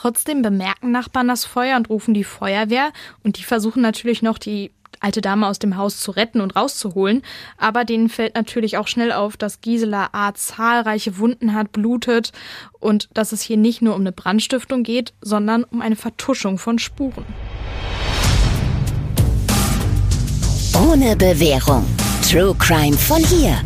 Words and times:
Trotzdem 0.00 0.40
bemerken 0.40 0.92
Nachbarn 0.92 1.28
das 1.28 1.44
Feuer 1.44 1.76
und 1.76 1.90
rufen 1.90 2.14
die 2.14 2.24
Feuerwehr 2.24 2.90
und 3.22 3.36
die 3.36 3.42
versuchen 3.42 3.82
natürlich 3.82 4.22
noch 4.22 4.38
die 4.38 4.70
alte 4.98 5.20
Dame 5.20 5.46
aus 5.46 5.58
dem 5.58 5.76
Haus 5.76 6.00
zu 6.00 6.10
retten 6.10 6.40
und 6.40 6.56
rauszuholen. 6.56 7.20
Aber 7.58 7.84
denen 7.84 8.08
fällt 8.08 8.34
natürlich 8.34 8.78
auch 8.78 8.88
schnell 8.88 9.12
auf, 9.12 9.36
dass 9.36 9.60
Gisela 9.60 10.08
A. 10.12 10.32
zahlreiche 10.32 11.18
Wunden 11.18 11.52
hat, 11.52 11.72
blutet 11.72 12.32
und 12.78 13.10
dass 13.12 13.32
es 13.32 13.42
hier 13.42 13.58
nicht 13.58 13.82
nur 13.82 13.94
um 13.94 14.00
eine 14.00 14.12
Brandstiftung 14.12 14.84
geht, 14.84 15.12
sondern 15.20 15.64
um 15.64 15.82
eine 15.82 15.96
Vertuschung 15.96 16.56
von 16.56 16.78
Spuren. 16.78 17.26
Ohne 20.88 21.14
Bewährung. 21.14 21.84
True 22.26 22.56
Crime 22.58 22.96
von 22.96 23.22
hier. 23.22 23.60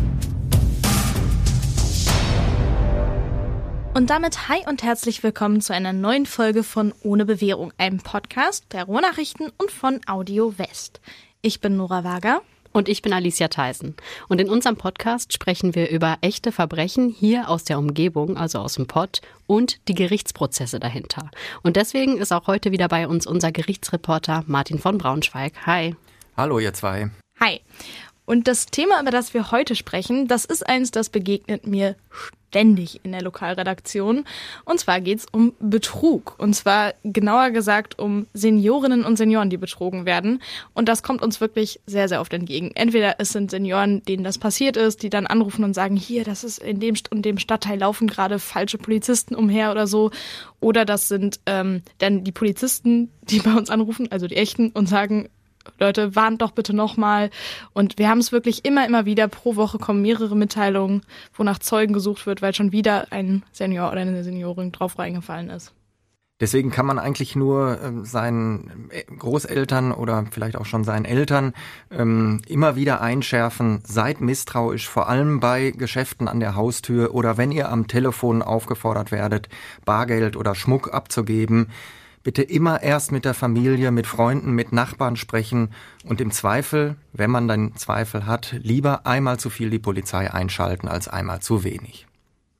Und 3.95 4.09
damit 4.09 4.49
hi 4.49 4.61
und 4.67 4.83
herzlich 4.83 5.23
willkommen 5.23 5.61
zu 5.61 5.73
einer 5.73 5.93
neuen 5.93 6.25
Folge 6.25 6.63
von 6.63 6.93
Ohne 7.01 7.23
Bewährung, 7.23 7.71
einem 7.77 7.99
Podcast 7.99 8.65
der 8.73 8.83
Ruhrnachrichten 8.83 9.53
und 9.57 9.71
von 9.71 10.01
Audio 10.05 10.57
West. 10.57 10.99
Ich 11.41 11.61
bin 11.61 11.77
Nora 11.77 12.03
Wager. 12.03 12.41
Und 12.73 12.89
ich 12.89 13.01
bin 13.01 13.13
Alicia 13.13 13.47
Theisen. 13.47 13.95
Und 14.27 14.41
in 14.41 14.49
unserem 14.49 14.75
Podcast 14.75 15.31
sprechen 15.31 15.75
wir 15.75 15.89
über 15.91 16.17
echte 16.19 16.51
Verbrechen 16.51 17.07
hier 17.07 17.47
aus 17.47 17.63
der 17.63 17.79
Umgebung, 17.79 18.35
also 18.35 18.59
aus 18.59 18.73
dem 18.73 18.85
Pott, 18.85 19.21
und 19.47 19.79
die 19.87 19.95
Gerichtsprozesse 19.95 20.81
dahinter. 20.81 21.31
Und 21.63 21.77
deswegen 21.77 22.17
ist 22.17 22.33
auch 22.33 22.47
heute 22.47 22.73
wieder 22.73 22.89
bei 22.89 23.07
uns 23.07 23.25
unser 23.25 23.53
Gerichtsreporter 23.53 24.43
Martin 24.45 24.77
von 24.77 24.97
Braunschweig. 24.97 25.53
Hi. 25.65 25.95
Hallo, 26.35 26.59
ihr 26.59 26.73
zwei. 26.73 27.11
Hi. 27.39 27.61
Und 28.25 28.49
das 28.49 28.65
Thema, 28.65 28.99
über 29.01 29.11
das 29.11 29.33
wir 29.33 29.51
heute 29.51 29.73
sprechen, 29.73 30.27
das 30.27 30.43
ist 30.43 30.67
eins, 30.67 30.91
das 30.91 31.07
begegnet 31.09 31.65
mir 31.65 31.95
ständig 32.55 33.01
in 33.03 33.11
der 33.11 33.21
Lokalredaktion. 33.21 34.23
Und 34.63 34.79
zwar 34.79 35.01
geht's 35.01 35.25
um 35.29 35.53
Betrug. 35.59 36.35
Und 36.37 36.53
zwar 36.55 36.93
genauer 37.03 37.51
gesagt 37.51 37.99
um 37.99 38.27
Seniorinnen 38.33 39.03
und 39.03 39.17
Senioren, 39.17 39.49
die 39.49 39.57
betrogen 39.57 40.05
werden. 40.05 40.41
Und 40.73 40.87
das 40.87 41.03
kommt 41.03 41.21
uns 41.21 41.41
wirklich 41.41 41.81
sehr, 41.85 42.07
sehr 42.07 42.21
oft 42.21 42.31
entgegen. 42.31 42.71
Entweder 42.73 43.15
es 43.19 43.33
sind 43.33 43.51
Senioren, 43.51 44.03
denen 44.03 44.23
das 44.23 44.37
passiert 44.37 44.77
ist, 44.77 45.03
die 45.03 45.09
dann 45.09 45.27
anrufen 45.27 45.65
und 45.65 45.73
sagen, 45.73 45.97
hier, 45.97 46.23
das 46.23 46.45
ist 46.45 46.59
in 46.59 46.79
dem 46.79 46.95
und 47.09 47.25
dem 47.25 47.39
Stadtteil 47.39 47.77
laufen 47.77 48.07
gerade 48.07 48.39
falsche 48.39 48.77
Polizisten 48.77 49.35
umher 49.35 49.71
oder 49.71 49.85
so. 49.85 50.11
Oder 50.61 50.85
das 50.85 51.09
sind 51.09 51.41
ähm, 51.47 51.81
dann 51.97 52.23
die 52.23 52.31
Polizisten, 52.31 53.09
die 53.23 53.39
bei 53.39 53.53
uns 53.53 53.69
anrufen, 53.69 54.07
also 54.11 54.27
die 54.27 54.37
echten, 54.37 54.69
und 54.69 54.87
sagen, 54.87 55.27
Leute, 55.79 56.15
warnt 56.15 56.41
doch 56.41 56.51
bitte 56.51 56.73
nochmal. 56.73 57.29
Und 57.73 57.97
wir 57.97 58.09
haben 58.09 58.19
es 58.19 58.31
wirklich 58.31 58.65
immer, 58.65 58.85
immer 58.85 59.05
wieder. 59.05 59.27
Pro 59.27 59.55
Woche 59.55 59.77
kommen 59.77 60.01
mehrere 60.01 60.35
Mitteilungen, 60.35 61.01
wo 61.33 61.43
nach 61.43 61.59
Zeugen 61.59 61.93
gesucht 61.93 62.25
wird, 62.25 62.41
weil 62.41 62.53
schon 62.53 62.71
wieder 62.71 63.11
ein 63.11 63.43
Senior 63.51 63.91
oder 63.91 64.01
eine 64.01 64.23
Seniorin 64.23 64.71
drauf 64.71 64.99
reingefallen 64.99 65.49
ist. 65.49 65.73
Deswegen 66.41 66.69
kann 66.69 66.85
man 66.85 66.99
eigentlich 66.99 67.37
nur 67.37 67.79
ähm, 67.81 68.03
seinen 68.03 68.89
äh, 68.89 69.03
Großeltern 69.05 69.93
oder 69.93 70.25
vielleicht 70.31 70.57
auch 70.57 70.65
schon 70.65 70.83
seinen 70.83 71.05
Eltern 71.05 71.53
ähm, 71.89 72.41
immer 72.45 72.75
wieder 72.75 72.99
einschärfen, 72.99 73.81
seid 73.85 74.19
misstrauisch, 74.19 74.89
vor 74.89 75.07
allem 75.07 75.39
bei 75.39 75.71
Geschäften 75.71 76.27
an 76.27 76.41
der 76.41 76.55
Haustür 76.55 77.15
oder 77.15 77.37
wenn 77.37 77.53
ihr 77.53 77.71
am 77.71 77.87
Telefon 77.87 78.41
aufgefordert 78.41 79.13
werdet, 79.13 79.47
Bargeld 79.85 80.35
oder 80.35 80.55
Schmuck 80.55 80.93
abzugeben 80.93 81.67
bitte 82.25 82.41
immer 82.41 82.81
erst 82.81 83.11
mit 83.11 83.23
der 83.23 83.35
Familie, 83.35 83.91
mit 83.91 84.07
Freunden, 84.07 84.51
mit 84.51 84.73
Nachbarn 84.73 85.15
sprechen 85.15 85.69
und 86.03 86.19
im 86.19 86.31
Zweifel, 86.31 86.95
wenn 87.13 87.29
man 87.29 87.47
dann 87.47 87.75
Zweifel 87.75 88.25
hat, 88.25 88.55
lieber 88.63 89.05
einmal 89.05 89.39
zu 89.39 89.51
viel 89.51 89.69
die 89.69 89.79
Polizei 89.79 90.33
einschalten 90.33 90.87
als 90.87 91.07
einmal 91.07 91.39
zu 91.41 91.63
wenig. 91.63 92.07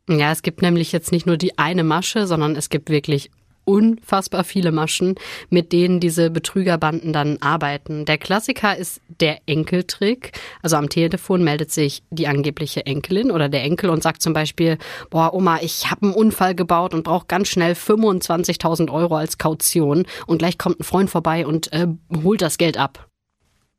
Ja, 0.08 0.32
es 0.32 0.44
gibt 0.44 0.62
nämlich 0.62 0.92
jetzt 0.92 1.12
nicht 1.12 1.26
nur 1.26 1.36
die 1.36 1.58
eine 1.58 1.84
Masche, 1.84 2.28
sondern 2.28 2.56
es 2.56 2.70
gibt 2.70 2.92
wirklich 2.92 3.32
unfassbar 3.66 4.44
viele 4.44 4.72
Maschen, 4.72 5.16
mit 5.50 5.74
denen 5.74 6.00
diese 6.00 6.30
Betrügerbanden 6.30 7.14
dann 7.14 7.38
arbeiten. 7.42 8.06
Der 8.06 8.18
Klassiker 8.18 8.78
ist 8.78 9.02
der 9.20 9.40
Enkeltrick. 9.46 10.32
Also 10.62 10.78
am 10.78 10.90
Telefon 10.90 11.44
meldet 11.44 11.72
sich 11.72 12.04
die 12.10 12.28
angebliche 12.28 12.86
Enkelin 12.86 13.32
oder 13.32 13.50
der 13.50 13.64
Enkel 13.64 13.90
und 13.90 14.04
sagt 14.04 14.22
zum 14.22 14.34
Beispiel, 14.34 14.78
boah, 15.10 15.34
Oma, 15.34 15.60
ich 15.62 15.90
habe 15.92 16.04
einen 16.04 16.14
Unfall 16.14 16.56
gebaut 16.56 16.94
und 16.94 17.04
brauche 17.04 17.26
ganz 17.28 17.50
schnell 17.50 17.74
25.000 17.74 18.92
Euro 18.92 19.16
als 19.16 19.38
Kaution 19.38 20.06
und 20.28 20.38
gleich 20.38 20.58
kommt 20.58 20.80
ein 20.80 20.84
Freund 20.84 21.10
vorbei 21.10 21.46
und 21.46 21.74
äh, 21.74 21.88
holt 22.24 22.42
das 22.42 22.58
Geld 22.58 22.78
ab. 22.78 23.10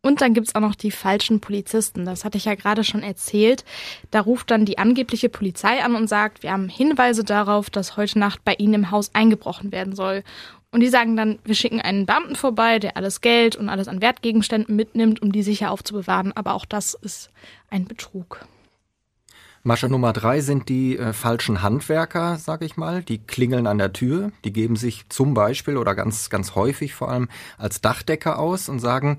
Und 0.07 0.21
dann 0.21 0.35
gibt's 0.35 0.55
auch 0.55 0.61
noch 0.61 0.77
die 0.77 0.93
falschen 0.93 1.41
Polizisten. 1.41 2.05
Das 2.05 2.25
hatte 2.25 2.39
ich 2.39 2.45
ja 2.45 2.55
gerade 2.55 2.85
schon 2.85 3.03
erzählt. 3.03 3.65
Da 4.13 4.21
ruft 4.21 4.53
dann 4.53 4.65
die 4.65 4.79
angebliche 4.79 5.29
Polizei 5.29 5.83
an 5.83 5.97
und 5.97 6.07
sagt, 6.07 6.45
wir 6.45 6.53
haben 6.53 6.69
Hinweise 6.69 7.25
darauf, 7.25 7.71
dass 7.71 7.97
heute 7.97 8.21
Nacht 8.21 8.45
bei 8.45 8.55
Ihnen 8.55 8.75
im 8.75 8.91
Haus 8.93 9.11
eingebrochen 9.15 9.73
werden 9.73 9.97
soll. 9.97 10.23
Und 10.71 10.79
die 10.79 10.91
sagen 10.91 11.17
dann, 11.17 11.41
wir 11.43 11.57
schicken 11.57 11.81
einen 11.81 12.07
Beamten 12.07 12.37
vorbei, 12.37 12.79
der 12.79 12.97
alles 12.97 13.21
Geld 13.21 13.57
und 13.57 13.69
alles 13.69 13.89
an 13.89 14.01
Wertgegenständen 14.01 14.77
mitnimmt, 14.77 15.23
um 15.23 15.33
die 15.33 15.43
sicher 15.43 15.73
aufzubewahren. 15.73 16.33
Aber 16.37 16.55
auch 16.55 16.67
das 16.67 16.95
ist 16.95 17.31
ein 17.69 17.87
Betrug. 17.87 18.47
Masche 19.65 19.89
Nummer 19.89 20.13
drei 20.13 20.41
sind 20.41 20.69
die 20.69 20.97
äh, 20.97 21.13
falschen 21.13 21.63
Handwerker, 21.63 22.37
sag 22.39 22.63
ich 22.63 22.77
mal. 22.77 23.03
Die 23.03 23.19
klingeln 23.19 23.67
an 23.67 23.79
der 23.79 23.93
Tür, 23.93 24.31
die 24.45 24.53
geben 24.53 24.77
sich 24.77 25.09
zum 25.09 25.35
Beispiel 25.35 25.77
oder 25.77 25.97
ganz, 25.97 26.31
ganz 26.31 26.55
häufig 26.55 26.95
vor 26.95 27.11
allem 27.11 27.29
als 27.59 27.81
Dachdecker 27.81 28.39
aus 28.39 28.69
und 28.69 28.79
sagen, 28.79 29.19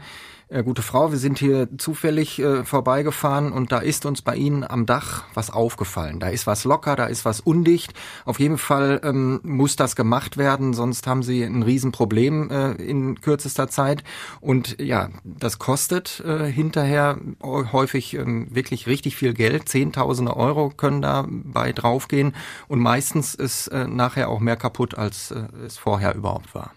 äh, 0.50 0.64
gute 0.64 0.82
Frau, 0.82 1.12
wir 1.12 1.18
sind 1.18 1.40
hier 1.40 1.68
zufällig 1.78 2.40
äh, 2.40 2.64
vorbeigefahren 2.64 3.52
und 3.52 3.72
da 3.72 3.80
ist 3.80 4.06
uns 4.06 4.22
bei 4.22 4.36
Ihnen 4.36 4.64
am 4.64 4.86
Dach 4.86 5.26
was 5.34 5.50
aufgefallen. 5.50 6.20
Da 6.20 6.30
ist 6.30 6.48
was 6.48 6.64
locker, 6.64 6.96
da 6.96 7.06
ist 7.06 7.26
was 7.26 7.40
undicht. 7.40 7.94
Auf 8.26 8.40
jeden 8.40 8.58
Fall 8.58 9.02
ähm, 9.04 9.40
muss 9.44 9.76
das 9.76 9.96
gemacht 9.96 10.38
werden, 10.38 10.74
sonst 10.74 11.08
haben 11.08 11.24
Sie 11.24 11.44
ein 11.44 11.64
Riesenproblem 11.64 12.50
äh, 12.50 12.72
in 12.74 13.20
kürzester 13.22 13.68
Zeit. 13.68 14.04
Und 14.40 14.82
ja, 14.82 15.10
das 15.24 15.60
kostet 15.60 16.22
äh, 16.26 16.46
hinterher 16.52 17.20
häufig 17.44 18.14
ähm, 18.14 18.48
wirklich 18.50 18.88
richtig 18.88 19.16
viel 19.16 19.34
Geld. 19.34 19.68
Zehntausende 19.68 20.36
Euro 20.36 20.70
können 20.70 21.02
dabei 21.02 21.74
draufgehen 21.74 22.34
und 22.68 22.80
meistens 22.80 23.36
ist 23.36 23.68
äh, 23.68 23.88
nachher 23.88 24.30
auch 24.30 24.40
mehr 24.40 24.58
kaputt, 24.58 24.98
als 24.98 25.32
äh, 25.32 25.44
es 25.66 25.78
vorher 25.78 26.16
überhaupt 26.16 26.56
war. 26.56 26.72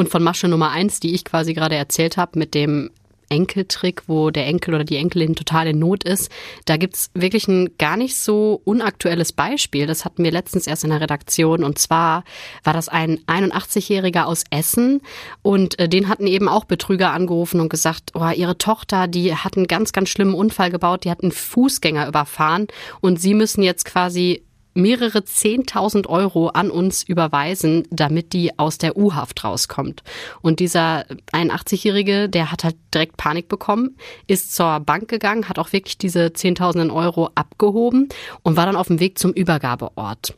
Und 0.00 0.08
von 0.08 0.22
Masche 0.22 0.48
Nummer 0.48 0.70
eins, 0.70 0.98
die 0.98 1.12
ich 1.12 1.26
quasi 1.26 1.52
gerade 1.52 1.74
erzählt 1.74 2.16
habe, 2.16 2.38
mit 2.38 2.54
dem 2.54 2.88
Enkeltrick, 3.28 4.04
wo 4.06 4.30
der 4.30 4.46
Enkel 4.46 4.72
oder 4.72 4.84
die 4.84 4.96
Enkelin 4.96 5.34
total 5.36 5.66
in 5.66 5.78
Not 5.78 6.04
ist. 6.04 6.30
Da 6.64 6.78
gibt's 6.78 7.10
wirklich 7.12 7.48
ein 7.48 7.76
gar 7.76 7.98
nicht 7.98 8.16
so 8.16 8.62
unaktuelles 8.64 9.34
Beispiel. 9.34 9.86
Das 9.86 10.06
hatten 10.06 10.24
wir 10.24 10.30
letztens 10.30 10.66
erst 10.66 10.84
in 10.84 10.90
der 10.90 11.02
Redaktion. 11.02 11.62
Und 11.62 11.78
zwar 11.78 12.24
war 12.64 12.72
das 12.72 12.88
ein 12.88 13.18
81-Jähriger 13.26 14.24
aus 14.24 14.44
Essen. 14.50 15.02
Und 15.42 15.78
äh, 15.78 15.86
den 15.86 16.08
hatten 16.08 16.26
eben 16.26 16.48
auch 16.48 16.64
Betrüger 16.64 17.12
angerufen 17.12 17.60
und 17.60 17.68
gesagt, 17.68 18.12
oh, 18.14 18.26
ihre 18.34 18.56
Tochter, 18.56 19.06
die 19.06 19.34
hat 19.34 19.58
einen 19.58 19.66
ganz, 19.66 19.92
ganz 19.92 20.08
schlimmen 20.08 20.32
Unfall 20.32 20.70
gebaut. 20.70 21.04
Die 21.04 21.10
hat 21.10 21.22
einen 21.22 21.32
Fußgänger 21.32 22.08
überfahren. 22.08 22.68
Und 23.02 23.20
sie 23.20 23.34
müssen 23.34 23.62
jetzt 23.62 23.84
quasi 23.84 24.44
mehrere 24.74 25.24
Zehntausend 25.24 26.06
Euro 26.08 26.48
an 26.48 26.70
uns 26.70 27.02
überweisen, 27.02 27.86
damit 27.90 28.32
die 28.32 28.58
aus 28.58 28.78
der 28.78 28.96
U-Haft 28.96 29.44
rauskommt. 29.44 30.02
Und 30.42 30.60
dieser 30.60 31.04
81-Jährige, 31.32 32.28
der 32.28 32.52
hat 32.52 32.64
halt 32.64 32.76
direkt 32.94 33.16
Panik 33.16 33.48
bekommen, 33.48 33.96
ist 34.26 34.54
zur 34.54 34.80
Bank 34.80 35.08
gegangen, 35.08 35.48
hat 35.48 35.58
auch 35.58 35.72
wirklich 35.72 35.98
diese 35.98 36.32
Zehntausenden 36.32 36.90
Euro 36.90 37.30
abgehoben 37.34 38.08
und 38.42 38.56
war 38.56 38.66
dann 38.66 38.76
auf 38.76 38.88
dem 38.88 39.00
Weg 39.00 39.18
zum 39.18 39.32
Übergabeort. 39.32 40.34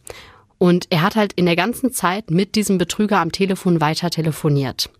Und 0.59 0.87
er 0.91 1.03
hat 1.03 1.16
halt 1.16 1.32
in 1.32 1.47
der 1.47 1.56
ganzen 1.56 1.92
Zeit 1.92 2.31
mit 2.31 2.54
diesem 2.54 2.78
Betrüger 2.78 3.19
am 3.19 3.32
Telefon 3.32 3.81
weiter 3.81 4.10
telefoniert. 4.10 4.91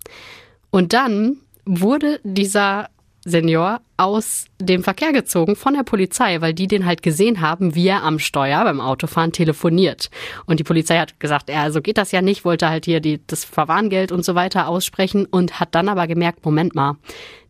Und 0.71 0.93
dann 0.93 1.37
wurde 1.65 2.21
dieser 2.25 2.89
Senior 3.25 3.81
aus 3.97 4.47
dem 4.61 4.83
Verkehr 4.83 5.13
gezogen 5.13 5.55
von 5.55 5.75
der 5.75 5.85
Polizei, 5.85 6.41
weil 6.41 6.55
die 6.55 6.67
den 6.67 6.87
halt 6.87 7.03
gesehen 7.03 7.41
haben, 7.41 7.75
wie 7.75 7.87
er 7.87 8.03
am 8.03 8.19
Steuer 8.19 8.65
beim 8.65 8.81
Autofahren 8.81 9.33
telefoniert. 9.33 10.11
Und 10.47 10.59
die 10.59 10.65
Polizei 10.65 10.99
hat 10.99 11.21
gesagt, 11.21 11.49
ja, 11.49 11.71
so 11.71 11.81
geht 11.81 11.99
das 11.99 12.13
ja 12.13 12.21
nicht, 12.21 12.45
wollte 12.45 12.69
halt 12.69 12.85
hier 12.85 13.01
die, 13.01 13.21
das 13.27 13.45
Verwarngeld 13.45 14.11
und 14.11 14.25
so 14.25 14.35
weiter 14.35 14.67
aussprechen 14.67 15.27
und 15.27 15.61
hat 15.61 15.75
dann 15.75 15.89
aber 15.89 16.07
gemerkt, 16.07 16.45
Moment 16.45 16.75
mal, 16.75 16.97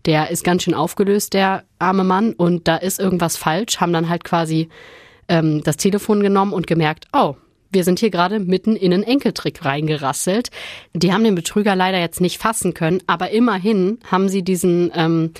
der 0.04 0.30
ist 0.30 0.44
ganz 0.44 0.64
schön 0.64 0.74
aufgelöst, 0.74 1.32
der 1.32 1.64
arme 1.78 2.04
Mann, 2.04 2.32
und 2.32 2.68
da 2.68 2.76
ist 2.76 3.00
irgendwas 3.00 3.36
falsch, 3.36 3.80
haben 3.80 3.92
dann 3.92 4.08
halt 4.08 4.24
quasi 4.24 4.68
ähm, 5.28 5.62
das 5.62 5.76
Telefon 5.76 6.22
genommen 6.22 6.52
und 6.52 6.66
gemerkt, 6.66 7.06
oh, 7.12 7.36
wir 7.72 7.84
sind 7.84 7.98
hier 7.98 8.10
gerade 8.10 8.40
mitten 8.40 8.76
in 8.76 8.92
einen 8.92 9.02
Enkeltrick 9.02 9.64
reingerasselt. 9.64 10.50
Die 10.94 11.12
haben 11.12 11.24
den 11.24 11.34
Betrüger 11.34 11.74
leider 11.74 11.98
jetzt 11.98 12.20
nicht 12.20 12.38
fassen 12.38 12.74
können, 12.74 13.02
aber 13.06 13.30
immerhin 13.30 13.98
haben 14.10 14.28
sie 14.28 14.42
diesen 14.42 14.92
ähm, 14.94 15.32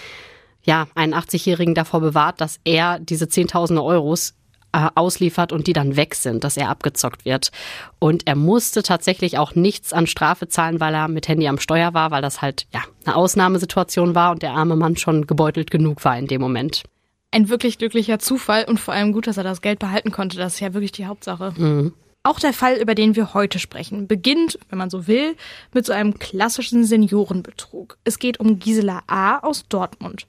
ja, 0.65 0.87
81-Jährigen 0.95 1.75
davor 1.75 2.01
bewahrt, 2.01 2.41
dass 2.41 2.61
er 2.65 2.99
diese 2.99 3.29
Zehntausende 3.29 3.83
Euros 3.83 4.35
äh, 4.73 4.89
ausliefert 4.95 5.53
und 5.53 5.67
die 5.67 5.73
dann 5.73 5.97
weg 5.97 6.15
sind, 6.15 6.45
dass 6.45 6.57
er 6.57 6.71
abgezockt 6.71 7.25
wird. 7.25 7.51
Und 7.99 8.27
er 8.27 8.37
musste 8.37 8.83
tatsächlich 8.83 9.39
auch 9.39 9.55
nichts 9.55 9.93
an 9.93 10.07
Strafe 10.07 10.49
zahlen, 10.49 10.81
weil 10.81 10.95
er 10.95 11.09
mit 11.09 11.29
Handy 11.29 11.49
am 11.49 11.59
Steuer 11.59 11.95
war, 11.95 12.11
weil 12.11 12.23
das 12.23 12.41
halt 12.41 12.67
ja 12.73 12.81
eine 13.05 13.17
Ausnahmesituation 13.17 14.15
war 14.15 14.31
und 14.31 14.43
der 14.43 14.53
arme 14.53 14.77
Mann 14.77 14.97
schon 14.97 15.27
gebeutelt 15.27 15.71
genug 15.71 16.05
war 16.05 16.19
in 16.19 16.27
dem 16.27 16.41
Moment 16.41 16.85
ein 17.33 17.49
wirklich 17.49 17.79
glücklicher 17.79 18.19
Zufall 18.19 18.65
und 18.65 18.79
vor 18.79 18.95
allem 18.95 19.13
gut, 19.13 19.27
dass 19.27 19.39
er 19.39 19.43
das 19.43 19.63
Geld 19.63 19.79
behalten 19.79 20.13
konnte. 20.13 20.37
Das 20.37 20.55
ist 20.55 20.61
ja 20.61 20.75
wirklich 20.75 20.93
die 20.93 21.07
Hauptsache. 21.07 21.53
Mhm. 21.57 21.95
Auch 22.25 22.39
der 22.39 22.53
Fall, 22.53 22.77
über 22.77 22.95
den 22.95 23.17
wir 23.17 23.35
heute 23.35 23.59
sprechen, 23.59 24.07
beginnt, 24.07 24.59
wenn 24.69 24.79
man 24.79 24.91
so 24.91 25.09
will, 25.09 25.37
mit 25.73 25.85
so 25.85 25.93
einem 25.93 26.19
klassischen 26.19 26.85
Seniorenbetrug. 26.85 27.99
Es 28.05 28.21
geht 28.21 28.39
um 28.39 28.61
Gisela 28.61 29.03
A. 29.09 29.39
aus 29.39 29.67
Dortmund. 29.69 30.27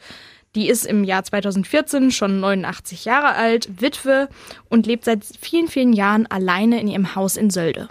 Die 0.56 0.70
ist 0.70 0.86
im 0.86 1.04
Jahr 1.04 1.24
2014 1.24 2.12
schon 2.12 2.40
89 2.40 3.06
Jahre 3.06 3.36
alt, 3.36 3.82
Witwe 3.82 4.30
und 4.70 4.88
lebt 4.88 5.06
seit 5.06 5.24
vielen, 5.40 5.68
vielen 5.68 5.94
Jahren 5.94 6.26
alleine 6.28 6.80
in 6.80 6.88
ihrem 6.88 7.16
Haus 7.16 7.38
in 7.38 7.50
Sölde. 7.50 7.88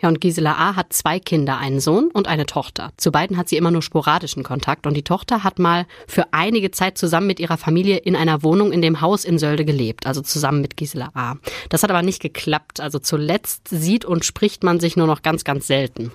Ja, 0.00 0.08
und 0.08 0.20
Gisela 0.20 0.52
A. 0.52 0.76
hat 0.76 0.92
zwei 0.92 1.18
Kinder, 1.18 1.58
einen 1.58 1.80
Sohn 1.80 2.10
und 2.12 2.28
eine 2.28 2.46
Tochter. 2.46 2.92
Zu 2.96 3.10
beiden 3.10 3.36
hat 3.36 3.48
sie 3.48 3.56
immer 3.56 3.70
nur 3.70 3.82
sporadischen 3.82 4.44
Kontakt 4.44 4.86
und 4.86 4.94
die 4.94 5.02
Tochter 5.02 5.42
hat 5.42 5.58
mal 5.58 5.86
für 6.06 6.32
einige 6.32 6.70
Zeit 6.70 6.98
zusammen 6.98 7.26
mit 7.26 7.40
ihrer 7.40 7.56
Familie 7.56 7.96
in 7.96 8.14
einer 8.14 8.42
Wohnung 8.42 8.72
in 8.72 8.82
dem 8.82 9.00
Haus 9.00 9.24
in 9.24 9.38
Sölde 9.38 9.64
gelebt, 9.64 10.06
also 10.06 10.20
zusammen 10.20 10.60
mit 10.60 10.76
Gisela 10.76 11.10
A. 11.14 11.34
Das 11.68 11.82
hat 11.82 11.90
aber 11.90 12.02
nicht 12.02 12.22
geklappt. 12.22 12.80
Also 12.80 12.98
zuletzt 12.98 13.68
sieht 13.68 14.04
und 14.04 14.24
spricht 14.24 14.62
man 14.62 14.80
sich 14.80 14.96
nur 14.96 15.06
noch 15.06 15.22
ganz, 15.22 15.44
ganz 15.44 15.66
selten. 15.66 16.12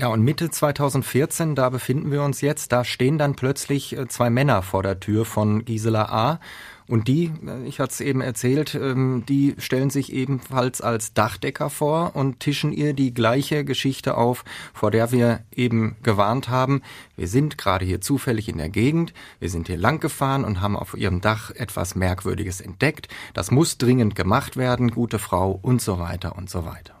Ja, 0.00 0.08
und 0.08 0.22
Mitte 0.22 0.48
2014, 0.48 1.54
da 1.54 1.68
befinden 1.68 2.10
wir 2.10 2.22
uns 2.22 2.40
jetzt, 2.40 2.72
da 2.72 2.84
stehen 2.86 3.18
dann 3.18 3.34
plötzlich 3.34 3.94
äh, 3.98 4.08
zwei 4.08 4.30
Männer 4.30 4.62
vor 4.62 4.82
der 4.82 4.98
Tür 4.98 5.26
von 5.26 5.66
Gisela 5.66 6.06
A. 6.06 6.40
Und 6.88 7.06
die, 7.06 7.30
äh, 7.46 7.66
ich 7.66 7.80
hatte 7.80 7.92
es 7.92 8.00
eben 8.00 8.22
erzählt, 8.22 8.74
ähm, 8.74 9.24
die 9.28 9.56
stellen 9.58 9.90
sich 9.90 10.10
ebenfalls 10.14 10.80
als 10.80 11.12
Dachdecker 11.12 11.68
vor 11.68 12.16
und 12.16 12.40
tischen 12.40 12.72
ihr 12.72 12.94
die 12.94 13.12
gleiche 13.12 13.62
Geschichte 13.62 14.16
auf, 14.16 14.46
vor 14.72 14.90
der 14.90 15.12
wir 15.12 15.40
eben 15.54 15.96
gewarnt 16.02 16.48
haben. 16.48 16.80
Wir 17.14 17.28
sind 17.28 17.58
gerade 17.58 17.84
hier 17.84 18.00
zufällig 18.00 18.48
in 18.48 18.56
der 18.56 18.70
Gegend, 18.70 19.12
wir 19.38 19.50
sind 19.50 19.66
hier 19.66 19.76
lang 19.76 20.00
gefahren 20.00 20.46
und 20.46 20.62
haben 20.62 20.78
auf 20.78 20.96
ihrem 20.96 21.20
Dach 21.20 21.50
etwas 21.50 21.94
Merkwürdiges 21.94 22.62
entdeckt. 22.62 23.08
Das 23.34 23.50
muss 23.50 23.76
dringend 23.76 24.14
gemacht 24.14 24.56
werden, 24.56 24.92
gute 24.92 25.18
Frau 25.18 25.58
und 25.60 25.82
so 25.82 25.98
weiter 25.98 26.38
und 26.38 26.48
so 26.48 26.64
weiter. 26.64 26.99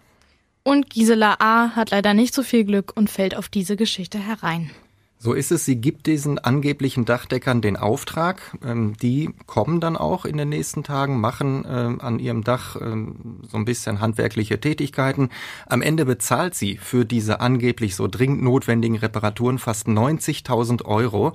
Und 0.70 0.88
Gisela 0.88 1.34
A. 1.40 1.74
hat 1.74 1.90
leider 1.90 2.14
nicht 2.14 2.32
so 2.32 2.44
viel 2.44 2.62
Glück 2.62 2.92
und 2.94 3.10
fällt 3.10 3.36
auf 3.36 3.48
diese 3.48 3.74
Geschichte 3.74 4.20
herein. 4.20 4.70
So 5.18 5.32
ist 5.32 5.50
es. 5.50 5.64
Sie 5.64 5.74
gibt 5.74 6.06
diesen 6.06 6.38
angeblichen 6.38 7.04
Dachdeckern 7.04 7.60
den 7.60 7.76
Auftrag. 7.76 8.56
Ähm, 8.64 8.96
die 9.02 9.30
kommen 9.46 9.80
dann 9.80 9.96
auch 9.96 10.24
in 10.24 10.36
den 10.36 10.48
nächsten 10.48 10.84
Tagen, 10.84 11.20
machen 11.20 11.64
ähm, 11.68 12.00
an 12.00 12.20
ihrem 12.20 12.44
Dach 12.44 12.76
ähm, 12.80 13.40
so 13.48 13.56
ein 13.56 13.64
bisschen 13.64 14.00
handwerkliche 14.00 14.60
Tätigkeiten. 14.60 15.30
Am 15.66 15.82
Ende 15.82 16.04
bezahlt 16.06 16.54
sie 16.54 16.76
für 16.76 17.04
diese 17.04 17.40
angeblich 17.40 17.96
so 17.96 18.06
dringend 18.06 18.40
notwendigen 18.40 18.96
Reparaturen 18.96 19.58
fast 19.58 19.88
90.000 19.88 20.84
Euro. 20.84 21.34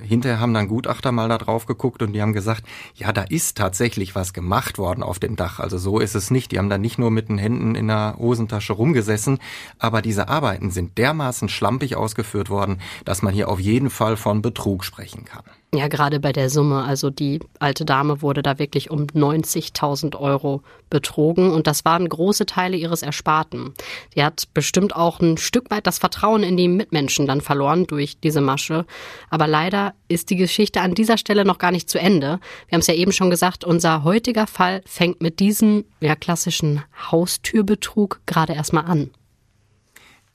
Hinterher 0.00 0.40
haben 0.40 0.54
dann 0.54 0.68
Gutachter 0.68 1.12
mal 1.12 1.28
da 1.28 1.38
drauf 1.38 1.66
geguckt 1.66 2.02
und 2.02 2.12
die 2.12 2.22
haben 2.22 2.32
gesagt, 2.32 2.64
ja, 2.94 3.12
da 3.12 3.22
ist 3.22 3.56
tatsächlich 3.56 4.14
was 4.14 4.32
gemacht 4.32 4.78
worden 4.78 5.02
auf 5.02 5.18
dem 5.18 5.36
Dach. 5.36 5.60
Also 5.60 5.78
so 5.78 5.98
ist 6.00 6.14
es 6.14 6.30
nicht. 6.30 6.52
Die 6.52 6.58
haben 6.58 6.68
da 6.68 6.78
nicht 6.78 6.98
nur 6.98 7.10
mit 7.10 7.28
den 7.28 7.38
Händen 7.38 7.74
in 7.74 7.88
der 7.88 8.16
Hosentasche 8.18 8.72
rumgesessen, 8.72 9.38
aber 9.78 10.02
diese 10.02 10.28
Arbeiten 10.28 10.70
sind 10.70 10.98
dermaßen 10.98 11.48
schlampig 11.48 11.96
ausgeführt 11.96 12.50
worden, 12.50 12.78
dass 13.04 13.22
man 13.22 13.34
hier 13.34 13.48
auf 13.48 13.60
jeden 13.60 13.90
Fall 13.90 14.16
von 14.16 14.42
Betrug 14.42 14.84
sprechen 14.84 15.24
kann. 15.24 15.44
Ja, 15.76 15.88
gerade 15.88 16.20
bei 16.20 16.32
der 16.32 16.50
Summe. 16.50 16.84
Also 16.84 17.10
die 17.10 17.40
alte 17.58 17.84
Dame 17.84 18.22
wurde 18.22 18.42
da 18.42 18.60
wirklich 18.60 18.90
um 18.90 19.06
90.000 19.08 20.16
Euro 20.16 20.62
betrogen 20.88 21.50
und 21.50 21.66
das 21.66 21.84
waren 21.84 22.08
große 22.08 22.46
Teile 22.46 22.76
ihres 22.76 23.02
Ersparten. 23.02 23.74
Die 24.14 24.22
hat 24.22 24.44
bestimmt 24.54 24.94
auch 24.94 25.18
ein 25.18 25.36
Stück 25.36 25.72
weit 25.72 25.88
das 25.88 25.98
Vertrauen 25.98 26.44
in 26.44 26.56
die 26.56 26.68
Mitmenschen 26.68 27.26
dann 27.26 27.40
verloren 27.40 27.88
durch 27.88 28.20
diese 28.20 28.40
Masche. 28.40 28.86
Aber 29.30 29.48
leider 29.48 29.94
ist 30.06 30.30
die 30.30 30.36
Geschichte 30.36 30.80
an 30.80 30.94
dieser 30.94 31.18
Stelle 31.18 31.44
noch 31.44 31.58
gar 31.58 31.72
nicht 31.72 31.90
zu 31.90 31.98
Ende. 31.98 32.38
Wir 32.68 32.76
haben 32.76 32.80
es 32.80 32.86
ja 32.86 32.94
eben 32.94 33.12
schon 33.12 33.30
gesagt, 33.30 33.64
unser 33.64 34.04
heutiger 34.04 34.46
Fall 34.46 34.80
fängt 34.86 35.22
mit 35.22 35.40
diesem 35.40 35.84
ja, 36.00 36.14
klassischen 36.14 36.84
Haustürbetrug 37.10 38.20
gerade 38.26 38.52
erstmal 38.52 38.84
an. 38.84 39.10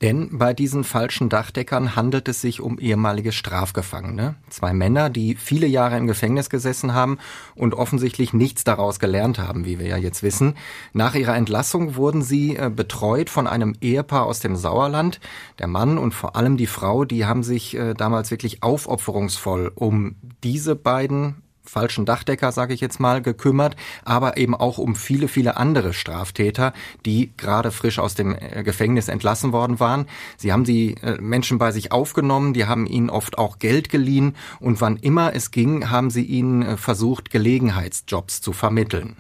Denn 0.02 0.38
bei 0.38 0.54
diesen 0.54 0.86
falschen 0.86 1.28
Dachdeckern 1.28 1.96
handelt 1.96 2.30
es 2.30 2.40
sich 2.40 2.62
um 2.62 2.80
ehemalige 2.80 3.34
Strafgefangene. 3.34 4.36
Zwei 4.50 4.74
Männer, 4.74 5.10
die 5.10 5.36
viele 5.36 5.68
Jahre 5.68 5.98
im 5.98 6.08
Gefängnis 6.08 6.50
gesessen 6.50 6.94
haben 6.94 7.18
und 7.54 7.74
offensichtlich 7.74 8.32
nichts 8.32 8.64
daraus 8.64 9.00
gelernt 9.00 9.40
haben, 9.40 9.66
wie 9.66 9.78
wir 9.78 9.88
ja 9.88 9.98
jetzt 9.98 10.24
wissen. 10.24 10.56
Nach 10.94 11.16
ihrer 11.16 11.36
Entlassung 11.36 11.96
wurden 11.96 12.22
sie 12.22 12.56
äh, 12.56 12.72
betreut 12.74 13.30
von 13.30 13.46
einem 13.46 13.76
Ehepaar 13.82 14.26
aus 14.26 14.40
dem 14.40 14.56
Sauerland. 14.56 15.20
Der 15.60 15.68
Mann 15.68 15.98
und 15.98 16.14
vor 16.14 16.38
allem 16.38 16.56
die 16.56 16.68
Frau, 16.68 17.04
die 17.04 17.26
haben 17.26 17.44
sich 17.44 17.76
äh, 17.76 17.94
damals 17.94 18.32
wirklich 18.32 18.64
aufopferungsvoll 18.64 19.70
um 19.76 20.16
diese 20.44 20.76
beiden 20.78 21.44
falschen 21.70 22.06
Dachdecker, 22.06 22.52
sage 22.52 22.74
ich 22.74 22.82
jetzt 22.82 23.00
mal, 23.00 23.22
gekümmert, 23.22 23.76
aber 24.04 24.38
eben 24.38 24.56
auch 24.56 24.78
um 24.78 24.96
viele, 24.96 25.28
viele 25.28 25.58
andere 25.58 25.94
Straftäter, 25.94 26.74
die 27.06 27.32
gerade 27.38 27.72
frisch 27.72 28.00
aus 28.00 28.16
dem 28.16 28.36
äh, 28.36 28.64
Gefängnis 28.64 29.08
entlassen 29.08 29.52
worden 29.52 29.80
waren. 29.80 30.08
Sie 30.38 30.52
haben 30.52 30.64
die 30.64 30.96
äh, 31.02 31.22
Menschen 31.22 31.60
bei 31.60 31.72
sich 31.72 31.92
aufgenommen, 31.92 32.54
die 32.54 32.66
haben 32.66 32.88
ihnen 32.88 33.10
oft 33.10 33.38
auch 33.38 33.60
Geld 33.60 33.90
geliehen 33.90 34.36
und 34.60 34.82
wann 34.82 34.98
immer 34.98 35.36
es 35.36 35.52
ging, 35.52 35.90
haben 35.90 36.10
sie 36.10 36.24
ihnen 36.24 36.64
äh, 36.64 36.78
versucht, 36.78 37.30
Gelegenheitsjobs 37.30 38.42
zu 38.42 38.52
vermitteln. 38.54 39.18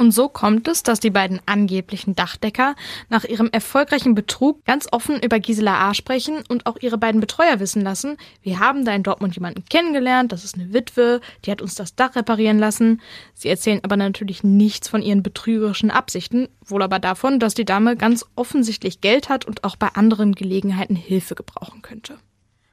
Und 0.00 0.12
so 0.12 0.30
kommt 0.30 0.66
es, 0.66 0.82
dass 0.82 0.98
die 0.98 1.10
beiden 1.10 1.42
angeblichen 1.44 2.16
Dachdecker 2.16 2.74
nach 3.10 3.24
ihrem 3.24 3.50
erfolgreichen 3.52 4.14
Betrug 4.14 4.64
ganz 4.64 4.88
offen 4.92 5.22
über 5.22 5.38
Gisela 5.38 5.90
A. 5.90 5.92
sprechen 5.92 6.42
und 6.48 6.64
auch 6.64 6.78
ihre 6.80 6.96
beiden 6.96 7.20
Betreuer 7.20 7.60
wissen 7.60 7.82
lassen, 7.82 8.16
wir 8.40 8.60
haben 8.60 8.86
da 8.86 8.94
in 8.94 9.02
Dortmund 9.02 9.34
jemanden 9.34 9.62
kennengelernt, 9.66 10.32
das 10.32 10.42
ist 10.42 10.54
eine 10.54 10.72
Witwe, 10.72 11.20
die 11.44 11.50
hat 11.50 11.60
uns 11.60 11.74
das 11.74 11.96
Dach 11.96 12.16
reparieren 12.16 12.58
lassen. 12.58 13.02
Sie 13.34 13.50
erzählen 13.50 13.80
aber 13.82 13.98
natürlich 13.98 14.42
nichts 14.42 14.88
von 14.88 15.02
ihren 15.02 15.22
betrügerischen 15.22 15.90
Absichten, 15.90 16.48
wohl 16.64 16.82
aber 16.82 16.98
davon, 16.98 17.38
dass 17.38 17.52
die 17.52 17.66
Dame 17.66 17.94
ganz 17.94 18.24
offensichtlich 18.36 19.02
Geld 19.02 19.28
hat 19.28 19.44
und 19.44 19.64
auch 19.64 19.76
bei 19.76 19.88
anderen 19.88 20.34
Gelegenheiten 20.34 20.96
Hilfe 20.96 21.34
gebrauchen 21.34 21.82
könnte. 21.82 22.16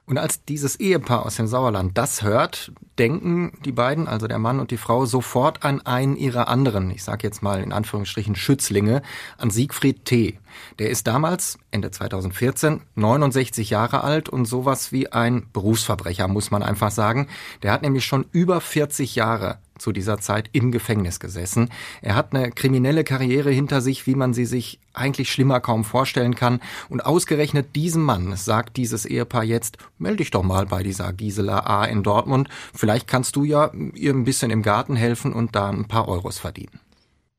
Und 0.08 0.18
als 0.18 0.46
dieses 0.46 0.80
Ehepaar 0.80 1.26
aus 1.26 1.36
dem 1.36 1.48
Sauerland 1.48 1.98
das 1.98 2.22
hört, 2.22 2.72
denken 2.98 3.52
die 3.66 3.74
beiden, 3.74 4.08
also 4.08 4.28
der 4.28 4.40
Mann 4.40 4.62
und 4.62 4.72
die 4.72 4.78
Frau, 4.78 5.06
sofort 5.06 5.66
an 5.66 5.86
einen 5.86 6.16
ihrer 6.16 6.48
anderen, 6.48 6.92
ich 6.92 7.04
sage 7.04 7.28
jetzt 7.28 7.44
mal 7.44 7.62
in 7.62 7.74
Anführungsstrichen 7.74 8.38
Schützlinge, 8.38 9.02
an 9.38 9.50
Siegfried 9.50 10.06
T. 10.06 10.40
Der 10.80 10.90
ist 10.90 11.08
damals, 11.08 11.60
Ende 11.72 11.92
2014, 11.92 12.84
69 12.96 13.70
Jahre 13.70 14.02
alt 14.06 14.30
und 14.30 14.46
sowas 14.46 14.94
wie 14.94 15.12
ein 15.12 15.48
Berufsverbrecher, 15.52 16.30
muss 16.30 16.52
man 16.52 16.64
einfach 16.64 16.92
sagen. 16.92 17.28
Der 17.62 17.74
hat 17.74 17.82
nämlich 17.82 18.06
schon 18.06 18.26
über 18.32 18.62
40 18.62 19.14
Jahre 19.16 19.60
zu 19.80 19.92
dieser 19.92 20.20
Zeit 20.20 20.50
im 20.52 20.72
Gefängnis 20.72 21.20
gesessen. 21.20 21.70
Er 22.02 22.16
hat 22.16 22.34
eine 22.34 22.52
kriminelle 22.52 23.04
Karriere 23.04 23.52
hinter 23.52 23.82
sich, 23.82 24.08
wie 24.08 24.16
man 24.16 24.34
sie 24.34 24.46
sich 24.46 24.80
eigentlich 24.94 25.32
schlimmer 25.32 25.60
kaum 25.60 25.84
vorstellen 25.84 26.36
kann. 26.36 26.60
Und 26.90 27.06
ausgerechnet 27.06 27.76
diesem 27.76 28.04
Mann 28.04 28.36
sagt 28.36 28.78
dieses 28.78 29.06
Ehepaar 29.06 29.44
jetzt, 29.44 29.78
melde 29.98 30.18
dich 30.18 30.32
doch 30.32 30.44
mal 30.44 30.66
bei 30.66 30.84
dieser 30.84 31.14
Gisela 31.14 31.60
A. 31.60 31.86
in 31.86 32.04
Dortmund. 32.04 32.50
Vielleicht 32.74 33.08
kannst 33.08 33.36
du 33.36 33.44
ja 33.44 33.72
ihr 33.94 34.14
ein 34.14 34.24
bisschen 34.24 34.52
im 34.52 34.64
Garten 34.64 34.96
helfen 34.96 35.34
und 35.34 35.56
da 35.56 35.70
ein 35.70 35.88
paar 35.88 36.08
Euros 36.08 36.40
verdienen. 36.40 36.80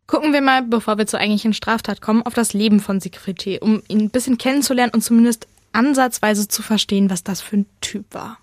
Gucken 0.07 0.33
wir 0.33 0.41
mal, 0.41 0.63
bevor 0.63 0.97
wir 0.97 1.07
zur 1.07 1.21
eigentlichen 1.21 1.53
Straftat 1.53 2.01
kommen, 2.01 2.23
auf 2.23 2.33
das 2.33 2.55
Leben 2.55 2.81
von 2.81 2.99
Siegfried 2.99 3.39
T., 3.39 3.61
um 3.61 3.83
ihn 3.89 4.01
ein 4.01 4.11
bisschen 4.11 4.39
kennenzulernen 4.39 4.95
und 4.95 5.03
zumindest 5.03 5.47
ansatzweise 5.73 6.49
zu 6.49 6.63
verstehen, 6.63 7.11
was 7.11 7.25
das 7.25 7.43
für 7.43 7.59
ein 7.59 7.67
Typ 7.83 8.07
war. 8.15 8.39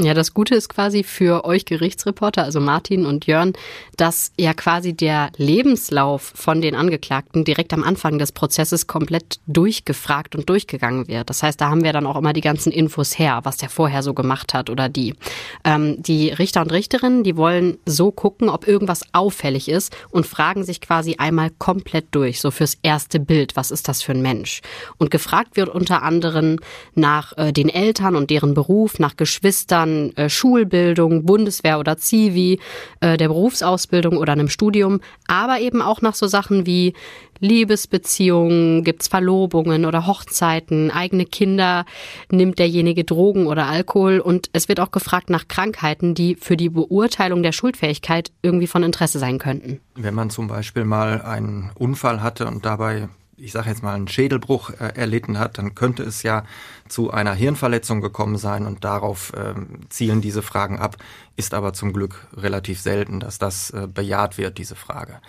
Ja, 0.00 0.14
das 0.14 0.32
Gute 0.32 0.54
ist 0.54 0.68
quasi 0.68 1.02
für 1.02 1.44
euch 1.44 1.64
Gerichtsreporter, 1.64 2.44
also 2.44 2.60
Martin 2.60 3.04
und 3.04 3.26
Jörn, 3.26 3.54
dass 3.96 4.30
ja 4.38 4.54
quasi 4.54 4.92
der 4.92 5.32
Lebenslauf 5.38 6.22
von 6.36 6.60
den 6.60 6.76
Angeklagten 6.76 7.44
direkt 7.44 7.72
am 7.72 7.82
Anfang 7.82 8.16
des 8.16 8.30
Prozesses 8.30 8.86
komplett 8.86 9.40
durchgefragt 9.48 10.36
und 10.36 10.48
durchgegangen 10.48 11.08
wird. 11.08 11.28
Das 11.28 11.42
heißt, 11.42 11.60
da 11.60 11.70
haben 11.70 11.82
wir 11.82 11.92
dann 11.92 12.06
auch 12.06 12.14
immer 12.14 12.32
die 12.32 12.42
ganzen 12.42 12.70
Infos 12.70 13.18
her, 13.18 13.40
was 13.42 13.56
der 13.56 13.70
vorher 13.70 14.04
so 14.04 14.14
gemacht 14.14 14.54
hat 14.54 14.70
oder 14.70 14.88
die. 14.88 15.16
Ähm, 15.64 16.00
die 16.00 16.28
Richter 16.28 16.60
und 16.60 16.70
Richterinnen, 16.70 17.24
die 17.24 17.36
wollen 17.36 17.78
so 17.84 18.12
gucken, 18.12 18.50
ob 18.50 18.68
irgendwas 18.68 19.02
auffällig 19.12 19.68
ist 19.68 19.92
und 20.10 20.28
fragen 20.28 20.62
sich 20.62 20.80
quasi 20.80 21.16
einmal 21.18 21.50
komplett 21.58 22.06
durch, 22.12 22.40
so 22.40 22.52
fürs 22.52 22.78
erste 22.84 23.18
Bild, 23.18 23.56
was 23.56 23.72
ist 23.72 23.88
das 23.88 24.02
für 24.02 24.12
ein 24.12 24.22
Mensch? 24.22 24.60
Und 24.98 25.10
gefragt 25.10 25.56
wird 25.56 25.70
unter 25.70 26.04
anderem 26.04 26.60
nach 26.94 27.36
äh, 27.36 27.52
den 27.52 27.68
Eltern 27.68 28.14
und 28.14 28.30
deren 28.30 28.54
Beruf, 28.54 29.00
nach 29.00 29.16
Geschwistern, 29.16 29.87
an 29.88 30.16
äh, 30.16 30.28
Schulbildung, 30.28 31.24
Bundeswehr 31.24 31.78
oder 31.78 31.96
Zivi, 31.96 32.60
äh, 33.00 33.16
der 33.16 33.28
Berufsausbildung 33.28 34.16
oder 34.16 34.32
einem 34.32 34.48
Studium, 34.48 35.00
aber 35.26 35.60
eben 35.60 35.82
auch 35.82 36.02
nach 36.02 36.14
so 36.14 36.26
Sachen 36.26 36.66
wie 36.66 36.94
Liebesbeziehungen, 37.40 38.82
gibt's 38.82 39.06
Verlobungen 39.06 39.84
oder 39.84 40.06
Hochzeiten, 40.06 40.90
eigene 40.90 41.24
Kinder, 41.24 41.84
nimmt 42.30 42.58
derjenige 42.58 43.04
Drogen 43.04 43.46
oder 43.46 43.66
Alkohol 43.66 44.18
und 44.18 44.50
es 44.52 44.68
wird 44.68 44.80
auch 44.80 44.90
gefragt 44.90 45.30
nach 45.30 45.46
Krankheiten, 45.46 46.14
die 46.14 46.34
für 46.34 46.56
die 46.56 46.68
Beurteilung 46.68 47.42
der 47.44 47.52
Schuldfähigkeit 47.52 48.32
irgendwie 48.42 48.66
von 48.66 48.82
Interesse 48.82 49.20
sein 49.20 49.38
könnten. 49.38 49.80
Wenn 49.94 50.14
man 50.14 50.30
zum 50.30 50.48
Beispiel 50.48 50.84
mal 50.84 51.22
einen 51.22 51.70
Unfall 51.78 52.22
hatte 52.22 52.46
und 52.46 52.66
dabei 52.66 53.08
ich 53.38 53.52
sage 53.52 53.68
jetzt 53.68 53.82
mal, 53.82 53.94
einen 53.94 54.08
Schädelbruch 54.08 54.70
äh, 54.70 54.92
erlitten 54.94 55.38
hat, 55.38 55.58
dann 55.58 55.74
könnte 55.74 56.02
es 56.02 56.22
ja 56.22 56.44
zu 56.88 57.10
einer 57.10 57.34
Hirnverletzung 57.34 58.00
gekommen 58.00 58.36
sein 58.36 58.66
und 58.66 58.84
darauf 58.84 59.32
äh, 59.34 59.54
zielen 59.88 60.20
diese 60.20 60.42
Fragen 60.42 60.78
ab. 60.78 60.96
Ist 61.36 61.54
aber 61.54 61.72
zum 61.72 61.92
Glück 61.92 62.26
relativ 62.34 62.80
selten, 62.80 63.20
dass 63.20 63.38
das 63.38 63.70
äh, 63.70 63.86
bejaht 63.92 64.38
wird, 64.38 64.58
diese 64.58 64.74
Frage. 64.74 65.20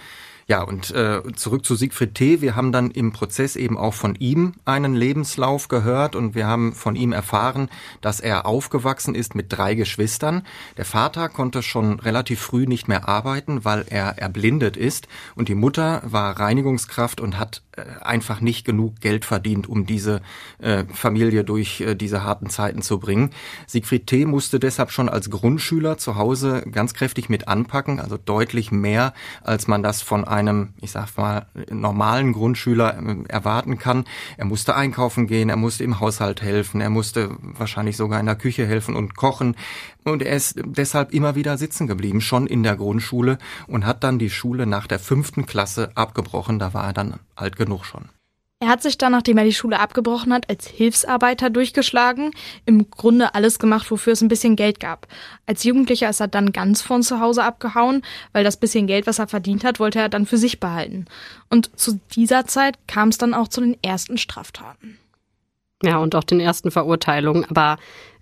Ja, 0.49 0.63
und 0.63 0.89
äh, 0.89 1.21
zurück 1.35 1.63
zu 1.63 1.75
Siegfried 1.75 2.15
T. 2.15 2.41
Wir 2.41 2.55
haben 2.55 2.71
dann 2.71 2.89
im 2.89 3.11
Prozess 3.11 3.55
eben 3.55 3.77
auch 3.77 3.93
von 3.93 4.15
ihm 4.15 4.53
einen 4.65 4.95
Lebenslauf 4.95 5.67
gehört 5.67 6.15
und 6.15 6.33
wir 6.33 6.47
haben 6.47 6.73
von 6.73 6.95
ihm 6.95 7.11
erfahren, 7.11 7.69
dass 8.01 8.19
er 8.19 8.47
aufgewachsen 8.47 9.13
ist 9.13 9.35
mit 9.35 9.53
drei 9.53 9.75
Geschwistern. 9.75 10.41
Der 10.75 10.85
Vater 10.85 11.29
konnte 11.29 11.61
schon 11.61 11.99
relativ 11.99 12.41
früh 12.41 12.65
nicht 12.65 12.87
mehr 12.87 13.07
arbeiten, 13.07 13.63
weil 13.63 13.85
er 13.91 14.17
erblindet 14.17 14.75
ist 14.75 15.07
und 15.35 15.49
die 15.49 15.55
Mutter 15.55 16.01
war 16.03 16.39
Reinigungskraft 16.39 17.21
und 17.21 17.37
hat 17.37 17.61
einfach 18.01 18.41
nicht 18.41 18.65
genug 18.65 18.99
Geld 18.99 19.25
verdient, 19.25 19.67
um 19.67 19.85
diese 19.85 20.21
äh, 20.59 20.85
Familie 20.93 21.43
durch 21.43 21.81
äh, 21.81 21.95
diese 21.95 22.23
harten 22.23 22.49
Zeiten 22.49 22.81
zu 22.81 22.99
bringen. 22.99 23.31
Siegfried 23.67 24.07
T. 24.07 24.25
musste 24.25 24.59
deshalb 24.59 24.91
schon 24.91 25.09
als 25.09 25.29
Grundschüler 25.29 25.97
zu 25.97 26.15
Hause 26.15 26.63
ganz 26.71 26.93
kräftig 26.93 27.29
mit 27.29 27.47
anpacken, 27.47 27.99
also 27.99 28.17
deutlich 28.17 28.71
mehr, 28.71 29.13
als 29.43 29.67
man 29.67 29.83
das 29.83 30.01
von 30.01 30.25
einem 30.25 30.73
ich 30.81 30.91
sag 30.91 31.17
mal, 31.17 31.47
normalen 31.69 32.33
Grundschüler 32.33 32.97
ähm, 32.97 33.25
erwarten 33.27 33.77
kann. 33.77 34.05
Er 34.37 34.45
musste 34.45 34.75
einkaufen 34.75 35.27
gehen, 35.27 35.49
er 35.49 35.57
musste 35.57 35.83
im 35.83 35.99
Haushalt 35.99 36.41
helfen, 36.41 36.81
er 36.81 36.89
musste 36.89 37.29
wahrscheinlich 37.41 37.97
sogar 37.97 38.19
in 38.19 38.25
der 38.25 38.35
Küche 38.35 38.65
helfen 38.65 38.95
und 38.95 39.15
kochen. 39.15 39.55
Und 40.03 40.21
er 40.21 40.35
ist 40.35 40.59
deshalb 40.63 41.13
immer 41.13 41.35
wieder 41.35 41.57
sitzen 41.57 41.87
geblieben, 41.87 42.21
schon 42.21 42.47
in 42.47 42.63
der 42.63 42.75
Grundschule 42.75 43.37
und 43.67 43.85
hat 43.85 44.03
dann 44.03 44.19
die 44.19 44.29
Schule 44.29 44.65
nach 44.65 44.87
der 44.87 44.99
fünften 44.99 45.45
Klasse 45.45 45.91
abgebrochen. 45.95 46.59
Da 46.59 46.73
war 46.73 46.85
er 46.85 46.93
dann 46.93 47.19
alt 47.35 47.57
genug 47.57 47.85
schon. 47.85 48.09
Er 48.61 48.67
hat 48.67 48.81
sich 48.81 48.97
dann, 48.97 49.13
nachdem 49.13 49.37
er 49.37 49.45
die 49.45 49.53
Schule 49.53 49.79
abgebrochen 49.79 50.33
hat, 50.33 50.49
als 50.49 50.67
Hilfsarbeiter 50.67 51.49
durchgeschlagen, 51.49 52.31
im 52.65 52.91
Grunde 52.91 53.33
alles 53.33 53.57
gemacht, 53.57 53.89
wofür 53.89 54.11
es 54.11 54.21
ein 54.21 54.27
bisschen 54.27 54.57
Geld 54.57 54.81
gab. 54.81 55.07
Als 55.45 55.63
Jugendlicher 55.63 56.09
ist 56.09 56.19
er 56.19 56.27
dann 56.27 56.51
ganz 56.51 56.81
von 56.81 57.01
zu 57.01 57.21
Hause 57.21 57.43
abgehauen, 57.43 58.01
weil 58.33 58.43
das 58.43 58.57
bisschen 58.57 58.85
Geld, 58.85 59.07
was 59.07 59.19
er 59.19 59.29
verdient 59.29 59.63
hat, 59.63 59.79
wollte 59.79 59.99
er 59.99 60.09
dann 60.09 60.25
für 60.25 60.37
sich 60.37 60.59
behalten. 60.59 61.05
Und 61.49 61.79
zu 61.79 62.01
dieser 62.13 62.47
Zeit 62.47 62.77
kam 62.85 63.09
es 63.09 63.17
dann 63.17 63.33
auch 63.33 63.47
zu 63.47 63.61
den 63.61 63.77
ersten 63.81 64.17
Straftaten. 64.17 64.97
Ja, 65.81 65.99
und 65.99 66.13
auch 66.13 66.25
den 66.25 66.41
ersten 66.41 66.69
Verurteilungen. 66.69 67.45
Aber 67.49 67.77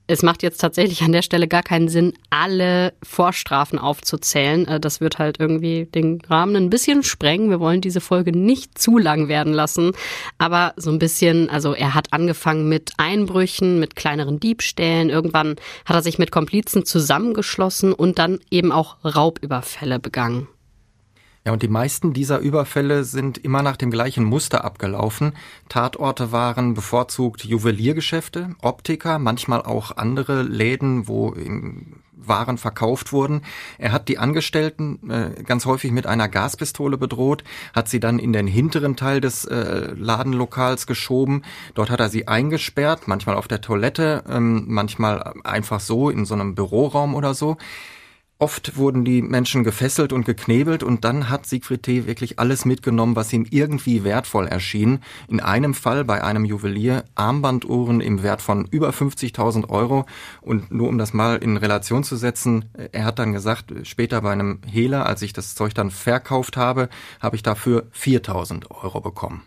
es 0.07 0.23
macht 0.23 0.41
jetzt 0.41 0.59
tatsächlich 0.59 1.01
an 1.03 1.11
der 1.11 1.21
Stelle 1.21 1.47
gar 1.47 1.63
keinen 1.63 1.89
Sinn, 1.89 2.13
alle 2.29 2.93
Vorstrafen 3.03 3.77
aufzuzählen. 3.77 4.67
Äh, 4.67 4.79
das 4.79 5.01
wird 5.01 5.19
halt 5.19 5.39
irgendwie 5.39 5.85
den 5.85 6.21
Rahmen 6.29 6.55
ein 6.55 6.69
bisschen 6.69 7.03
sprengen. 7.03 7.49
Wir 7.49 7.59
wollen 7.59 7.81
diese 7.81 8.01
Folge 8.01 8.31
nicht 8.31 8.79
zu 8.79 8.97
lang 8.97 9.27
werden 9.27 9.53
lassen. 9.53 9.91
Aber 10.37 10.73
so 10.77 10.89
ein 10.89 10.99
bisschen, 10.99 11.49
also 11.49 11.73
er 11.73 11.93
hat 11.93 12.13
angefangen 12.13 12.69
mit 12.69 12.91
Einbrüchen, 12.97 13.79
mit 13.79 13.95
kleineren 13.95 14.39
Diebstählen. 14.39 15.09
Irgendwann 15.09 15.55
hat 15.85 15.95
er 15.95 16.01
sich 16.01 16.17
mit 16.17 16.31
Komplizen 16.31 16.85
zusammengeschlossen 16.85 17.93
und 17.93 18.17
dann 18.17 18.39
eben 18.49 18.71
auch 18.71 18.97
Raubüberfälle 19.03 19.99
begangen. 19.99 20.47
Ja, 21.47 21.53
und 21.53 21.63
die 21.63 21.69
meisten 21.69 22.11
dieser 22.11 22.39
Überfälle 22.39 23.05
sind 23.05 23.37
immer 23.37 23.61
nach 23.61 23.77
dem 23.77 23.89
gleichen 23.89 24.25
Muster 24.25 24.65
abgelaufen. 24.65 25.31
Tatorte 25.69 26.33
waren 26.33 26.73
bevorzugt 26.73 27.45
Juweliergeschäfte, 27.45 28.57
Optiker, 28.61 29.17
manchmal 29.17 29.61
auch 29.61 29.95
andere 29.95 30.41
Läden, 30.41 31.07
wo 31.07 31.33
Waren 32.17 32.57
verkauft 32.57 33.13
wurden. 33.13 33.43
Er 33.77 33.93
hat 33.93 34.09
die 34.09 34.17
Angestellten 34.17 35.09
äh, 35.09 35.41
ganz 35.43 35.65
häufig 35.65 35.93
mit 35.93 36.05
einer 36.05 36.27
Gaspistole 36.27 36.97
bedroht, 36.97 37.45
hat 37.73 37.87
sie 37.87 38.01
dann 38.01 38.19
in 38.19 38.33
den 38.33 38.47
hinteren 38.47 38.97
Teil 38.97 39.21
des 39.21 39.45
äh, 39.45 39.93
Ladenlokals 39.95 40.85
geschoben. 40.85 41.43
Dort 41.75 41.89
hat 41.89 42.01
er 42.01 42.09
sie 42.09 42.27
eingesperrt, 42.27 43.07
manchmal 43.07 43.37
auf 43.37 43.47
der 43.47 43.61
Toilette, 43.61 44.25
ähm, 44.29 44.65
manchmal 44.67 45.33
einfach 45.45 45.79
so 45.79 46.09
in 46.09 46.25
so 46.25 46.33
einem 46.33 46.55
Büroraum 46.55 47.15
oder 47.15 47.33
so. 47.33 47.55
Oft 48.39 48.77
wurden 48.77 49.03
die 49.03 49.23
Menschen 49.23 49.63
gefesselt 49.63 50.13
und 50.13 50.25
geknebelt 50.25 50.83
und 50.83 51.03
dann 51.03 51.27
hat 51.27 51.47
Siegfried 51.47 51.81
T. 51.81 52.05
wirklich 52.05 52.37
alles 52.37 52.65
mitgenommen, 52.65 53.15
was 53.15 53.33
ihm 53.33 53.47
irgendwie 53.49 54.03
wertvoll 54.03 54.45
erschien. 54.45 54.99
In 55.27 55.39
einem 55.39 55.73
Fall 55.73 56.05
bei 56.05 56.23
einem 56.23 56.45
Juwelier 56.45 57.03
Armbanduhren 57.15 57.99
im 57.99 58.21
Wert 58.21 58.43
von 58.43 58.65
über 58.69 58.91
50.000 58.91 59.69
Euro. 59.69 60.05
Und 60.41 60.69
nur 60.71 60.87
um 60.87 60.99
das 60.99 61.13
mal 61.13 61.37
in 61.37 61.57
Relation 61.57 62.03
zu 62.03 62.15
setzen, 62.15 62.65
er 62.91 63.05
hat 63.05 63.17
dann 63.17 63.33
gesagt, 63.33 63.73
später 63.83 64.21
bei 64.21 64.33
einem 64.33 64.61
Hehler, 64.67 65.07
als 65.07 65.23
ich 65.23 65.33
das 65.33 65.55
Zeug 65.55 65.73
dann 65.73 65.89
verkauft 65.89 66.57
habe, 66.57 66.89
habe 67.19 67.35
ich 67.35 67.41
dafür 67.41 67.87
4.000 67.99 68.69
Euro 68.69 69.01
bekommen. 69.01 69.41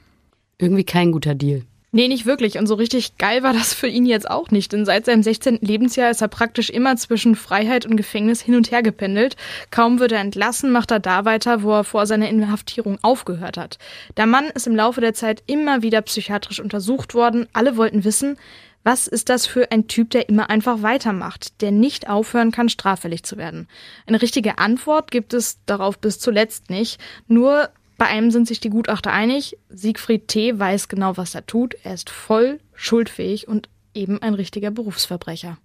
Irgendwie 0.59 0.85
kein 0.85 1.13
guter 1.13 1.37
Deal. 1.37 1.63
Nee, 1.93 2.07
nicht 2.07 2.25
wirklich. 2.25 2.57
Und 2.57 2.69
so 2.69 2.75
richtig 2.75 3.19
geil 3.19 3.43
war 3.43 3.53
das 3.53 3.75
für 3.75 3.89
ihn 3.89 4.07
jetzt 4.07 4.31
auch 4.31 4.51
nicht. 4.53 4.73
Denn 4.73 4.85
seit 4.85 5.07
seinem 5.07 5.25
16. 5.25 5.59
Lebensjahr 5.61 6.11
ist 6.11 6.23
er 6.23 6.29
praktisch 6.29 6.71
immer 6.71 6.97
zwischen 6.97 7.35
Freiheit 7.35 7.85
und 7.85 7.97
Gefängnis 7.97 8.41
hin 8.41 8.55
und 8.55 8.71
her 8.71 8.83
gependelt. 8.83 9.37
Kaum 9.73 9.99
wird 9.99 10.13
er 10.13 10.21
entlassen, 10.21 10.71
macht 10.71 10.93
er 10.93 11.01
da 11.01 11.25
weiter, 11.25 11.65
wo 11.65 11.73
er 11.73 11.85
vor 11.85 12.07
seiner 12.07 12.29
Inhaftierung 12.29 12.99
aufgehört 13.03 13.57
hat. 13.57 13.79
Der 14.17 14.27
Mann 14.27 14.45
ist 14.55 14.69
im 14.69 14.77
Laufe 14.77 15.01
der 15.01 15.15
Zeit 15.15 15.43
immer 15.47 15.83
wieder 15.83 16.01
psychiatrisch 16.03 16.61
untersucht 16.61 17.15
worden. 17.15 17.49
Alle 17.53 17.77
wollten 17.77 18.05
wissen, 18.05 18.37
was 18.85 19.09
ist 19.09 19.29
das 19.29 19.47
für 19.47 19.71
ein 19.73 19.89
Typ, 19.89 20.11
der 20.11 20.29
immer 20.29 20.49
einfach 20.49 20.83
weitermacht, 20.83 21.61
der 21.61 21.71
nicht 21.71 22.09
aufhören 22.09 22.53
kann, 22.53 22.69
straffällig 22.69 23.25
zu 23.25 23.37
werden? 23.37 23.69
Eine 24.07 24.23
richtige 24.23 24.59
Antwort 24.59 25.11
gibt 25.11 25.35
es 25.35 25.59
darauf 25.67 25.99
bis 25.99 26.19
zuletzt 26.19 26.71
nicht. 26.71 26.99
Nur 27.27 27.69
bei 28.01 28.07
einem 28.07 28.31
sind 28.31 28.49
sich 28.49 28.61
die 28.61 28.71
Gutachter 28.71 29.13
einig, 29.13 29.59
Siegfried 29.69 30.27
T. 30.27 30.59
weiß 30.59 30.89
genau, 30.89 31.19
was 31.19 31.35
er 31.35 31.45
tut, 31.45 31.77
er 31.83 31.93
ist 31.93 32.09
voll 32.09 32.59
schuldfähig 32.75 33.47
und 33.47 33.69
eben 33.93 34.23
ein 34.23 34.33
richtiger 34.33 34.71
Berufsverbrecher. 34.71 35.59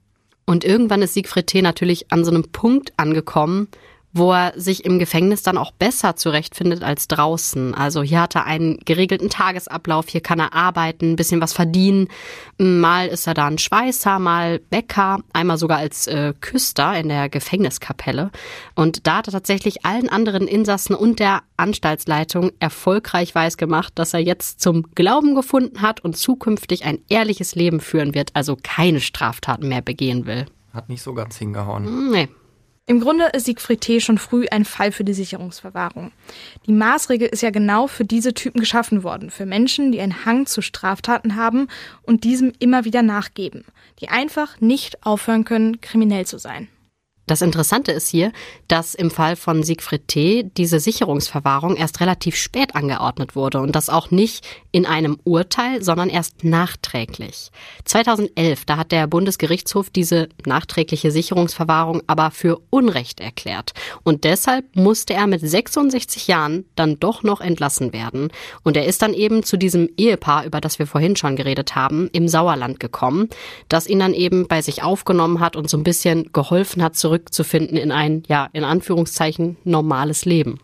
Und 0.46 0.66
irgendwann 0.66 1.02
ist 1.02 1.14
Siegfried 1.14 1.48
T. 1.48 1.62
natürlich 1.62 2.12
an 2.12 2.26
so 2.26 2.32
einem 2.32 2.44
Punkt 2.52 2.92
angekommen, 2.98 3.70
wo 4.16 4.32
er 4.32 4.54
sich 4.56 4.86
im 4.86 4.98
Gefängnis 4.98 5.44
dann 5.44 5.58
auch 5.58 5.72
besser 5.72 6.16
zurechtfindet 6.16 6.84
als 6.84 7.10
draußen. 7.10 7.76
Also 7.76 8.02
hier 8.02 8.22
hat 8.22 8.36
er 8.36 8.46
einen 8.46 8.80
geregelten 8.86 9.30
Tagesablauf, 9.30 10.08
hier 10.08 10.22
kann 10.22 10.40
er 10.40 10.54
arbeiten, 10.54 11.12
ein 11.12 11.16
bisschen 11.18 11.42
was 11.42 11.52
verdienen. 11.52 12.08
Mal 12.58 13.08
ist 13.08 13.28
er 13.28 13.34
da 13.34 13.48
ein 13.48 13.58
Schweißer, 13.58 14.18
mal 14.20 14.60
Bäcker, 14.60 15.20
einmal 15.34 15.58
sogar 15.58 15.80
als 15.80 16.08
äh, 16.08 16.34
Küster 16.40 16.98
in 16.98 17.10
der 17.10 17.28
Gefängniskapelle. 17.28 18.32
Und 18.74 19.06
da 19.06 19.18
hat 19.18 19.28
er 19.28 19.34
tatsächlich 19.34 19.86
allen 19.86 20.08
anderen 20.08 20.48
Insassen 20.48 20.96
und 20.96 21.20
der 21.20 21.42
Anstaltsleitung 21.58 22.52
erfolgreich 22.60 23.36
weiß 23.36 23.58
gemacht, 23.58 23.92
dass 23.96 24.14
er 24.14 24.22
jetzt 24.22 24.62
zum 24.62 24.84
Glauben 24.96 25.36
gefunden 25.36 25.82
hat 25.82 26.00
und 26.00 26.16
zukünftig 26.16 26.86
ein 26.86 27.00
ehrliches 27.10 27.56
Leben 27.56 27.82
führen 27.82 28.16
wird, 28.16 28.30
also 28.34 28.58
keine 28.64 29.02
Straftaten 29.02 29.68
mehr 29.68 29.82
begehen 29.82 30.26
will. 30.26 30.46
Hat 30.74 30.88
nicht 30.88 31.02
so 31.02 31.14
ganz 31.14 31.38
hingehauen. 31.38 32.12
Nee. 32.12 32.30
Im 32.88 33.00
Grunde 33.00 33.26
ist 33.34 33.46
Siegfried 33.46 33.82
T. 33.82 34.00
schon 34.00 34.20
früh 34.20 34.46
ein 34.52 34.64
Fall 34.64 34.92
für 34.92 35.04
die 35.04 35.16
Sicherungsverwahrung. 35.16 36.12
Die 36.68 36.72
Maßregel 36.72 37.28
ist 37.28 37.42
ja 37.42 37.50
genau 37.50 37.88
für 37.88 38.06
diese 38.06 38.36
Typen 38.36 38.60
geschaffen 38.60 39.02
worden, 39.02 39.32
für 39.32 39.48
Menschen, 39.48 39.92
die 39.92 40.00
einen 40.00 40.24
Hang 40.24 40.46
zu 40.46 40.62
Straftaten 40.62 41.36
haben 41.36 41.68
und 42.04 42.24
diesem 42.24 42.54
immer 42.60 42.86
wieder 42.86 43.02
nachgeben, 43.02 43.66
die 44.02 44.10
einfach 44.10 44.62
nicht 44.62 45.04
aufhören 45.04 45.46
können, 45.46 45.82
kriminell 45.82 46.28
zu 46.28 46.38
sein. 46.38 46.68
Das 47.28 47.42
Interessante 47.42 47.92
ist 47.92 48.08
hier, 48.08 48.32
dass 48.68 48.94
im 48.94 49.10
Fall 49.10 49.36
von 49.36 49.64
Siegfried 49.64 50.08
T. 50.08 50.44
diese 50.58 50.80
Sicherungsverwahrung 50.80 51.76
erst 51.76 52.00
relativ 52.00 52.36
spät 52.36 52.76
angeordnet 52.76 53.36
wurde 53.36 53.62
und 53.62 53.76
das 53.76 53.90
auch 53.90 54.12
nicht 54.12 54.46
in 54.72 54.86
einem 54.86 55.18
Urteil, 55.24 55.82
sondern 55.82 56.10
erst 56.10 56.44
nachträglich. 56.44 57.50
2011, 57.86 58.66
da 58.66 58.78
hat 58.78 58.92
der 58.92 59.08
Bundesgerichtshof 59.08 59.90
diese 59.90 60.30
nachträgliche 60.46 61.10
Sicherungsverwahrung 61.10 62.04
aber 62.06 62.30
für 62.30 62.62
Unrecht 62.70 63.20
erklärt 63.20 63.74
und 64.04 64.24
deshalb 64.24 64.76
musste 64.76 65.14
er 65.14 65.26
mit 65.26 65.42
66 65.42 66.28
Jahren 66.28 66.66
dann 66.76 67.00
doch 67.00 67.24
noch 67.24 67.42
entlassen 67.42 67.92
werden 67.92 68.30
und 68.64 68.78
er 68.78 68.86
ist 68.86 69.02
dann 69.02 69.16
eben 69.16 69.44
zu 69.44 69.58
diesem 69.58 69.90
Ehepaar, 69.98 70.46
über 70.46 70.62
das 70.62 70.78
wir 70.78 70.86
vorhin 70.86 71.16
schon 71.16 71.36
geredet 71.36 71.76
haben, 71.76 72.10
im 72.12 72.28
Sauerland 72.28 72.80
gekommen, 72.80 73.30
das 73.68 73.88
ihn 73.88 74.00
dann 74.00 74.14
eben 74.14 74.48
bei 74.48 74.62
sich 74.62 74.84
aufgenommen 74.84 75.40
hat 75.40 75.56
und 75.56 75.70
so 75.70 75.78
ein 75.78 75.84
bisschen 75.84 76.32
geholfen 76.32 76.84
hat, 76.84 76.96
zurück 76.96 77.15
zurückzufinden 77.16 77.78
in 77.78 77.92
ein, 77.92 78.24
ja, 78.28 78.50
in 78.52 78.64
Anführungszeichen 78.64 79.58
normales 79.64 80.26
Leben. 80.26 80.60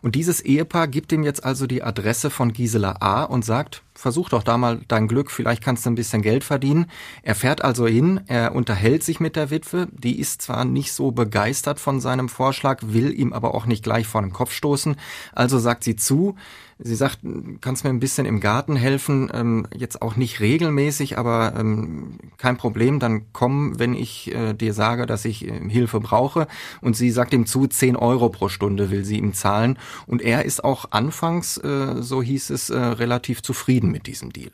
Und 0.00 0.14
dieses 0.14 0.40
Ehepaar 0.40 0.88
gibt 0.88 1.12
ihm 1.12 1.24
jetzt 1.24 1.44
also 1.44 1.66
die 1.66 1.82
Adresse 1.82 2.30
von 2.30 2.52
Gisela 2.52 2.96
A. 3.00 3.24
und 3.24 3.44
sagt, 3.44 3.82
versuch 3.94 4.28
doch 4.28 4.42
da 4.42 4.56
mal 4.58 4.80
dein 4.88 5.08
Glück, 5.08 5.30
vielleicht 5.30 5.62
kannst 5.62 5.86
du 5.86 5.90
ein 5.90 5.94
bisschen 5.94 6.22
Geld 6.22 6.44
verdienen. 6.44 6.86
Er 7.22 7.34
fährt 7.34 7.62
also 7.62 7.86
hin, 7.86 8.20
er 8.26 8.54
unterhält 8.54 9.02
sich 9.02 9.20
mit 9.20 9.36
der 9.36 9.50
Witwe, 9.50 9.88
die 9.92 10.18
ist 10.18 10.42
zwar 10.42 10.64
nicht 10.64 10.92
so 10.92 11.10
begeistert 11.10 11.80
von 11.80 12.00
seinem 12.00 12.28
Vorschlag, 12.28 12.80
will 12.82 13.12
ihm 13.18 13.32
aber 13.32 13.54
auch 13.54 13.66
nicht 13.66 13.84
gleich 13.84 14.06
vor 14.06 14.22
den 14.22 14.32
Kopf 14.32 14.52
stoßen, 14.52 14.96
also 15.32 15.58
sagt 15.58 15.84
sie 15.84 15.96
zu, 15.96 16.36
Sie 16.84 16.96
sagt, 16.96 17.20
kannst 17.60 17.84
mir 17.84 17.90
ein 17.90 18.00
bisschen 18.00 18.26
im 18.26 18.40
Garten 18.40 18.74
helfen, 18.74 19.30
ähm, 19.32 19.68
jetzt 19.74 20.02
auch 20.02 20.16
nicht 20.16 20.40
regelmäßig, 20.40 21.16
aber 21.16 21.54
ähm, 21.56 22.18
kein 22.38 22.56
Problem, 22.56 22.98
dann 22.98 23.26
komm, 23.32 23.78
wenn 23.78 23.94
ich 23.94 24.34
äh, 24.34 24.52
dir 24.52 24.74
sage, 24.74 25.06
dass 25.06 25.24
ich 25.24 25.46
äh, 25.46 25.60
Hilfe 25.68 26.00
brauche. 26.00 26.48
Und 26.80 26.96
sie 26.96 27.12
sagt 27.12 27.34
ihm 27.34 27.46
zu, 27.46 27.68
10 27.68 27.94
Euro 27.94 28.30
pro 28.30 28.48
Stunde 28.48 28.90
will 28.90 29.04
sie 29.04 29.18
ihm 29.18 29.32
zahlen. 29.32 29.78
Und 30.06 30.22
er 30.22 30.44
ist 30.44 30.64
auch 30.64 30.86
anfangs, 30.90 31.56
äh, 31.58 32.02
so 32.02 32.20
hieß 32.20 32.50
es, 32.50 32.70
äh, 32.70 32.78
relativ 32.78 33.42
zufrieden 33.42 33.81
mit 33.90 34.06
diesem 34.06 34.32
Deal. 34.32 34.52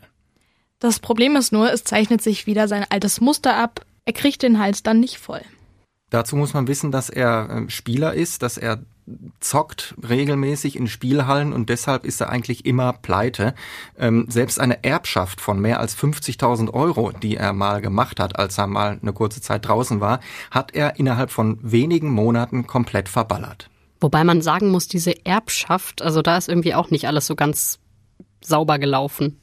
Das 0.79 1.01
Problem 1.01 1.37
ist 1.37 1.53
nur, 1.53 1.73
es 1.73 1.85
zeichnet 1.85 2.23
sich 2.23 2.47
wieder 2.47 2.69
sein 2.69 2.87
altes 2.89 3.21
Muster 3.21 3.57
ab. 3.57 3.85
Er 4.05 4.13
kriegt 4.13 4.43
den 4.43 4.59
Hals 4.59 4.83
dann 4.83 5.01
nicht 5.01 5.19
voll. 5.19 5.43
Dazu 6.11 6.37
muss 6.37 6.55
man 6.55 6.69
wissen, 6.69 6.91
dass 6.91 7.11
er 7.11 7.51
äh, 7.51 7.71
Spieler 7.71 8.15
ist, 8.15 8.43
dass 8.43 8.57
er 8.57 8.83
zockt 9.41 9.95
regelmäßig 10.07 10.77
in 10.77 10.87
Spielhallen 10.87 11.53
und 11.53 11.69
deshalb 11.69 12.05
ist 12.05 12.21
er 12.21 12.29
eigentlich 12.29 12.67
immer 12.67 12.93
pleite. 12.93 13.55
Ähm, 13.99 14.27
selbst 14.29 14.61
eine 14.61 14.85
Erbschaft 14.85 15.41
von 15.41 15.61
mehr 15.61 15.81
als 15.81 15.97
50.000 15.97 16.73
Euro, 16.73 17.13
die 17.13 17.37
er 17.37 17.53
mal 17.53 17.81
gemacht 17.81 18.21
hat, 18.21 18.39
als 18.39 18.59
er 18.59 18.67
mal 18.67 18.99
eine 19.01 19.13
kurze 19.13 19.41
Zeit 19.41 19.67
draußen 19.67 20.01
war, 20.01 20.21
hat 20.51 20.75
er 20.75 20.99
innerhalb 20.99 21.31
von 21.31 21.59
wenigen 21.63 22.11
Monaten 22.11 22.67
komplett 22.67 23.09
verballert. 23.09 23.71
Wobei 24.01 24.25
man 24.25 24.43
sagen 24.43 24.71
muss, 24.71 24.89
diese 24.89 25.25
Erbschaft, 25.27 26.03
also 26.03 26.23
da 26.23 26.37
ist 26.37 26.49
irgendwie 26.49 26.75
auch 26.75 26.91
nicht 26.91 27.07
alles 27.09 27.27
so 27.27 27.35
ganz 27.35 27.79
sauber 28.40 28.78
gelaufen. 28.78 29.40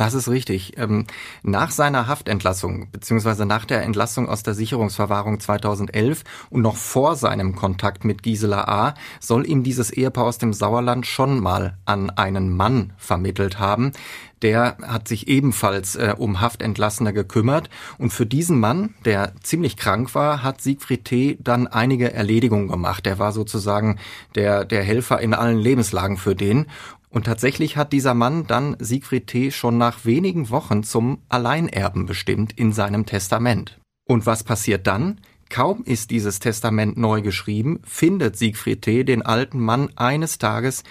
Das 0.00 0.14
ist 0.14 0.28
richtig. 0.30 0.78
Ähm, 0.78 1.04
nach 1.42 1.70
seiner 1.70 2.06
Haftentlassung 2.06 2.90
beziehungsweise 2.90 3.44
nach 3.44 3.66
der 3.66 3.82
Entlassung 3.82 4.30
aus 4.30 4.42
der 4.42 4.54
Sicherungsverwahrung 4.54 5.40
2011 5.40 6.24
und 6.48 6.62
noch 6.62 6.76
vor 6.76 7.16
seinem 7.16 7.54
Kontakt 7.54 8.02
mit 8.02 8.22
Gisela 8.22 8.66
A. 8.66 8.94
soll 9.20 9.46
ihm 9.46 9.62
dieses 9.62 9.90
Ehepaar 9.90 10.24
aus 10.24 10.38
dem 10.38 10.54
Sauerland 10.54 11.06
schon 11.06 11.38
mal 11.40 11.76
an 11.84 12.08
einen 12.08 12.56
Mann 12.56 12.94
vermittelt 12.96 13.58
haben. 13.58 13.92
Der 14.40 14.78
hat 14.80 15.06
sich 15.06 15.28
ebenfalls 15.28 15.96
äh, 15.96 16.14
um 16.16 16.40
Haftentlassene 16.40 17.12
gekümmert. 17.12 17.68
Und 17.98 18.10
für 18.10 18.24
diesen 18.24 18.58
Mann, 18.58 18.94
der 19.04 19.34
ziemlich 19.42 19.76
krank 19.76 20.14
war, 20.14 20.42
hat 20.42 20.62
Siegfried 20.62 21.04
T. 21.04 21.38
dann 21.40 21.66
einige 21.66 22.14
Erledigungen 22.14 22.68
gemacht. 22.68 23.04
Der 23.04 23.18
war 23.18 23.32
sozusagen 23.32 23.98
der, 24.34 24.64
der 24.64 24.82
Helfer 24.82 25.20
in 25.20 25.34
allen 25.34 25.58
Lebenslagen 25.58 26.16
für 26.16 26.34
den. 26.34 26.68
Und 27.10 27.24
tatsächlich 27.24 27.76
hat 27.76 27.92
dieser 27.92 28.14
Mann 28.14 28.46
dann 28.46 28.76
Siegfried 28.78 29.26
T. 29.26 29.50
schon 29.50 29.76
nach 29.76 30.04
wenigen 30.04 30.48
Wochen 30.50 30.84
zum 30.84 31.18
Alleinerben 31.28 32.06
bestimmt 32.06 32.52
in 32.52 32.72
seinem 32.72 33.04
Testament. 33.04 33.78
Und 34.04 34.26
was 34.26 34.44
passiert 34.44 34.86
dann? 34.86 35.20
Kaum 35.48 35.82
ist 35.84 36.12
dieses 36.12 36.38
Testament 36.38 36.96
neu 36.96 37.22
geschrieben, 37.22 37.80
findet 37.84 38.36
Siegfried 38.36 38.82
T. 38.82 39.02
den 39.04 39.22
alten 39.22 39.58
Mann 39.58 39.90
eines 39.96 40.38
Tages 40.38 40.84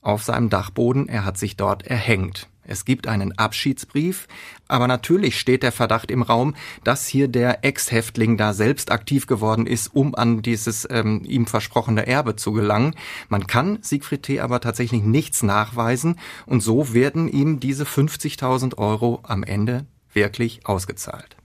auf 0.00 0.22
seinem 0.22 0.48
Dachboden, 0.48 1.08
er 1.08 1.26
hat 1.26 1.36
sich 1.36 1.56
dort 1.56 1.86
erhängt. 1.86 2.48
Es 2.70 2.84
gibt 2.84 3.08
einen 3.08 3.36
Abschiedsbrief, 3.36 4.28
aber 4.68 4.86
natürlich 4.86 5.40
steht 5.40 5.64
der 5.64 5.72
Verdacht 5.72 6.10
im 6.10 6.22
Raum, 6.22 6.54
dass 6.84 7.08
hier 7.08 7.26
der 7.26 7.64
Ex-Häftling 7.64 8.36
da 8.36 8.52
selbst 8.52 8.92
aktiv 8.92 9.26
geworden 9.26 9.66
ist, 9.66 9.88
um 9.88 10.14
an 10.14 10.40
dieses 10.40 10.86
ähm, 10.88 11.22
ihm 11.26 11.46
versprochene 11.46 12.06
Erbe 12.06 12.36
zu 12.36 12.52
gelangen. 12.52 12.94
Man 13.28 13.48
kann 13.48 13.78
Siegfried 13.82 14.22
T. 14.22 14.40
aber 14.40 14.60
tatsächlich 14.60 15.02
nichts 15.02 15.42
nachweisen 15.42 16.20
und 16.46 16.62
so 16.62 16.94
werden 16.94 17.26
ihm 17.26 17.58
diese 17.58 17.82
50.000 17.82 18.78
Euro 18.78 19.18
am 19.24 19.42
Ende 19.42 19.86
wirklich 20.12 20.64
ausgezahlt. 20.64 21.36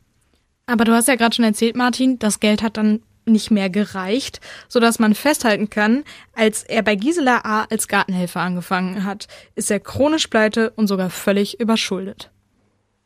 Aber 0.68 0.86
du 0.86 0.94
hast 0.94 1.08
ja 1.08 1.16
gerade 1.16 1.36
schon 1.36 1.46
erzählt, 1.46 1.76
Martin, 1.76 2.20
das 2.20 2.40
Geld 2.40 2.62
hat 2.62 2.78
dann 2.78 3.02
nicht 3.26 3.52
mehr 3.52 3.70
gereicht, 3.70 4.40
so 4.68 4.80
dass 4.80 5.00
man 5.00 5.16
festhalten 5.16 5.70
kann, 5.70 6.04
als 6.34 6.64
er 6.64 6.84
bei 6.84 6.96
Gisela 6.96 7.42
A. 7.44 7.66
als 7.70 7.88
Gartenhelfer 7.88 8.42
angefangen 8.42 9.04
hat, 9.04 9.28
ist 9.56 9.72
er 9.72 9.80
chronisch 9.80 10.28
pleite 10.28 10.72
und 10.72 10.88
sogar 10.88 11.10
völlig 11.10 11.60
überschuldet. 11.60 12.32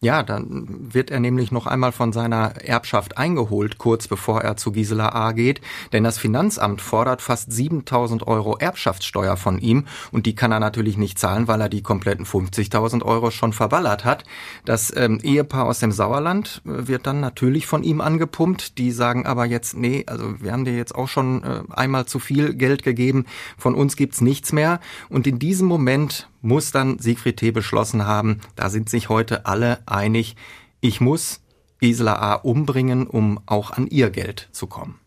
Ja, 0.02 0.24
dann 0.24 0.94
wird 0.94 1.12
er 1.12 1.20
nämlich 1.20 1.52
noch 1.52 1.68
einmal 1.68 1.92
von 1.92 2.14
seiner 2.14 2.56
Erbschaft 2.64 3.18
eingeholt, 3.18 3.78
kurz 3.80 4.08
bevor 4.08 4.42
er 4.42 4.56
zu 4.56 4.72
Gisela 4.72 5.10
A. 5.10 5.34
geht, 5.34 5.60
denn 5.92 6.06
das 6.06 6.18
Finanzamt 6.18 6.80
fordert 6.80 7.22
fast 7.22 7.52
7000 7.52 8.26
Euro 8.26 8.56
Erbschaftssteuer 8.56 9.36
von 9.36 9.60
ihm 9.60 9.88
und 10.14 10.26
die 10.26 10.36
kann 10.36 10.54
er 10.54 10.62
natürlich 10.62 10.96
nicht 10.96 11.20
zahlen, 11.20 11.50
weil 11.50 11.60
er 11.60 11.68
die 11.68 11.82
kompletten 11.82 12.26
50.000 12.26 13.04
Euro 13.04 13.30
schon 13.30 13.52
verballert 13.52 14.06
hat. 14.06 14.24
Das 14.64 14.96
ähm, 14.96 15.20
Ehepaar 15.22 15.66
aus 15.66 15.80
dem 15.80 15.92
Sauerland 15.92 16.62
äh, 16.64 16.88
wird 16.88 17.06
dann 17.06 17.20
natürlich 17.20 17.68
von 17.68 17.84
ihm 17.84 18.00
angepumpt. 18.00 18.78
Die 18.78 18.92
sagen 18.92 19.26
aber 19.26 19.44
jetzt, 19.44 19.76
nee, 19.76 20.06
also 20.08 20.42
wir 20.42 20.54
haben 20.54 20.64
dir 20.64 20.78
jetzt 20.78 20.96
auch 20.96 21.10
schon 21.10 21.44
äh, 21.44 21.64
einmal 21.72 22.06
zu 22.06 22.20
viel 22.20 22.54
Geld 22.54 22.84
gegeben, 22.84 23.26
von 23.58 23.76
uns 23.76 23.98
gibt's 23.98 24.22
nichts 24.22 24.54
mehr. 24.54 24.80
Und 25.10 25.28
in 25.28 25.40
diesem 25.40 25.68
Moment 25.68 26.30
muss 26.42 26.72
dann 26.72 27.00
Siegfried 27.00 27.38
T. 27.38 27.52
beschlossen 27.52 28.06
haben, 28.06 28.40
da 28.56 28.70
sind 28.70 28.90
sich 28.90 29.10
heute 29.10 29.46
alle 29.46 29.80
einig, 29.86 30.36
ich 30.82 31.02
muss 31.02 31.42
Gisela 31.80 32.16
A. 32.16 32.34
umbringen, 32.36 33.08
um 33.08 33.40
auch 33.46 33.72
an 33.72 33.88
ihr 33.88 34.10
Geld 34.10 34.50
zu 34.52 34.68
kommen. 34.68 35.00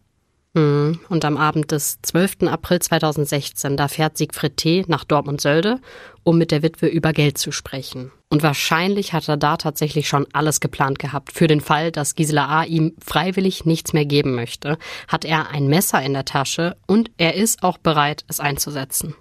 Hm, 0.54 1.00
und 1.08 1.24
am 1.24 1.38
Abend 1.38 1.70
des 1.70 1.98
12. 2.02 2.42
April 2.42 2.78
2016, 2.78 3.78
da 3.78 3.88
fährt 3.88 4.18
Siegfried 4.18 4.56
T. 4.58 4.84
nach 4.86 5.04
Dortmund-Sölde, 5.04 5.80
um 6.24 6.36
mit 6.36 6.50
der 6.50 6.62
Witwe 6.62 6.88
über 6.88 7.14
Geld 7.14 7.38
zu 7.38 7.52
sprechen. 7.52 8.12
Und 8.28 8.42
wahrscheinlich 8.42 9.14
hat 9.14 9.28
er 9.28 9.38
da 9.38 9.56
tatsächlich 9.56 10.08
schon 10.08 10.26
alles 10.34 10.60
geplant 10.60 10.98
gehabt. 10.98 11.32
Für 11.32 11.46
den 11.46 11.62
Fall, 11.62 11.90
dass 11.90 12.14
Gisela 12.14 12.48
A. 12.48 12.64
ihm 12.64 12.92
freiwillig 13.02 13.64
nichts 13.64 13.94
mehr 13.94 14.04
geben 14.04 14.34
möchte, 14.34 14.76
hat 15.08 15.24
er 15.24 15.48
ein 15.50 15.68
Messer 15.68 16.02
in 16.02 16.12
der 16.12 16.26
Tasche 16.26 16.76
und 16.86 17.10
er 17.16 17.34
ist 17.34 17.62
auch 17.62 17.78
bereit, 17.78 18.24
es 18.28 18.38
einzusetzen. 18.38 19.14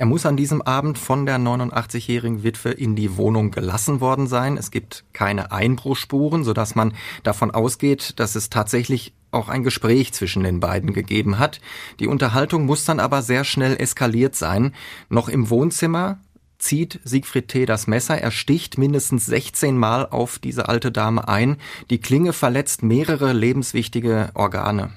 Er 0.00 0.06
muss 0.06 0.24
an 0.24 0.38
diesem 0.38 0.62
Abend 0.62 0.96
von 0.96 1.26
der 1.26 1.36
89-jährigen 1.36 2.42
Witwe 2.42 2.70
in 2.70 2.96
die 2.96 3.18
Wohnung 3.18 3.50
gelassen 3.50 4.00
worden 4.00 4.28
sein. 4.28 4.56
Es 4.56 4.70
gibt 4.70 5.04
keine 5.12 5.52
Einbruchspuren, 5.52 6.42
sodass 6.42 6.74
man 6.74 6.94
davon 7.22 7.50
ausgeht, 7.50 8.18
dass 8.18 8.34
es 8.34 8.48
tatsächlich 8.48 9.12
auch 9.30 9.50
ein 9.50 9.62
Gespräch 9.62 10.14
zwischen 10.14 10.42
den 10.42 10.58
beiden 10.58 10.94
gegeben 10.94 11.38
hat. 11.38 11.60
Die 11.98 12.06
Unterhaltung 12.06 12.64
muss 12.64 12.86
dann 12.86 12.98
aber 12.98 13.20
sehr 13.20 13.44
schnell 13.44 13.76
eskaliert 13.78 14.34
sein. 14.34 14.74
Noch 15.10 15.28
im 15.28 15.50
Wohnzimmer 15.50 16.18
zieht 16.58 16.98
Siegfried 17.04 17.48
T. 17.48 17.66
das 17.66 17.86
Messer, 17.86 18.16
er 18.16 18.30
sticht 18.30 18.78
mindestens 18.78 19.26
16 19.26 19.76
Mal 19.76 20.06
auf 20.06 20.38
diese 20.38 20.70
alte 20.70 20.90
Dame 20.90 21.28
ein. 21.28 21.58
Die 21.90 22.00
Klinge 22.00 22.32
verletzt 22.32 22.82
mehrere 22.82 23.34
lebenswichtige 23.34 24.30
Organe. 24.32 24.92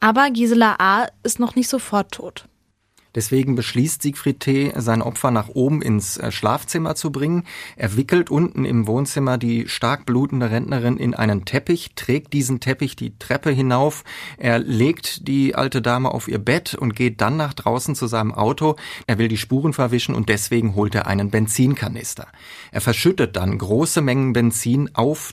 Aber 0.00 0.30
Gisela 0.30 0.76
A. 0.78 1.08
ist 1.22 1.38
noch 1.38 1.54
nicht 1.54 1.68
sofort 1.68 2.12
tot. 2.12 2.47
Deswegen 3.18 3.56
beschließt 3.56 4.00
Siegfried 4.00 4.38
T., 4.38 4.72
sein 4.76 5.02
Opfer 5.02 5.32
nach 5.32 5.48
oben 5.48 5.82
ins 5.82 6.18
äh, 6.18 6.30
Schlafzimmer 6.30 6.94
zu 6.94 7.10
bringen. 7.10 7.42
Er 7.74 7.96
wickelt 7.96 8.30
unten 8.30 8.64
im 8.64 8.86
Wohnzimmer 8.86 9.38
die 9.38 9.66
stark 9.66 10.06
blutende 10.06 10.52
Rentnerin 10.52 10.98
in 10.98 11.14
einen 11.14 11.44
Teppich, 11.44 11.96
trägt 11.96 12.32
diesen 12.32 12.60
Teppich 12.60 12.94
die 12.94 13.18
Treppe 13.18 13.50
hinauf. 13.50 14.04
Er 14.36 14.60
legt 14.60 15.26
die 15.26 15.56
alte 15.56 15.82
Dame 15.82 16.14
auf 16.14 16.28
ihr 16.28 16.38
Bett 16.38 16.76
und 16.76 16.94
geht 16.94 17.20
dann 17.20 17.36
nach 17.36 17.54
draußen 17.54 17.96
zu 17.96 18.06
seinem 18.06 18.32
Auto. 18.32 18.76
Er 19.08 19.18
will 19.18 19.26
die 19.26 19.36
Spuren 19.36 19.72
verwischen 19.72 20.14
und 20.14 20.28
deswegen 20.28 20.76
holt 20.76 20.94
er 20.94 21.08
einen 21.08 21.32
Benzinkanister. 21.32 22.28
Er 22.70 22.80
verschüttet 22.80 23.34
dann 23.34 23.58
große 23.58 24.00
Mengen 24.00 24.32
Benzin 24.32 24.94
auf 24.94 25.32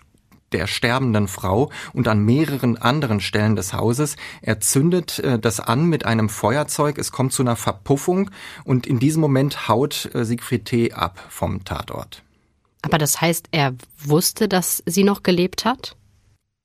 der 0.51 0.67
sterbenden 0.67 1.27
Frau 1.27 1.71
und 1.93 2.07
an 2.07 2.23
mehreren 2.23 2.77
anderen 2.77 3.19
Stellen 3.19 3.55
des 3.55 3.73
Hauses. 3.73 4.15
Er 4.41 4.59
zündet 4.59 5.19
äh, 5.19 5.39
das 5.39 5.59
an 5.59 5.85
mit 5.85 6.05
einem 6.05 6.29
Feuerzeug. 6.29 6.97
Es 6.97 7.11
kommt 7.11 7.33
zu 7.33 7.43
einer 7.43 7.55
Verpuffung 7.55 8.29
und 8.63 8.87
in 8.87 8.99
diesem 8.99 9.21
Moment 9.21 9.67
haut 9.67 10.09
äh, 10.13 10.25
Siegfried 10.25 10.65
T. 10.65 10.93
ab 10.93 11.23
vom 11.29 11.63
Tatort. 11.63 12.23
Aber 12.81 12.97
das 12.97 13.19
heißt, 13.19 13.47
er 13.51 13.73
wusste, 13.97 14.47
dass 14.47 14.83
sie 14.85 15.03
noch 15.03 15.23
gelebt 15.23 15.65
hat? 15.65 15.95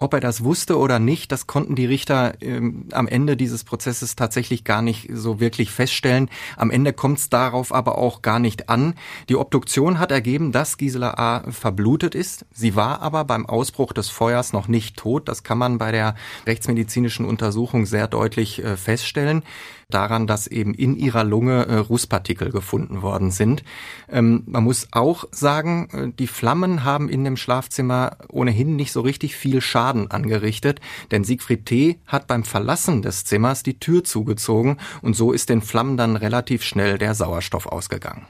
Ob 0.03 0.15
er 0.15 0.21
das 0.21 0.43
wusste 0.43 0.79
oder 0.79 0.99
nicht, 0.99 1.31
das 1.31 1.47
konnten 1.47 1.75
die 1.75 1.85
Richter 1.85 2.33
ähm, 2.41 2.87
am 2.93 3.07
Ende 3.07 3.37
dieses 3.37 3.65
Prozesses 3.65 4.17
tatsächlich 4.17 4.65
gar 4.65 4.81
nicht 4.81 5.11
so 5.13 5.41
wirklich 5.41 5.71
feststellen. 5.71 6.31
Am 6.57 6.71
Ende 6.71 6.95
kommt 6.95 7.19
es 7.19 7.29
darauf 7.29 7.71
aber 7.71 7.99
auch 7.99 8.23
gar 8.23 8.39
nicht 8.39 8.71
an. 8.71 8.95
Die 9.29 9.37
Obduktion 9.37 9.99
hat 9.99 10.11
ergeben, 10.11 10.53
dass 10.53 10.79
Gisela 10.79 11.19
A. 11.19 11.53
verblutet 11.53 12.15
ist. 12.15 12.47
Sie 12.51 12.75
war 12.77 13.03
aber 13.03 13.27
beim 13.27 13.45
Ausbruch 13.45 13.93
des 13.93 14.09
Feuers 14.09 14.55
noch 14.55 14.69
nicht 14.69 14.97
tot. 14.97 15.29
Das 15.29 15.43
kann 15.43 15.59
man 15.59 15.77
bei 15.77 15.93
der 15.93 16.15
rechtsmedizinischen 16.47 17.27
Untersuchung 17.27 17.85
sehr 17.85 18.09
deutlich 18.09 18.65
äh, 18.65 18.79
feststellen 18.79 19.43
daran, 19.91 20.27
dass 20.27 20.47
eben 20.47 20.75
in 20.75 20.97
ihrer 20.97 21.25
Lunge 21.25 21.67
äh, 21.67 21.77
Rußpartikel 21.77 22.51
gefunden 22.51 23.03
worden 23.03 23.31
sind. 23.31 23.63
Ähm, 24.09 24.45
man 24.47 24.65
muss 24.65 24.89
auch 24.93 25.25
sagen, 25.31 25.89
äh, 25.93 26.13
die 26.17 26.27
Flammen 26.27 26.85
haben 26.85 27.09
in 27.09 27.25
dem 27.25 27.37
Schlafzimmer 27.37 28.17
ohnehin 28.29 28.77
nicht 28.77 28.93
so 28.93 29.01
richtig 29.01 29.37
viel 29.37 29.61
Schaden 29.61 29.90
angerichtet, 29.91 30.81
denn 31.11 31.25
Siegfried 31.25 31.67
T. 31.67 31.99
hat 32.07 32.27
beim 32.27 32.45
Verlassen 32.45 33.03
des 33.03 33.25
Zimmers 33.25 33.63
die 33.63 33.79
Tür 33.79 34.05
zugezogen 34.05 34.79
und 35.03 35.15
so 35.15 35.33
ist 35.33 35.49
den 35.49 35.63
Flammen 35.63 35.97
dann 35.97 36.17
relativ 36.17 36.63
schnell 36.63 36.99
der 36.99 37.15
Sauerstoff 37.15 37.67
ausgegangen. 37.67 38.27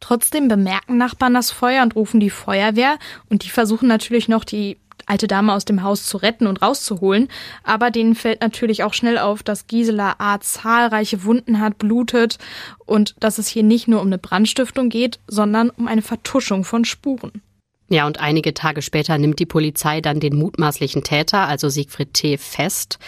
Trotzdem 0.00 0.48
bemerken 0.48 0.96
Nachbarn 0.96 1.34
das 1.34 1.50
Feuer 1.50 1.82
und 1.82 1.96
rufen 1.96 2.20
die 2.20 2.30
Feuerwehr 2.30 2.98
und 3.28 3.44
die 3.44 3.50
versuchen 3.50 3.88
natürlich 3.88 4.28
noch 4.28 4.44
die 4.44 4.78
alte 5.06 5.26
Dame 5.26 5.52
aus 5.52 5.64
dem 5.64 5.82
Haus 5.82 6.04
zu 6.04 6.18
retten 6.18 6.46
und 6.46 6.62
rauszuholen. 6.62 7.28
Aber 7.64 7.90
denen 7.90 8.14
fällt 8.14 8.40
natürlich 8.40 8.84
auch 8.84 8.94
schnell 8.94 9.18
auf, 9.18 9.42
dass 9.42 9.66
Gisela 9.66 10.16
A. 10.18 10.40
zahlreiche 10.40 11.24
Wunden 11.24 11.60
hat, 11.60 11.78
blutet 11.78 12.38
und 12.86 13.14
dass 13.20 13.38
es 13.38 13.48
hier 13.48 13.62
nicht 13.62 13.88
nur 13.88 14.00
um 14.00 14.08
eine 14.08 14.18
Brandstiftung 14.18 14.88
geht, 14.88 15.18
sondern 15.26 15.70
um 15.70 15.88
eine 15.88 16.02
Vertuschung 16.02 16.64
von 16.64 16.84
Spuren. 16.84 17.42
Ja, 17.90 18.06
und 18.06 18.20
einige 18.20 18.52
Tage 18.52 18.82
später 18.82 19.16
nimmt 19.16 19.38
die 19.38 19.46
Polizei 19.46 20.02
dann 20.02 20.20
den 20.20 20.36
mutmaßlichen 20.36 21.04
Täter, 21.04 21.48
also 21.48 21.70
Siegfried 21.70 22.12
T., 22.12 22.36
fest. 22.36 22.98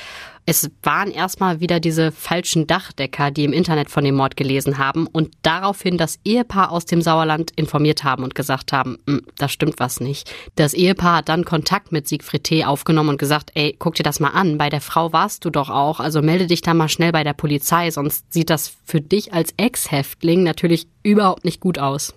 Es 0.46 0.70
waren 0.82 1.10
erstmal 1.10 1.60
wieder 1.60 1.80
diese 1.80 2.10
falschen 2.10 2.66
Dachdecker, 2.66 3.30
die 3.30 3.44
im 3.44 3.52
Internet 3.52 3.90
von 3.90 4.04
dem 4.04 4.16
Mord 4.16 4.36
gelesen 4.38 4.78
haben 4.78 5.06
und 5.06 5.32
daraufhin 5.42 5.98
das 5.98 6.18
Ehepaar 6.24 6.72
aus 6.72 6.86
dem 6.86 7.02
Sauerland 7.02 7.52
informiert 7.56 8.04
haben 8.04 8.24
und 8.24 8.34
gesagt 8.34 8.72
haben, 8.72 8.96
hm, 9.06 9.20
da 9.36 9.48
stimmt 9.48 9.78
was 9.78 10.00
nicht. 10.00 10.32
Das 10.56 10.72
Ehepaar 10.72 11.18
hat 11.18 11.28
dann 11.28 11.44
Kontakt 11.44 11.92
mit 11.92 12.08
Siegfried 12.08 12.44
T. 12.44 12.64
aufgenommen 12.64 13.10
und 13.10 13.18
gesagt, 13.18 13.50
ey, 13.54 13.76
guck 13.78 13.96
dir 13.96 14.02
das 14.02 14.18
mal 14.18 14.30
an, 14.30 14.56
bei 14.56 14.70
der 14.70 14.80
Frau 14.80 15.12
warst 15.12 15.44
du 15.44 15.50
doch 15.50 15.68
auch, 15.68 16.00
also 16.00 16.22
melde 16.22 16.46
dich 16.46 16.62
da 16.62 16.72
mal 16.72 16.88
schnell 16.88 17.12
bei 17.12 17.22
der 17.22 17.34
Polizei, 17.34 17.90
sonst 17.90 18.32
sieht 18.32 18.48
das 18.48 18.72
für 18.84 19.02
dich 19.02 19.34
als 19.34 19.52
Ex-Häftling 19.58 20.42
natürlich 20.42 20.88
überhaupt 21.02 21.44
nicht 21.44 21.60
gut 21.60 21.78
aus. 21.78 22.14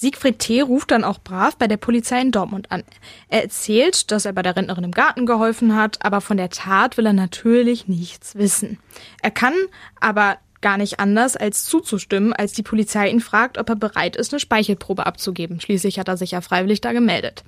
Siegfried 0.00 0.38
T. 0.38 0.62
ruft 0.62 0.92
dann 0.92 1.04
auch 1.04 1.18
brav 1.18 1.58
bei 1.58 1.68
der 1.68 1.76
Polizei 1.76 2.22
in 2.22 2.30
Dortmund 2.30 2.72
an. 2.72 2.84
Er 3.28 3.42
erzählt, 3.42 4.10
dass 4.10 4.24
er 4.24 4.32
bei 4.32 4.40
der 4.40 4.56
Rentnerin 4.56 4.84
im 4.84 4.92
Garten 4.92 5.26
geholfen 5.26 5.76
hat, 5.76 6.02
aber 6.02 6.22
von 6.22 6.38
der 6.38 6.48
Tat 6.48 6.96
will 6.96 7.04
er 7.04 7.12
natürlich 7.12 7.86
nichts 7.86 8.34
wissen. 8.34 8.78
Er 9.20 9.30
kann 9.30 9.52
aber 10.00 10.38
gar 10.62 10.78
nicht 10.78 11.00
anders, 11.00 11.36
als 11.36 11.66
zuzustimmen, 11.66 12.32
als 12.32 12.54
die 12.54 12.62
Polizei 12.62 13.10
ihn 13.10 13.20
fragt, 13.20 13.58
ob 13.58 13.68
er 13.68 13.76
bereit 13.76 14.16
ist, 14.16 14.32
eine 14.32 14.40
Speichelprobe 14.40 15.04
abzugeben. 15.04 15.60
Schließlich 15.60 15.98
hat 15.98 16.08
er 16.08 16.16
sich 16.16 16.30
ja 16.30 16.40
freiwillig 16.40 16.80
da 16.80 16.92
gemeldet. 16.92 17.44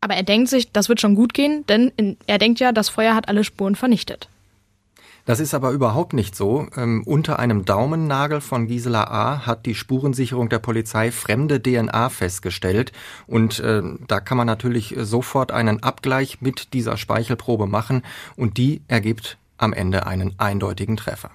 Aber 0.00 0.14
er 0.14 0.24
denkt 0.24 0.48
sich, 0.48 0.72
das 0.72 0.88
wird 0.88 1.00
schon 1.00 1.14
gut 1.14 1.34
gehen, 1.34 1.64
denn 1.68 2.16
er 2.26 2.38
denkt 2.38 2.58
ja, 2.58 2.72
das 2.72 2.88
Feuer 2.88 3.14
hat 3.14 3.28
alle 3.28 3.44
Spuren 3.44 3.76
vernichtet. 3.76 4.28
Das 5.24 5.38
ist 5.38 5.54
aber 5.54 5.70
überhaupt 5.70 6.14
nicht 6.14 6.34
so. 6.34 6.66
Ähm, 6.76 7.04
unter 7.06 7.38
einem 7.38 7.64
Daumennagel 7.64 8.40
von 8.40 8.66
Gisela 8.66 9.04
A. 9.04 9.46
hat 9.46 9.66
die 9.66 9.76
Spurensicherung 9.76 10.48
der 10.48 10.58
Polizei 10.58 11.12
fremde 11.12 11.62
DNA 11.62 12.08
festgestellt. 12.08 12.92
Und 13.28 13.60
äh, 13.60 13.82
da 14.08 14.20
kann 14.20 14.36
man 14.36 14.48
natürlich 14.48 14.96
sofort 14.98 15.52
einen 15.52 15.82
Abgleich 15.82 16.40
mit 16.40 16.72
dieser 16.72 16.96
Speichelprobe 16.96 17.68
machen. 17.68 18.02
Und 18.36 18.56
die 18.56 18.82
ergibt 18.88 19.38
am 19.58 19.72
Ende 19.72 20.06
einen 20.06 20.34
eindeutigen 20.38 20.96
Treffer. 20.96 21.30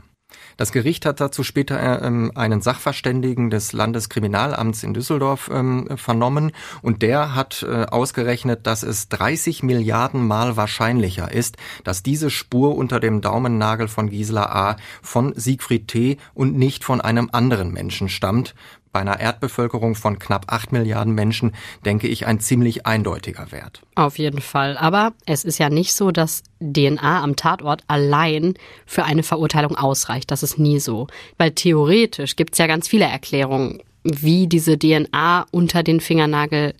Das 0.57 0.71
Gericht 0.71 1.05
hat 1.05 1.21
dazu 1.21 1.43
später 1.43 1.79
äh, 1.79 2.05
ähm, 2.05 2.31
einen 2.35 2.61
Sachverständigen 2.61 3.49
des 3.49 3.73
Landeskriminalamts 3.73 4.83
in 4.83 4.93
Düsseldorf 4.93 5.49
ähm, 5.53 5.87
vernommen 5.95 6.51
und 6.81 7.03
der 7.03 7.35
hat 7.35 7.63
äh, 7.67 7.85
ausgerechnet, 7.85 8.65
dass 8.65 8.83
es 8.83 9.07
30 9.09 9.63
Milliarden 9.63 10.25
Mal 10.25 10.57
wahrscheinlicher 10.57 11.31
ist, 11.31 11.57
dass 11.83 12.03
diese 12.03 12.29
Spur 12.29 12.75
unter 12.75 12.99
dem 12.99 13.21
Daumennagel 13.21 13.87
von 13.87 14.09
Gisela 14.09 14.45
A. 14.47 14.75
von 15.01 15.33
Siegfried 15.35 15.87
T. 15.87 16.17
und 16.33 16.57
nicht 16.57 16.83
von 16.83 17.01
einem 17.01 17.29
anderen 17.31 17.71
Menschen 17.71 18.09
stammt, 18.09 18.55
bei 18.91 19.01
einer 19.01 19.19
Erdbevölkerung 19.19 19.95
von 19.95 20.19
knapp 20.19 20.51
acht 20.51 20.71
Milliarden 20.71 21.13
Menschen, 21.13 21.53
denke 21.85 22.07
ich, 22.07 22.27
ein 22.27 22.39
ziemlich 22.39 22.85
eindeutiger 22.85 23.51
Wert. 23.51 23.81
Auf 23.95 24.17
jeden 24.17 24.41
Fall. 24.41 24.77
Aber 24.77 25.13
es 25.25 25.45
ist 25.45 25.57
ja 25.57 25.69
nicht 25.69 25.93
so, 25.93 26.11
dass 26.11 26.43
DNA 26.59 27.23
am 27.23 27.35
Tatort 27.35 27.83
allein 27.87 28.55
für 28.85 29.03
eine 29.03 29.23
Verurteilung 29.23 29.75
ausreicht. 29.75 30.31
Das 30.31 30.43
ist 30.43 30.57
nie 30.57 30.79
so. 30.79 31.07
Weil 31.37 31.51
theoretisch 31.51 32.35
gibt 32.35 32.53
es 32.53 32.59
ja 32.59 32.67
ganz 32.67 32.87
viele 32.87 33.05
Erklärungen, 33.05 33.81
wie 34.03 34.47
diese 34.47 34.77
DNA 34.77 35.45
unter 35.51 35.83
den 35.83 35.99
Fingernagel 35.99 36.73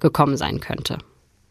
gekommen 0.00 0.36
sein 0.36 0.60
könnte. 0.60 0.98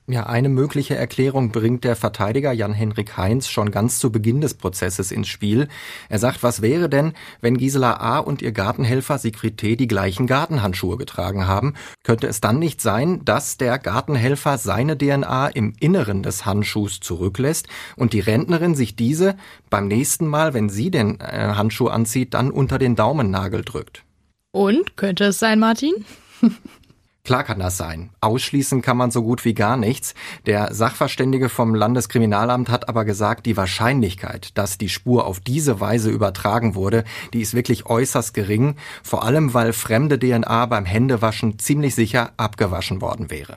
Ja, 0.06 0.26
eine 0.26 0.50
mögliche 0.50 0.98
Erklärung 0.98 1.52
bringt 1.54 1.86
der 1.86 1.96
Verteidiger 1.96 2.52
Jan-Henrik 2.52 3.16
Heinz 3.16 3.48
schon 3.48 3.72
ganz 3.72 4.00
zu 4.00 4.12
Beginn 4.12 4.42
des 4.42 4.54
Prozesses 4.54 5.14
ins 5.14 5.30
Spiel. 5.30 5.70
Er 6.10 6.20
sagt, 6.20 6.44
was 6.44 6.62
wäre 6.62 6.90
denn, 6.90 7.14
wenn 7.40 7.56
Gisela 7.56 8.02
A. 8.02 8.20
und 8.20 8.42
ihr 8.42 8.52
Gartenhelfer 8.52 9.18
Sigrid 9.18 9.60
T. 9.60 9.78
die 9.78 9.88
gleichen 9.88 10.28
Gartenhandschuhe 10.28 10.98
getragen 10.98 11.48
haben? 11.48 11.76
Könnte 12.04 12.28
es 12.28 12.42
dann 12.42 12.60
nicht 12.60 12.82
sein, 12.82 13.24
dass 13.24 13.56
der 13.56 13.80
Gartenhelfer 13.80 14.58
seine 14.58 14.98
DNA 14.98 15.48
im 15.48 15.74
Inneren 15.80 16.22
des 16.22 16.46
Handschuhs 16.46 17.00
zurücklässt 17.00 17.70
und 17.96 18.12
die 18.12 18.20
Rentnerin 18.20 18.76
sich 18.76 18.98
diese 18.98 19.38
beim 19.70 19.88
nächsten 19.88 20.28
Mal, 20.28 20.54
wenn 20.54 20.68
sie 20.68 20.92
den 20.92 21.22
äh, 21.22 21.54
Handschuh 21.56 21.88
anzieht, 21.88 22.34
dann 22.34 22.52
unter 22.52 22.78
den 22.78 22.98
Daumennagel 22.98 23.62
drückt? 23.62 24.04
Und 24.52 24.98
könnte 24.98 25.24
es 25.24 25.40
sein, 25.40 25.60
Martin? 25.60 25.94
Klar 27.26 27.46
kann 27.46 27.60
das 27.60 27.78
sein. 27.78 28.10
Ausschließen 28.20 28.82
kann 28.82 28.98
man 28.98 29.10
so 29.10 29.24
gut 29.24 29.46
wie 29.46 29.54
gar 29.54 29.78
nichts. 29.78 30.14
Der 30.46 30.74
Sachverständige 30.74 31.48
vom 31.48 31.74
Landeskriminalamt 31.74 32.68
hat 32.68 32.90
aber 32.90 33.06
gesagt, 33.06 33.46
die 33.46 33.56
Wahrscheinlichkeit, 33.56 34.58
dass 34.58 34.78
die 34.78 34.90
Spur 34.90 35.26
auf 35.26 35.40
diese 35.40 35.80
Weise 35.80 36.10
übertragen 36.10 36.76
wurde, 36.76 37.06
die 37.34 37.40
ist 37.40 37.54
wirklich 37.54 37.86
äußerst 37.86 38.34
gering, 38.34 38.76
vor 39.04 39.24
allem 39.24 39.54
weil 39.54 39.72
fremde 39.72 40.20
DNA 40.20 40.66
beim 40.66 40.84
Händewaschen 40.84 41.60
ziemlich 41.60 41.96
sicher 41.96 42.34
abgewaschen 42.36 43.00
worden 43.00 43.32
wäre. 43.32 43.56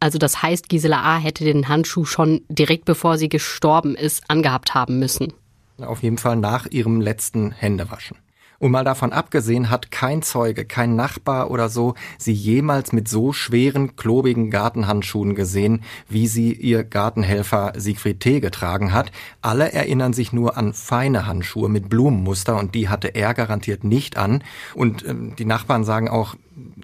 Also 0.00 0.16
das 0.16 0.42
heißt, 0.42 0.70
Gisela 0.70 1.02
A. 1.02 1.18
hätte 1.18 1.44
den 1.44 1.68
Handschuh 1.68 2.06
schon 2.06 2.40
direkt 2.48 2.86
bevor 2.86 3.18
sie 3.18 3.28
gestorben 3.28 3.94
ist, 3.94 4.22
angehabt 4.28 4.72
haben 4.72 4.98
müssen. 4.98 5.34
Auf 5.76 6.02
jeden 6.02 6.16
Fall 6.16 6.36
nach 6.36 6.66
ihrem 6.66 7.02
letzten 7.02 7.50
Händewaschen. 7.52 8.16
Und 8.62 8.70
mal 8.70 8.84
davon 8.84 9.12
abgesehen 9.12 9.70
hat 9.70 9.90
kein 9.90 10.22
Zeuge, 10.22 10.64
kein 10.64 10.94
Nachbar 10.94 11.50
oder 11.50 11.68
so 11.68 11.96
sie 12.16 12.32
jemals 12.32 12.92
mit 12.92 13.08
so 13.08 13.32
schweren, 13.32 13.96
klobigen 13.96 14.52
Gartenhandschuhen 14.52 15.34
gesehen, 15.34 15.82
wie 16.08 16.28
sie 16.28 16.52
ihr 16.52 16.84
Gartenhelfer 16.84 17.72
Siegfried 17.74 18.20
T. 18.20 18.38
getragen 18.38 18.92
hat. 18.92 19.10
Alle 19.40 19.72
erinnern 19.72 20.12
sich 20.12 20.32
nur 20.32 20.56
an 20.56 20.74
feine 20.74 21.26
Handschuhe 21.26 21.68
mit 21.68 21.88
Blumenmuster 21.88 22.56
und 22.56 22.76
die 22.76 22.88
hatte 22.88 23.08
er 23.08 23.34
garantiert 23.34 23.82
nicht 23.82 24.16
an. 24.16 24.44
Und 24.76 25.04
äh, 25.06 25.12
die 25.36 25.44
Nachbarn 25.44 25.82
sagen 25.82 26.08
auch, 26.08 26.36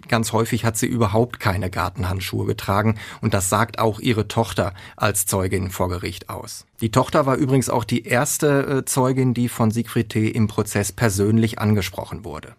Ganz 0.09 0.33
häufig 0.33 0.65
hat 0.65 0.77
sie 0.77 0.87
überhaupt 0.87 1.41
keine 1.41 1.71
Gartenhandschuhe 1.71 2.47
getragen 2.47 2.99
und 3.21 3.35
das 3.35 3.49
sagt 3.49 3.79
auch 3.79 4.01
ihre 4.01 4.29
Tochter 4.29 4.75
als 4.97 5.27
Zeugin 5.27 5.71
vor 5.71 5.89
Gericht 5.89 6.31
aus. 6.31 6.67
Die 6.81 6.91
Tochter 6.91 7.27
war 7.27 7.37
übrigens 7.37 7.69
auch 7.69 7.85
die 7.85 8.05
erste 8.05 8.79
äh, 8.79 8.85
Zeugin, 8.85 9.35
die 9.35 9.49
von 9.49 9.71
Siegfried 9.71 10.11
T. 10.11 10.29
im 10.29 10.47
Prozess 10.47 10.93
persönlich 10.93 11.59
angesprochen 11.59 12.25
wurde. 12.25 12.55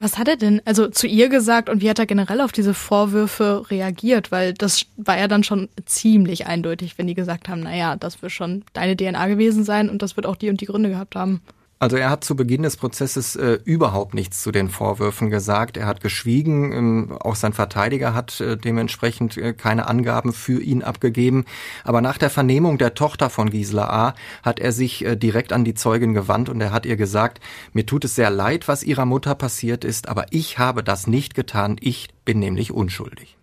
Was 0.00 0.16
hat 0.16 0.28
er 0.28 0.36
denn 0.36 0.62
also 0.64 0.88
zu 0.88 1.08
ihr 1.08 1.28
gesagt 1.28 1.68
und 1.68 1.82
wie 1.82 1.90
hat 1.90 1.98
er 1.98 2.06
generell 2.06 2.40
auf 2.40 2.52
diese 2.52 2.72
Vorwürfe 2.72 3.68
reagiert? 3.68 4.30
Weil 4.30 4.54
das 4.54 4.86
war 4.96 5.18
ja 5.18 5.26
dann 5.26 5.42
schon 5.42 5.68
ziemlich 5.86 6.46
eindeutig, 6.46 6.98
wenn 6.98 7.08
die 7.08 7.14
gesagt 7.14 7.48
haben, 7.48 7.60
naja, 7.60 7.96
das 7.96 8.22
wird 8.22 8.30
schon 8.30 8.64
deine 8.72 8.96
DNA 8.96 9.26
gewesen 9.26 9.64
sein 9.64 9.90
und 9.90 10.00
das 10.00 10.16
wird 10.16 10.26
auch 10.26 10.36
die 10.36 10.50
und 10.50 10.60
die 10.60 10.66
Gründe 10.66 10.88
gehabt 10.88 11.16
haben. 11.16 11.42
Also 11.80 11.96
er 11.96 12.10
hat 12.10 12.24
zu 12.24 12.34
Beginn 12.34 12.64
des 12.64 12.76
Prozesses 12.76 13.36
äh, 13.36 13.58
überhaupt 13.64 14.12
nichts 14.12 14.42
zu 14.42 14.50
den 14.50 14.68
Vorwürfen 14.68 15.30
gesagt. 15.30 15.76
Er 15.76 15.86
hat 15.86 16.00
geschwiegen. 16.00 16.72
Ähm, 16.72 17.12
auch 17.20 17.36
sein 17.36 17.52
Verteidiger 17.52 18.14
hat 18.14 18.40
äh, 18.40 18.56
dementsprechend 18.56 19.36
äh, 19.36 19.52
keine 19.52 19.86
Angaben 19.86 20.32
für 20.32 20.60
ihn 20.60 20.82
abgegeben. 20.82 21.44
Aber 21.84 22.00
nach 22.00 22.18
der 22.18 22.30
Vernehmung 22.30 22.78
der 22.78 22.94
Tochter 22.94 23.30
von 23.30 23.50
Gisela 23.50 23.88
A. 23.88 24.14
hat 24.42 24.58
er 24.58 24.72
sich 24.72 25.04
äh, 25.04 25.16
direkt 25.16 25.52
an 25.52 25.64
die 25.64 25.74
Zeugin 25.74 26.14
gewandt 26.14 26.48
und 26.48 26.60
er 26.60 26.72
hat 26.72 26.84
ihr 26.84 26.96
gesagt, 26.96 27.40
mir 27.72 27.86
tut 27.86 28.04
es 28.04 28.16
sehr 28.16 28.30
leid, 28.30 28.66
was 28.66 28.82
ihrer 28.82 29.06
Mutter 29.06 29.36
passiert 29.36 29.84
ist, 29.84 30.08
aber 30.08 30.26
ich 30.30 30.58
habe 30.58 30.82
das 30.82 31.06
nicht 31.06 31.34
getan. 31.34 31.76
Ich 31.80 32.08
bin 32.24 32.40
nämlich 32.40 32.72
unschuldig. 32.72 33.37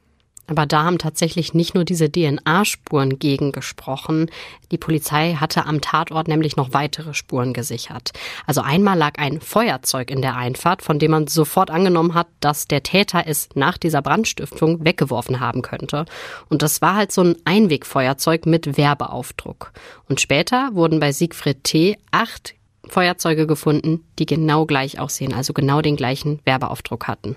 Aber 0.47 0.65
da 0.65 0.83
haben 0.83 0.97
tatsächlich 0.97 1.53
nicht 1.53 1.73
nur 1.73 1.85
diese 1.85 2.11
DNA-Spuren 2.11 3.17
gegengesprochen. 3.17 4.29
Die 4.71 4.77
Polizei 4.77 5.33
hatte 5.33 5.65
am 5.65 5.81
Tatort 5.81 6.27
nämlich 6.27 6.55
noch 6.55 6.73
weitere 6.73 7.13
Spuren 7.13 7.53
gesichert. 7.53 8.11
Also 8.45 8.61
einmal 8.61 8.97
lag 8.97 9.17
ein 9.17 9.41
Feuerzeug 9.41 10.11
in 10.11 10.21
der 10.21 10.35
Einfahrt, 10.35 10.81
von 10.81 10.99
dem 10.99 11.11
man 11.11 11.27
sofort 11.27 11.71
angenommen 11.71 12.13
hat, 12.13 12.27
dass 12.39 12.67
der 12.67 12.83
Täter 12.83 13.23
es 13.25 13.49
nach 13.55 13.77
dieser 13.77 14.01
Brandstiftung 14.01 14.85
weggeworfen 14.85 15.39
haben 15.39 15.61
könnte. 15.61 16.05
Und 16.49 16.61
das 16.61 16.81
war 16.81 16.95
halt 16.95 17.11
so 17.11 17.21
ein 17.21 17.35
Einwegfeuerzeug 17.45 18.45
mit 18.45 18.77
Werbeaufdruck. 18.77 19.71
Und 20.07 20.21
später 20.21 20.69
wurden 20.73 20.99
bei 20.99 21.11
Siegfried 21.11 21.63
T. 21.63 21.97
acht 22.11 22.53
Feuerzeuge 22.87 23.47
gefunden, 23.47 24.05
die 24.19 24.27
genau 24.27 24.65
gleich 24.65 24.99
aussehen, 24.99 25.33
also 25.33 25.53
genau 25.53 25.81
den 25.81 25.95
gleichen 25.95 26.39
Werbeaufdruck 26.45 27.07
hatten. 27.07 27.35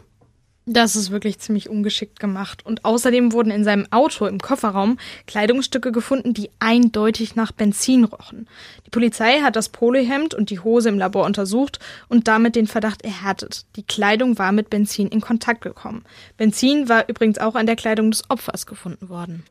Das 0.71 0.97
ist 0.97 1.11
wirklich 1.11 1.39
ziemlich 1.39 1.71
ungeschickt 1.71 2.21
gemacht. 2.21 2.67
Und 2.67 2.85
außerdem 2.85 3.33
wurden 3.33 3.51
in 3.51 3.65
seinem 3.65 3.87
Auto 3.91 4.27
im 4.27 4.39
Kofferraum 4.39 4.99
Kleidungsstücke 5.27 5.93
gefunden, 5.93 6.35
die 6.35 6.51
eindeutig 6.59 7.37
nach 7.37 7.53
Benzin 7.53 8.05
rochen. 8.05 8.47
Die 8.85 8.91
Polizei 8.91 9.41
hat 9.41 9.57
das 9.57 9.71
Polohemd 9.71 10.35
und 10.35 10.51
die 10.51 10.61
Hose 10.61 10.91
im 10.91 10.99
Labor 10.99 11.25
untersucht 11.25 11.79
und 12.09 12.29
damit 12.29 12.55
den 12.55 12.67
Verdacht 12.67 13.03
erhärtet. 13.03 13.65
Die 13.77 13.83
Kleidung 13.83 14.39
war 14.39 14.53
mit 14.53 14.69
Benzin 14.69 15.09
in 15.09 15.23
Kontakt 15.23 15.63
gekommen. 15.63 16.05
Benzin 16.37 16.91
war 16.91 17.09
übrigens 17.09 17.39
auch 17.39 17.55
an 17.55 17.65
der 17.65 17.77
Kleidung 17.77 18.11
des 18.11 18.29
Opfers 18.29 18.67
gefunden 18.67 19.09
worden. 19.09 19.45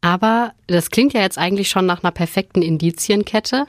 Aber 0.00 0.54
das 0.66 0.90
klingt 0.90 1.12
ja 1.12 1.20
jetzt 1.20 1.38
eigentlich 1.38 1.68
schon 1.68 1.86
nach 1.86 2.02
einer 2.02 2.12
perfekten 2.12 2.62
Indizienkette. 2.62 3.66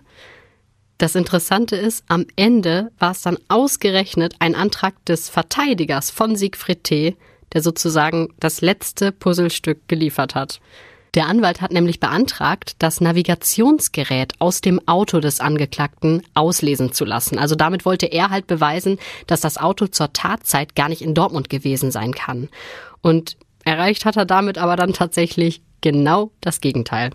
Das 0.99 1.15
Interessante 1.15 1.77
ist, 1.77 2.03
am 2.09 2.25
Ende 2.35 2.91
war 2.99 3.12
es 3.12 3.21
dann 3.21 3.38
ausgerechnet 3.47 4.35
ein 4.39 4.53
Antrag 4.53 4.93
des 5.05 5.29
Verteidigers 5.29 6.12
von 6.12 6.35
Siegfried 6.35 6.83
T., 6.83 7.15
der 7.53 7.62
sozusagen 7.63 8.33
das 8.38 8.59
letzte 8.59 9.13
Puzzlestück 9.13 9.88
geliefert 9.88 10.35
hat. 10.35 10.59
Der 11.15 11.27
Anwalt 11.27 11.62
hat 11.62 11.71
nämlich 11.71 12.01
beantragt, 12.01 12.75
das 12.79 12.99
Navigationsgerät 12.99 14.33
aus 14.39 14.59
dem 14.59 14.85
Auto 14.89 15.21
des 15.21 15.39
Angeklagten 15.39 16.21
auslesen 16.33 16.91
zu 16.91 17.05
lassen. 17.05 17.39
Also 17.39 17.55
damit 17.55 17.85
wollte 17.85 18.05
er 18.07 18.29
halt 18.29 18.45
beweisen, 18.45 18.99
dass 19.25 19.39
das 19.39 19.57
Auto 19.57 19.88
zur 19.88 20.12
Tatzeit 20.12 20.75
gar 20.75 20.89
nicht 20.89 21.01
in 21.01 21.13
Dortmund 21.13 21.49
gewesen 21.49 21.91
sein 21.91 22.13
kann. 22.13 22.49
Und 23.01 23.38
Erreicht 23.63 24.03
hat 24.03 24.17
er 24.17 24.25
damit 24.25 24.57
aber 24.57 24.75
dann 24.75 24.91
tatsächlich 24.91 25.62
genau 25.79 26.31
das 26.41 26.59
Gegenteil. 26.59 27.12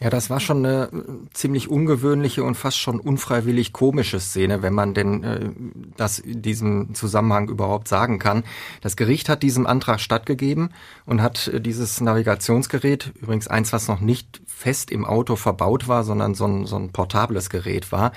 Ja, 0.00 0.10
das 0.10 0.30
war 0.30 0.40
schon 0.40 0.64
eine 0.64 0.84
äh, 0.84 1.02
ziemlich 1.32 1.68
ungewöhnliche 1.68 2.42
und 2.44 2.56
fast 2.56 2.78
schon 2.78 2.98
unfreiwillig 2.98 3.72
komische 3.72 4.20
Szene, 4.20 4.62
wenn 4.62 4.74
man 4.74 4.94
denn 4.94 5.22
äh, 5.22 5.50
das 5.96 6.18
in 6.18 6.42
diesem 6.42 6.94
Zusammenhang 6.94 7.48
überhaupt 7.48 7.88
sagen 7.88 8.18
kann. 8.18 8.44
Das 8.80 8.96
Gericht 8.96 9.28
hat 9.28 9.42
diesem 9.42 9.66
Antrag 9.66 10.00
stattgegeben 10.00 10.70
und 11.06 11.22
hat 11.22 11.48
äh, 11.48 11.60
dieses 11.60 12.00
Navigationsgerät, 12.00 13.12
übrigens 13.20 13.48
eins, 13.48 13.72
was 13.72 13.88
noch 13.88 14.00
nicht 14.00 14.40
fest 14.46 14.90
im 14.90 15.04
Auto 15.04 15.36
verbaut 15.36 15.88
war, 15.88 16.04
sondern 16.04 16.34
so 16.34 16.46
ein, 16.46 16.66
so 16.66 16.76
ein 16.76 16.90
portables 16.90 17.50
Gerät 17.50 17.92
war, 17.92 18.12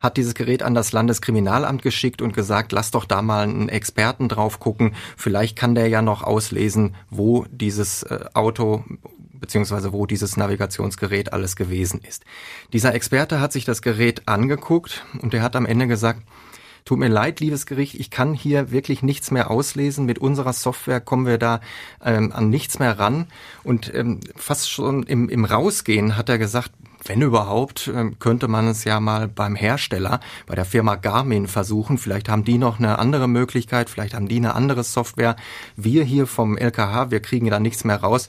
hat 0.00 0.16
dieses 0.16 0.34
Gerät 0.34 0.62
an 0.62 0.74
das 0.74 0.92
Landeskriminalamt 0.92 1.82
geschickt 1.82 2.22
und 2.22 2.32
gesagt, 2.32 2.72
lass 2.72 2.90
doch 2.90 3.04
da 3.04 3.22
mal 3.22 3.44
einen 3.44 3.68
Experten 3.68 4.28
drauf 4.28 4.58
gucken, 4.58 4.94
vielleicht 5.16 5.56
kann 5.56 5.74
der 5.74 5.88
ja 5.88 6.02
noch 6.02 6.22
auslesen, 6.22 6.96
wo 7.10 7.44
dieses 7.50 8.02
äh, 8.04 8.24
Auto 8.32 8.84
beziehungsweise 9.40 9.92
wo 9.92 10.06
dieses 10.06 10.36
Navigationsgerät 10.36 11.32
alles 11.32 11.56
gewesen 11.56 12.00
ist. 12.06 12.24
Dieser 12.72 12.94
Experte 12.94 13.40
hat 13.40 13.52
sich 13.52 13.64
das 13.64 13.82
Gerät 13.82 14.22
angeguckt 14.26 15.04
und 15.20 15.34
er 15.34 15.42
hat 15.42 15.56
am 15.56 15.66
Ende 15.66 15.86
gesagt, 15.86 16.22
Tut 16.84 16.98
mir 16.98 17.08
leid, 17.08 17.40
liebes 17.40 17.66
Gericht, 17.66 17.94
ich 17.94 18.10
kann 18.10 18.34
hier 18.34 18.70
wirklich 18.70 19.02
nichts 19.02 19.30
mehr 19.30 19.50
auslesen. 19.50 20.06
Mit 20.06 20.18
unserer 20.18 20.52
Software 20.52 21.00
kommen 21.00 21.26
wir 21.26 21.38
da 21.38 21.60
ähm, 22.04 22.32
an 22.32 22.48
nichts 22.48 22.78
mehr 22.78 22.98
ran. 22.98 23.26
Und 23.64 23.94
ähm, 23.94 24.20
fast 24.34 24.70
schon 24.70 25.02
im, 25.04 25.28
im 25.28 25.44
Rausgehen 25.44 26.16
hat 26.16 26.28
er 26.28 26.38
gesagt, 26.38 26.72
wenn 27.04 27.22
überhaupt, 27.22 27.90
ähm, 27.94 28.18
könnte 28.18 28.48
man 28.48 28.68
es 28.68 28.84
ja 28.84 29.00
mal 29.00 29.28
beim 29.28 29.56
Hersteller, 29.56 30.20
bei 30.46 30.54
der 30.54 30.64
Firma 30.64 30.96
Garmin 30.96 31.46
versuchen. 31.46 31.98
Vielleicht 31.98 32.28
haben 32.28 32.44
die 32.44 32.58
noch 32.58 32.78
eine 32.78 32.98
andere 32.98 33.28
Möglichkeit, 33.28 33.88
vielleicht 33.88 34.14
haben 34.14 34.28
die 34.28 34.36
eine 34.36 34.54
andere 34.54 34.84
Software. 34.84 35.36
Wir 35.76 36.04
hier 36.04 36.26
vom 36.26 36.56
LKH, 36.58 37.10
wir 37.10 37.20
kriegen 37.20 37.48
da 37.50 37.60
nichts 37.60 37.84
mehr 37.84 38.00
raus. 38.00 38.28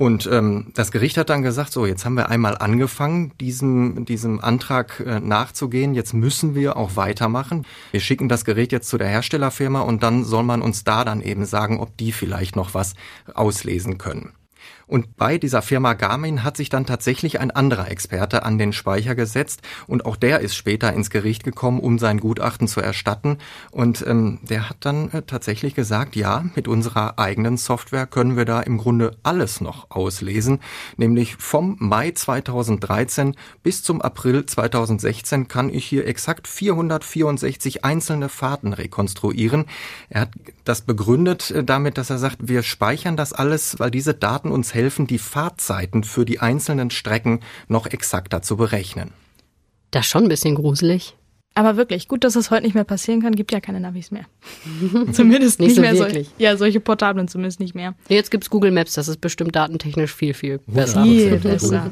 Und 0.00 0.26
ähm, 0.32 0.68
das 0.72 0.92
Gericht 0.92 1.18
hat 1.18 1.28
dann 1.28 1.42
gesagt, 1.42 1.74
so, 1.74 1.84
jetzt 1.84 2.06
haben 2.06 2.14
wir 2.14 2.30
einmal 2.30 2.56
angefangen, 2.56 3.32
diesem, 3.38 4.06
diesem 4.06 4.40
Antrag 4.40 4.98
äh, 5.00 5.20
nachzugehen. 5.20 5.92
Jetzt 5.92 6.14
müssen 6.14 6.54
wir 6.54 6.78
auch 6.78 6.96
weitermachen. 6.96 7.66
Wir 7.90 8.00
schicken 8.00 8.26
das 8.26 8.46
Gerät 8.46 8.72
jetzt 8.72 8.88
zu 8.88 8.96
der 8.96 9.08
Herstellerfirma 9.08 9.82
und 9.82 10.02
dann 10.02 10.24
soll 10.24 10.42
man 10.42 10.62
uns 10.62 10.84
da 10.84 11.04
dann 11.04 11.20
eben 11.20 11.44
sagen, 11.44 11.80
ob 11.80 11.98
die 11.98 12.12
vielleicht 12.12 12.56
noch 12.56 12.72
was 12.72 12.94
auslesen 13.34 13.98
können. 13.98 14.32
Und 14.90 15.16
bei 15.16 15.38
dieser 15.38 15.62
Firma 15.62 15.94
Garmin 15.94 16.42
hat 16.42 16.56
sich 16.56 16.68
dann 16.68 16.84
tatsächlich 16.84 17.38
ein 17.38 17.52
anderer 17.52 17.92
Experte 17.92 18.42
an 18.42 18.58
den 18.58 18.72
Speicher 18.72 19.14
gesetzt 19.14 19.62
und 19.86 20.04
auch 20.04 20.16
der 20.16 20.40
ist 20.40 20.56
später 20.56 20.92
ins 20.92 21.10
Gericht 21.10 21.44
gekommen, 21.44 21.78
um 21.78 22.00
sein 22.00 22.18
Gutachten 22.18 22.66
zu 22.66 22.80
erstatten. 22.80 23.38
Und 23.70 24.04
ähm, 24.04 24.40
der 24.42 24.68
hat 24.68 24.78
dann 24.80 25.12
äh, 25.12 25.22
tatsächlich 25.22 25.76
gesagt, 25.76 26.16
ja, 26.16 26.44
mit 26.56 26.66
unserer 26.66 27.20
eigenen 27.20 27.56
Software 27.56 28.08
können 28.08 28.36
wir 28.36 28.44
da 28.44 28.62
im 28.62 28.78
Grunde 28.78 29.16
alles 29.22 29.60
noch 29.60 29.92
auslesen, 29.92 30.58
nämlich 30.96 31.36
vom 31.36 31.76
Mai 31.78 32.10
2013 32.10 33.36
bis 33.62 33.84
zum 33.84 34.02
April 34.02 34.44
2016 34.44 35.46
kann 35.46 35.70
ich 35.70 35.84
hier 35.84 36.04
exakt 36.04 36.48
464 36.48 37.84
einzelne 37.84 38.28
Fahrten 38.28 38.72
rekonstruieren. 38.72 39.66
Er 40.08 40.22
hat 40.22 40.30
das 40.64 40.80
begründet 40.80 41.52
äh, 41.52 41.62
damit, 41.62 41.96
dass 41.96 42.10
er 42.10 42.18
sagt, 42.18 42.48
wir 42.48 42.64
speichern 42.64 43.16
das 43.16 43.32
alles, 43.32 43.78
weil 43.78 43.92
diese 43.92 44.14
Daten 44.14 44.50
uns 44.50 44.74
helfen, 44.74 44.79
helfen, 44.80 45.06
die 45.06 45.18
Fahrtzeiten 45.18 46.04
für 46.04 46.24
die 46.24 46.40
einzelnen 46.40 46.90
Strecken 46.90 47.40
noch 47.68 47.86
exakter 47.86 48.40
zu 48.40 48.56
berechnen. 48.56 49.10
Das 49.90 50.06
ist 50.06 50.10
schon 50.10 50.24
ein 50.24 50.28
bisschen 50.28 50.54
gruselig. 50.54 51.16
Aber 51.54 51.76
wirklich, 51.76 52.06
gut, 52.06 52.22
dass 52.24 52.34
das 52.34 52.50
heute 52.50 52.62
nicht 52.62 52.74
mehr 52.74 52.84
passieren 52.84 53.20
kann, 53.20 53.34
gibt 53.34 53.52
ja 53.52 53.60
keine 53.60 53.80
Navis 53.80 54.10
mehr. 54.10 54.24
zumindest 55.12 55.58
nicht, 55.58 55.68
nicht 55.68 55.74
so 55.76 55.80
mehr 55.82 55.98
wirklich. 55.98 56.28
Sol 56.28 56.36
ja, 56.38 56.56
solche 56.56 56.80
portablen 56.80 57.28
zumindest 57.28 57.60
nicht 57.60 57.74
mehr. 57.74 57.94
Jetzt 58.08 58.30
gibt 58.30 58.44
es 58.44 58.50
Google 58.50 58.70
Maps, 58.70 58.94
das 58.94 59.08
ist 59.08 59.20
bestimmt 59.20 59.54
datentechnisch 59.54 60.14
viel, 60.14 60.32
viel 60.32 60.60
besser. 60.66 61.02
Viel 61.02 61.38
besser. 61.38 61.90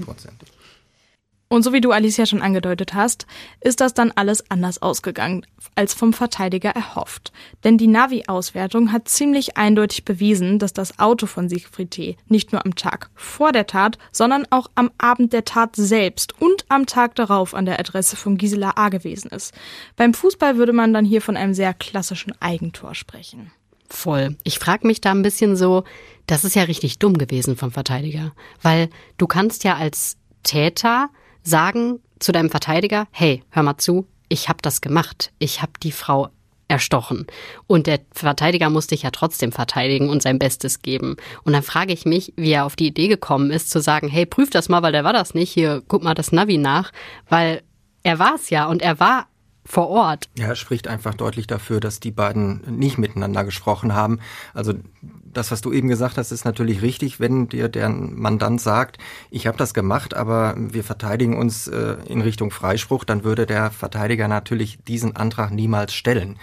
Und 1.51 1.63
so 1.63 1.73
wie 1.73 1.81
du 1.81 1.93
Alicia 1.93 2.27
schon 2.27 2.43
angedeutet 2.43 2.93
hast, 2.93 3.27
ist 3.63 3.81
das 3.81 3.95
dann 3.95 4.13
alles 4.15 4.51
anders 4.51 4.83
ausgegangen 4.83 5.47
als 5.75 5.95
vom 5.95 6.13
Verteidiger 6.13 6.71
erhofft. 6.71 7.33
Denn 7.65 7.79
die 7.79 7.87
Navi-Auswertung 7.87 8.93
hat 8.93 9.09
ziemlich 9.09 9.57
eindeutig 9.57 10.05
bewiesen, 10.05 10.59
dass 10.59 10.75
das 10.75 10.99
Auto 10.99 11.27
von 11.27 11.49
Siegfried 11.49 11.91
T. 11.91 12.17
nicht 12.29 12.53
nur 12.53 12.67
am 12.67 12.75
Tag 12.75 13.09
vor 13.15 13.53
der 13.53 13.67
Tat, 13.67 13.97
sondern 14.13 14.45
auch 14.51 14.67
am 14.75 14.91
Abend 14.99 15.33
der 15.33 15.47
Tat 15.47 15.75
selbst 15.75 16.39
und 16.39 16.67
am 16.69 16.85
Tag 16.85 17.15
darauf 17.15 17.55
an 17.55 17.65
der 17.65 17.81
Adresse 17.81 18.17
von 18.17 18.37
Gisela 18.37 18.73
A. 18.77 18.91
gewesen 18.91 19.31
ist. 19.31 19.55
Beim 19.97 20.13
Fußball 20.13 20.59
würde 20.59 20.75
man 20.75 20.93
dann 20.93 21.07
hier 21.07 21.23
von 21.23 21.37
einem 21.37 21.55
sehr 21.55 21.73
klassischen 21.73 22.35
Eigentor 22.41 22.95
sprechen. 22.95 23.53
Voll. 23.89 24.37
Ich 24.45 24.59
frage 24.59 24.87
mich 24.87 25.01
da 25.01 25.13
ein 25.13 25.23
bisschen 25.23 25.57
so, 25.57 25.85
das 26.27 26.45
ist 26.45 26.57
ja 26.57 26.65
richtig 26.65 26.99
dumm 26.99 27.17
gewesen 27.17 27.57
vom 27.57 27.71
Verteidiger. 27.71 28.33
Weil 28.61 28.91
du 29.17 29.27
kannst 29.27 29.65
ja 29.65 29.77
als 29.77 30.19
Täter 30.43 31.09
sagen 31.49 32.01
zu 32.19 32.33
deinem 32.33 32.51
Verteidiger, 32.51 33.07
hey, 33.11 33.43
hör 33.51 33.63
mal 33.63 33.79
zu, 33.79 34.07
ich 34.29 34.49
habe 34.49 34.59
das 34.63 34.81
gemacht, 34.81 35.33
ich 35.39 35.63
habe 35.63 35.73
die 35.83 35.93
Frau 35.93 36.29
erstochen. 36.69 37.27
Und 37.67 37.87
der 37.87 38.01
Verteidiger 38.13 38.69
muss 38.69 38.89
dich 38.89 39.03
ja 39.03 39.11
trotzdem 39.11 39.53
verteidigen 39.53 40.11
und 40.11 40.23
sein 40.23 40.39
Bestes 40.39 40.83
geben. 40.83 41.17
Und 41.45 41.55
dann 41.55 41.63
frage 41.63 41.95
ich 41.95 42.05
mich, 42.05 42.35
wie 42.37 42.53
er 42.53 42.67
auf 42.67 42.77
die 42.77 42.89
Idee 42.89 43.09
gekommen 43.09 43.51
ist, 43.51 43.71
zu 43.71 43.81
sagen, 43.81 44.09
hey, 44.09 44.27
prüf 44.27 44.51
das 44.51 44.69
mal, 44.69 44.83
weil 44.83 44.93
der 44.93 45.05
war 45.05 45.15
das 45.15 45.33
nicht, 45.33 45.51
hier, 45.51 45.83
guck 45.89 46.03
mal 46.03 46.15
das 46.15 46.31
Navi 46.31 46.59
nach, 46.59 46.93
weil 47.29 47.63
er 48.03 48.19
war 48.19 48.35
es 48.35 48.51
ja 48.51 48.67
und 48.67 48.83
er 48.83 49.01
war 49.01 49.28
vor 49.69 49.91
Ort. 49.91 50.31
Ja, 50.39 50.47
er 50.47 50.57
spricht 50.57 50.89
einfach 50.89 51.13
deutlich 51.13 51.47
dafür, 51.47 51.79
dass 51.79 52.01
die 52.01 52.11
beiden 52.11 52.79
nicht 52.79 52.97
miteinander 52.97 53.45
gesprochen 53.45 53.95
haben. 53.95 54.19
Also 54.55 54.73
das, 55.03 55.51
was 55.51 55.61
du 55.61 55.73
eben 55.73 55.89
gesagt 55.89 56.17
hast, 56.17 56.33
ist 56.33 56.47
natürlich 56.47 56.81
richtig, 56.81 57.21
wenn 57.21 57.49
dir 57.49 57.69
der 57.69 57.91
Mandant 57.91 58.63
sagt, 58.63 58.97
ich 59.31 59.47
habe 59.47 59.59
das 59.59 59.75
gemacht, 59.75 60.15
aber 60.15 60.55
wir 60.57 60.85
verteidigen 60.85 61.37
uns 61.37 61.69
äh, 61.69 61.97
in 62.07 62.23
Richtung 62.23 62.51
Freispruch, 62.51 63.05
dann 63.05 63.25
würde 63.25 63.45
der 63.45 63.71
Verteidiger 63.71 64.27
natürlich 64.27 64.79
diesen 64.89 65.17
Antrag 65.17 65.51
niemals 65.51 65.93
stellen. 65.93 66.39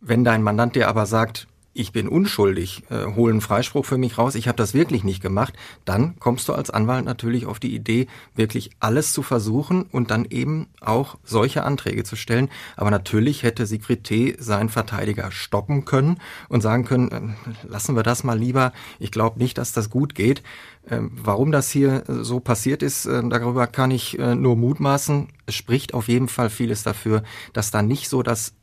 Wenn 0.00 0.24
dein 0.24 0.42
Mandant 0.42 0.74
dir 0.74 0.88
aber 0.88 1.04
sagt, 1.04 1.48
ich 1.72 1.92
bin 1.92 2.08
unschuldig, 2.08 2.82
äh, 2.90 3.06
holen 3.14 3.40
Freispruch 3.40 3.84
für 3.84 3.98
mich 3.98 4.18
raus, 4.18 4.34
ich 4.34 4.48
habe 4.48 4.56
das 4.56 4.74
wirklich 4.74 5.04
nicht 5.04 5.22
gemacht, 5.22 5.54
dann 5.84 6.16
kommst 6.18 6.48
du 6.48 6.52
als 6.52 6.70
Anwalt 6.70 7.04
natürlich 7.04 7.46
auf 7.46 7.60
die 7.60 7.74
Idee, 7.74 8.08
wirklich 8.34 8.70
alles 8.80 9.12
zu 9.12 9.22
versuchen 9.22 9.84
und 9.84 10.10
dann 10.10 10.24
eben 10.24 10.68
auch 10.80 11.18
solche 11.24 11.62
Anträge 11.62 12.02
zu 12.02 12.16
stellen. 12.16 12.48
Aber 12.76 12.90
natürlich 12.90 13.42
hätte 13.42 13.66
Siegfried 13.66 14.04
T. 14.04 14.36
seinen 14.38 14.68
Verteidiger 14.68 15.30
stoppen 15.30 15.84
können 15.84 16.18
und 16.48 16.60
sagen 16.60 16.84
können, 16.84 17.10
äh, 17.10 17.68
lassen 17.68 17.94
wir 17.94 18.02
das 18.02 18.24
mal 18.24 18.38
lieber, 18.38 18.72
ich 18.98 19.12
glaube 19.12 19.38
nicht, 19.38 19.58
dass 19.58 19.72
das 19.72 19.90
gut 19.90 20.14
geht. 20.14 20.42
Äh, 20.86 20.98
warum 21.02 21.52
das 21.52 21.70
hier 21.70 22.04
so 22.06 22.40
passiert 22.40 22.82
ist, 22.82 23.06
äh, 23.06 23.22
darüber 23.28 23.66
kann 23.66 23.90
ich 23.90 24.18
äh, 24.18 24.34
nur 24.34 24.56
mutmaßen. 24.56 25.28
Es 25.46 25.54
spricht 25.54 25.94
auf 25.94 26.08
jeden 26.08 26.28
Fall 26.28 26.50
vieles 26.50 26.82
dafür, 26.82 27.22
dass 27.52 27.70
da 27.70 27.82
nicht 27.82 28.08
so 28.08 28.22
das 28.22 28.54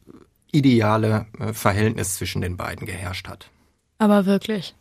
ideale 0.51 1.27
äh, 1.39 1.53
Verhältnis 1.53 2.15
zwischen 2.15 2.41
den 2.41 2.57
beiden 2.57 2.85
geherrscht 2.85 3.27
hat. 3.27 3.49
Aber 3.97 4.25
wirklich. 4.25 4.75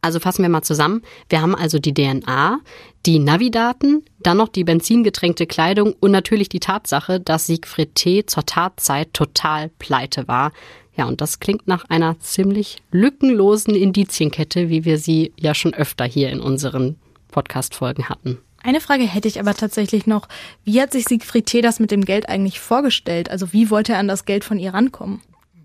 Also 0.00 0.20
fassen 0.20 0.42
wir 0.42 0.48
mal 0.48 0.62
zusammen. 0.62 1.02
Wir 1.28 1.42
haben 1.42 1.56
also 1.56 1.78
die 1.78 1.92
DNA, 1.92 2.60
die 3.06 3.18
Navidaten, 3.18 4.04
dann 4.20 4.36
noch 4.36 4.48
die 4.48 4.62
benzingetränkte 4.62 5.46
Kleidung 5.46 5.94
und 5.98 6.12
natürlich 6.12 6.48
die 6.48 6.60
Tatsache, 6.60 7.18
dass 7.18 7.46
Siegfried 7.46 7.94
T. 7.96 8.26
zur 8.26 8.46
Tatzeit 8.46 9.12
total 9.14 9.70
pleite 9.80 10.28
war. 10.28 10.52
Ja, 10.96 11.06
und 11.06 11.20
das 11.20 11.40
klingt 11.40 11.66
nach 11.66 11.84
einer 11.86 12.20
ziemlich 12.20 12.82
lückenlosen 12.92 13.74
Indizienkette, 13.74 14.68
wie 14.68 14.84
wir 14.84 14.98
sie 14.98 15.32
ja 15.36 15.54
schon 15.54 15.74
öfter 15.74 16.04
hier 16.04 16.30
in 16.30 16.40
unseren 16.40 16.96
Podcast-Folgen 17.32 18.08
hatten. 18.08 18.38
Eine 18.66 18.80
Frage 18.80 19.04
hätte 19.04 19.28
ich 19.28 19.38
aber 19.38 19.54
tatsächlich 19.54 20.08
noch. 20.08 20.26
Wie 20.64 20.80
hat 20.80 20.90
sich 20.90 21.04
Siegfried 21.04 21.46
T. 21.46 21.60
das 21.60 21.78
mit 21.78 21.92
dem 21.92 22.04
Geld 22.04 22.28
eigentlich 22.28 22.58
vorgestellt? 22.58 23.30
Also 23.30 23.52
wie 23.52 23.70
wollte 23.70 23.92
er 23.92 24.00
an 24.00 24.08
das 24.08 24.24
Geld 24.24 24.42
von 24.42 24.58
ihr 24.58 24.74
rankommen? 24.74 25.22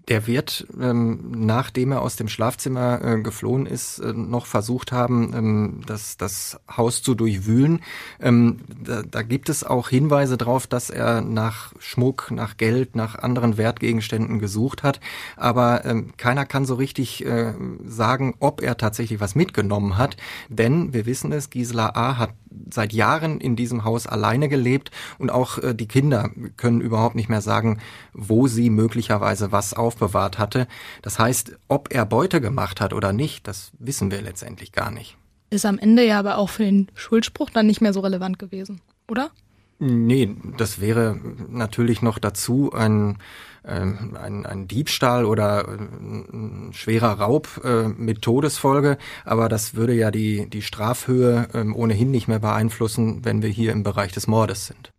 Der 0.08 0.28
wird, 0.28 0.68
ähm, 0.80 1.32
nachdem 1.32 1.94
er 1.94 2.04
aus 2.04 2.16
dem 2.16 2.28
Schlafzimmer 2.28 3.04
äh, 3.04 3.22
geflohen 3.22 3.66
ist, 3.66 3.98
äh, 4.00 4.14
noch 4.14 4.46
versucht 4.46 4.92
haben, 4.92 5.34
ähm, 5.34 5.82
das, 5.88 6.18
das 6.18 6.60
Haus 6.70 7.02
zu 7.02 7.16
durchwühlen. 7.16 7.82
Ähm, 8.20 8.60
da, 8.84 9.02
da 9.02 9.24
gibt 9.24 9.50
es 9.50 9.64
auch 9.64 9.90
Hinweise 9.90 10.38
darauf, 10.38 10.68
dass 10.68 10.92
er 10.92 11.22
nach 11.22 11.74
Schmuck, 11.80 12.30
nach 12.30 12.58
Geld, 12.58 12.96
nach 12.96 13.16
anderen 13.16 13.58
Wertgegenständen 13.58 14.38
gesucht 14.38 14.84
hat. 14.84 15.00
Aber 15.38 15.86
ähm, 15.86 16.14
keiner 16.18 16.46
kann 16.46 16.66
so 16.66 16.76
richtig 16.76 17.26
äh, 17.26 17.54
sagen, 17.84 18.36
ob 18.40 18.62
er 18.62 18.78
tatsächlich 18.78 19.20
was 19.20 19.34
mitgenommen 19.34 19.98
hat. 19.98 20.18
Denn 20.50 20.94
wir 20.94 21.08
wissen 21.08 21.32
es, 21.32 21.50
Gisela 21.50 21.96
A. 21.96 22.18
hat 22.20 22.32
seit 22.70 22.94
Jahren 22.94 23.40
in 23.40 23.56
diesem 23.56 23.84
Haus 23.84 24.08
alleine 24.08 24.50
gelebt 24.50 24.92
und 25.18 25.30
auch 25.32 25.58
äh, 25.58 25.74
die 25.74 25.88
Kinder 25.88 26.30
können 26.58 26.82
überhaupt 26.82 27.16
nicht 27.16 27.30
mehr 27.30 27.42
sagen, 27.42 27.80
wo 28.14 28.48
sie 28.48 28.70
möglicherweise 28.70 29.52
was 29.52 29.74
aufbewahrt 29.74 30.40
hatte. 30.40 30.68
Das 31.02 31.20
heißt, 31.20 31.58
ob 31.68 31.94
er 31.94 32.06
Beute 32.06 32.42
gemacht 32.42 32.82
hat 32.82 32.94
oder 32.94 33.14
nicht, 33.14 33.48
das 33.48 33.72
wissen 33.80 34.12
wir 34.12 34.22
letztendlich 34.22 34.72
gar 34.72 34.92
nicht. 34.92 35.18
Ist 35.50 35.66
am 35.66 35.78
Ende 35.78 36.06
ja 36.06 36.20
aber 36.20 36.38
auch 36.38 36.50
für 36.50 36.64
den 36.64 36.88
Schuldspruch 36.96 37.50
dann 37.50 37.68
nicht 37.68 37.82
mehr 37.82 37.94
so 37.94 38.00
relevant 38.00 38.40
gewesen, 38.40 38.82
oder? 39.10 39.32
Nee, 39.80 40.36
das 40.58 40.80
wäre 40.80 41.20
natürlich 41.50 42.04
noch 42.04 42.20
dazu 42.20 42.72
ein 42.72 43.18
ein, 43.64 44.46
ein 44.46 44.68
Diebstahl 44.68 45.26
oder 45.26 45.68
ein 45.68 46.72
schwerer 46.74 47.20
Raub 47.20 47.62
äh, 47.64 47.88
mit 47.88 48.22
Todesfolge, 48.22 48.98
aber 49.24 49.50
das 49.50 49.76
würde 49.76 49.94
ja 49.94 50.12
die, 50.12 50.50
die 50.50 50.62
Strafhöhe 50.62 51.48
ähm, 51.54 51.76
ohnehin 51.76 52.12
nicht 52.12 52.28
mehr 52.28 52.40
beeinflussen, 52.40 53.24
wenn 53.24 53.42
wir 53.42 53.50
hier 53.50 53.72
im 53.72 53.84
Bereich 53.84 54.12
des 54.12 54.28
Mordes 54.28 54.68
sind. 54.68 54.92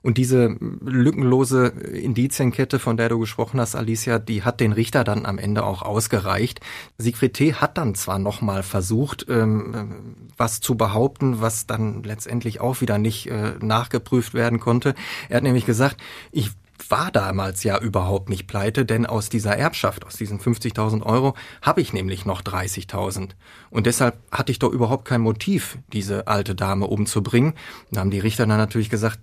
Und 0.00 0.16
diese 0.16 0.56
lückenlose 0.80 1.66
Indizienkette, 1.66 2.78
von 2.78 2.96
der 2.96 3.08
du 3.08 3.18
gesprochen 3.18 3.60
hast, 3.60 3.74
Alicia, 3.74 4.18
die 4.18 4.44
hat 4.44 4.60
den 4.60 4.72
Richter 4.72 5.02
dann 5.02 5.26
am 5.26 5.38
Ende 5.38 5.64
auch 5.64 5.82
ausgereicht. 5.82 6.60
Siegfried 6.98 7.34
T. 7.34 7.54
hat 7.54 7.78
dann 7.78 7.94
zwar 7.96 8.18
nochmal 8.18 8.62
versucht, 8.62 9.26
ähm, 9.28 10.28
was 10.36 10.60
zu 10.60 10.76
behaupten, 10.76 11.40
was 11.40 11.66
dann 11.66 12.04
letztendlich 12.04 12.60
auch 12.60 12.80
wieder 12.80 12.98
nicht 12.98 13.28
äh, 13.28 13.54
nachgeprüft 13.60 14.34
werden 14.34 14.60
konnte. 14.60 14.94
Er 15.28 15.38
hat 15.38 15.42
nämlich 15.42 15.66
gesagt, 15.66 15.96
ich 16.30 16.52
war 16.88 17.10
damals 17.10 17.64
ja 17.64 17.78
überhaupt 17.78 18.28
nicht 18.28 18.46
pleite, 18.46 18.84
denn 18.84 19.06
aus 19.06 19.28
dieser 19.28 19.56
Erbschaft, 19.56 20.06
aus 20.06 20.16
diesen 20.16 20.40
50.000 20.40 21.02
Euro, 21.02 21.34
habe 21.62 21.80
ich 21.80 21.92
nämlich 21.92 22.24
noch 22.24 22.42
30.000. 22.42 23.30
Und 23.70 23.86
deshalb 23.86 24.18
hatte 24.30 24.52
ich 24.52 24.58
doch 24.58 24.72
überhaupt 24.72 25.04
kein 25.04 25.20
Motiv, 25.20 25.78
diese 25.92 26.26
alte 26.26 26.54
Dame 26.54 26.86
umzubringen. 26.86 27.54
Da 27.90 28.00
haben 28.00 28.10
die 28.10 28.20
Richter 28.20 28.46
dann 28.46 28.58
natürlich 28.58 28.90
gesagt, 28.90 29.18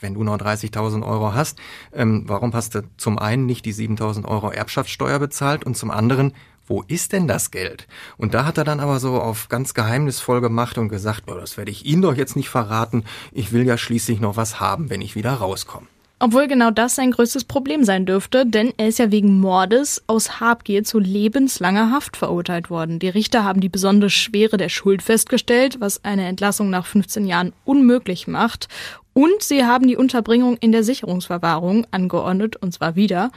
wenn 0.00 0.14
du 0.14 0.22
noch 0.22 0.38
30.000 0.38 1.06
Euro 1.06 1.34
hast, 1.34 1.58
ähm, 1.92 2.24
warum 2.26 2.52
hast 2.54 2.74
du 2.74 2.82
zum 2.96 3.18
einen 3.18 3.46
nicht 3.46 3.64
die 3.64 3.74
7.000 3.74 4.26
Euro 4.26 4.50
Erbschaftssteuer 4.50 5.18
bezahlt 5.18 5.64
und 5.64 5.76
zum 5.76 5.90
anderen, 5.90 6.32
wo 6.66 6.82
ist 6.82 7.12
denn 7.12 7.26
das 7.26 7.50
Geld? 7.50 7.88
Und 8.18 8.34
da 8.34 8.44
hat 8.44 8.58
er 8.58 8.64
dann 8.64 8.80
aber 8.80 9.00
so 9.00 9.20
auf 9.20 9.48
ganz 9.48 9.74
geheimnisvoll 9.74 10.40
gemacht 10.40 10.78
und 10.78 10.90
gesagt, 10.90 11.24
oh, 11.26 11.34
das 11.34 11.56
werde 11.56 11.70
ich 11.70 11.86
Ihnen 11.86 12.02
doch 12.02 12.14
jetzt 12.14 12.36
nicht 12.36 12.50
verraten. 12.50 13.04
Ich 13.32 13.52
will 13.52 13.66
ja 13.66 13.78
schließlich 13.78 14.20
noch 14.20 14.36
was 14.36 14.60
haben, 14.60 14.90
wenn 14.90 15.00
ich 15.00 15.16
wieder 15.16 15.32
rauskomme. 15.32 15.86
Obwohl 16.20 16.48
genau 16.48 16.72
das 16.72 16.96
sein 16.96 17.12
größtes 17.12 17.44
Problem 17.44 17.84
sein 17.84 18.04
dürfte, 18.04 18.44
denn 18.44 18.72
er 18.76 18.88
ist 18.88 18.98
ja 18.98 19.12
wegen 19.12 19.38
Mordes 19.38 20.02
aus 20.08 20.40
Habgier 20.40 20.82
zu 20.82 20.98
lebenslanger 20.98 21.92
Haft 21.92 22.16
verurteilt 22.16 22.70
worden. 22.70 22.98
Die 22.98 23.08
Richter 23.08 23.44
haben 23.44 23.60
die 23.60 23.68
besondere 23.68 24.10
Schwere 24.10 24.56
der 24.56 24.68
Schuld 24.68 25.02
festgestellt, 25.02 25.80
was 25.80 26.04
eine 26.04 26.26
Entlassung 26.26 26.70
nach 26.70 26.86
15 26.86 27.24
Jahren 27.24 27.52
unmöglich 27.64 28.26
macht. 28.26 28.68
Und 29.12 29.42
sie 29.42 29.64
haben 29.64 29.86
die 29.86 29.96
Unterbringung 29.96 30.56
in 30.56 30.72
der 30.72 30.82
Sicherungsverwahrung 30.82 31.86
angeordnet, 31.92 32.56
und 32.56 32.72
zwar 32.72 32.96
wieder 32.96 33.30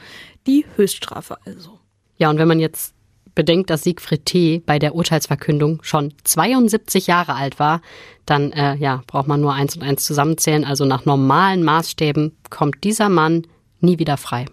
die 0.48 0.66
Höchststrafe 0.76 1.38
also. 1.44 1.78
Ja, 2.18 2.30
und 2.30 2.38
wenn 2.38 2.48
man 2.48 2.58
jetzt 2.58 2.94
bedenkt, 3.34 3.70
dass 3.70 3.82
Siegfried 3.82 4.24
T. 4.26 4.62
bei 4.64 4.78
der 4.78 4.94
Urteilsverkündung 4.94 5.80
schon 5.82 6.14
72 6.24 7.06
Jahre 7.06 7.34
alt 7.34 7.58
war, 7.58 7.80
dann 8.26 8.52
äh, 8.52 8.76
ja, 8.76 9.02
braucht 9.06 9.28
man 9.28 9.40
nur 9.40 9.52
eins 9.52 9.76
und 9.76 9.82
eins 9.82 10.04
zusammenzählen. 10.04 10.64
Also 10.64 10.84
nach 10.84 11.04
normalen 11.04 11.62
Maßstäben 11.62 12.36
kommt 12.50 12.84
dieser 12.84 13.08
Mann 13.08 13.46
nie 13.80 13.98
wieder 13.98 14.16
frei. 14.16 14.46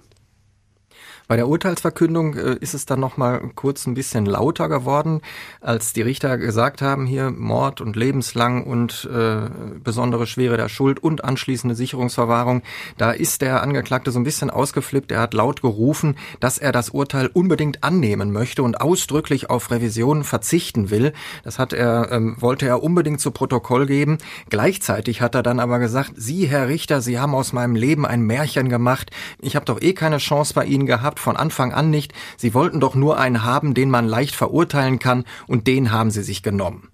Bei 1.30 1.36
der 1.36 1.48
Urteilsverkündung 1.48 2.34
äh, 2.34 2.56
ist 2.60 2.74
es 2.74 2.88
dann 2.88 3.00
noch 3.00 3.16
mal 3.16 3.52
kurz 3.54 3.86
ein 3.86 3.94
bisschen 3.94 4.26
lauter 4.26 4.68
geworden, 4.68 5.22
als 5.62 5.94
die 5.94 6.02
Richter 6.02 6.40
gesagt 6.40 6.82
haben, 6.82 7.06
hier 7.06 7.30
Mord 7.30 7.82
und 7.82 7.96
lebenslang 7.96 8.64
und 8.64 9.08
äh, 9.14 9.42
besondere 9.84 10.26
Schwere 10.26 10.58
der 10.58 10.70
Schuld 10.70 11.00
und 11.00 11.24
anschließende 11.24 11.76
Sicherungsverwahrung. 11.76 12.64
Da 12.98 13.12
ist 13.12 13.44
der 13.44 13.62
Angeklagte 13.62 14.10
so 14.10 14.20
ein 14.20 14.24
bisschen 14.24 14.50
ausgeflippt. 14.50 15.12
Er 15.12 15.22
hat 15.22 15.36
laut 15.36 15.62
gerufen, 15.62 16.16
dass 16.40 16.58
er 16.58 16.72
das 16.72 16.90
Urteil 16.90 17.28
unbedingt 17.28 17.84
annehmen 17.84 18.32
möchte 18.32 18.64
und 18.64 18.82
ausdrücklich 18.82 19.52
auf 19.52 19.70
Revisionen 19.70 20.24
verzichten 20.24 20.90
will. 20.90 21.14
Das 21.44 21.60
hat 21.60 21.74
er, 21.74 22.12
ähm, 22.12 22.38
wollte 22.40 22.66
er 22.66 22.82
unbedingt 22.82 23.22
zu 23.22 23.30
Protokoll 23.30 23.86
geben. 23.86 24.18
Gleichzeitig 24.50 25.22
hat 25.22 25.36
er 25.36 25.44
dann 25.44 25.60
aber 25.60 25.78
gesagt, 25.78 26.14
Sie, 26.16 26.48
Herr 26.48 26.70
Richter, 26.70 27.02
Sie 27.02 27.20
haben 27.20 27.36
aus 27.36 27.54
meinem 27.54 27.76
Leben 27.76 28.08
ein 28.08 28.24
Märchen 28.24 28.68
gemacht. 28.68 29.12
Ich 29.40 29.56
habe 29.56 29.66
doch 29.66 29.80
eh 29.80 29.94
keine 29.94 30.18
Chance 30.18 30.56
bei 30.56 30.66
Ihnen 30.66 30.88
gehabt 30.88 31.19
von 31.20 31.38
Anfang 31.38 31.74
an 31.74 31.90
nicht. 31.90 32.14
Sie 32.38 32.54
wollten 32.54 32.80
doch 32.80 32.96
nur 32.96 33.20
einen 33.20 33.44
haben, 33.44 33.74
den 33.74 33.90
man 33.90 34.08
leicht 34.08 34.36
verurteilen 34.36 35.00
kann, 35.00 35.26
und 35.48 35.68
den 35.68 35.92
haben 35.92 36.12
sie 36.12 36.24
sich 36.24 36.44
genommen. 36.44 36.90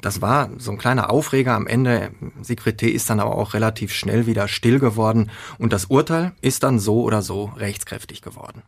Das 0.00 0.22
war 0.22 0.48
so 0.56 0.70
ein 0.70 0.78
kleiner 0.78 1.10
Aufreger 1.10 1.52
am 1.52 1.66
Ende. 1.66 2.12
Siegfried 2.40 2.82
ist 2.82 3.10
dann 3.10 3.20
aber 3.20 3.36
auch 3.36 3.52
relativ 3.52 3.92
schnell 3.92 4.26
wieder 4.26 4.48
still 4.48 4.78
geworden 4.78 5.30
und 5.58 5.72
das 5.74 5.86
Urteil 5.86 6.32
ist 6.40 6.62
dann 6.62 6.78
so 6.78 7.02
oder 7.02 7.20
so 7.20 7.52
rechtskräftig 7.56 8.22
geworden. 8.22 8.62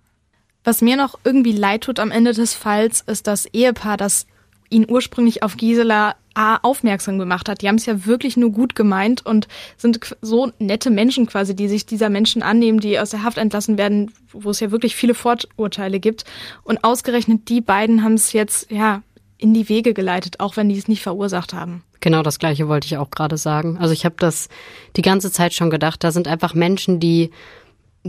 Was 0.62 0.82
mir 0.82 0.96
noch 0.96 1.18
irgendwie 1.24 1.52
leid 1.52 1.84
tut 1.84 2.00
am 2.00 2.10
Ende 2.10 2.32
des 2.32 2.54
Falls, 2.54 3.00
ist 3.00 3.26
das 3.26 3.46
Ehepaar, 3.46 3.96
das 3.96 4.26
ihn 4.70 4.86
ursprünglich 4.88 5.42
auf 5.42 5.56
Gisela 5.56 6.16
A 6.34 6.56
aufmerksam 6.56 7.18
gemacht 7.18 7.48
hat. 7.48 7.62
Die 7.62 7.68
haben 7.68 7.76
es 7.76 7.86
ja 7.86 8.04
wirklich 8.04 8.36
nur 8.36 8.50
gut 8.50 8.74
gemeint 8.74 9.24
und 9.24 9.48
sind 9.78 10.14
so 10.20 10.52
nette 10.58 10.90
Menschen 10.90 11.26
quasi, 11.26 11.56
die 11.56 11.66
sich 11.66 11.86
dieser 11.86 12.10
Menschen 12.10 12.42
annehmen, 12.42 12.78
die 12.78 12.98
aus 12.98 13.10
der 13.10 13.22
Haft 13.22 13.38
entlassen 13.38 13.78
werden, 13.78 14.12
wo 14.32 14.50
es 14.50 14.60
ja 14.60 14.70
wirklich 14.70 14.96
viele 14.96 15.14
Vorurteile 15.14 15.98
gibt. 15.98 16.26
Und 16.62 16.84
ausgerechnet 16.84 17.48
die 17.48 17.62
beiden 17.62 18.02
haben 18.02 18.14
es 18.14 18.34
jetzt, 18.34 18.70
ja, 18.70 19.02
in 19.38 19.54
die 19.54 19.68
Wege 19.68 19.94
geleitet, 19.94 20.40
auch 20.40 20.56
wenn 20.56 20.68
die 20.68 20.76
es 20.76 20.88
nicht 20.88 21.02
verursacht 21.02 21.54
haben. 21.54 21.82
Genau 22.00 22.22
das 22.22 22.38
gleiche 22.38 22.68
wollte 22.68 22.86
ich 22.86 22.98
auch 22.98 23.10
gerade 23.10 23.36
sagen. 23.36 23.78
Also 23.78 23.92
ich 23.92 24.04
habe 24.04 24.16
das 24.18 24.48
die 24.96 25.02
ganze 25.02 25.32
Zeit 25.32 25.54
schon 25.54 25.70
gedacht, 25.70 26.04
da 26.04 26.12
sind 26.12 26.28
einfach 26.28 26.54
Menschen, 26.54 27.00
die 27.00 27.30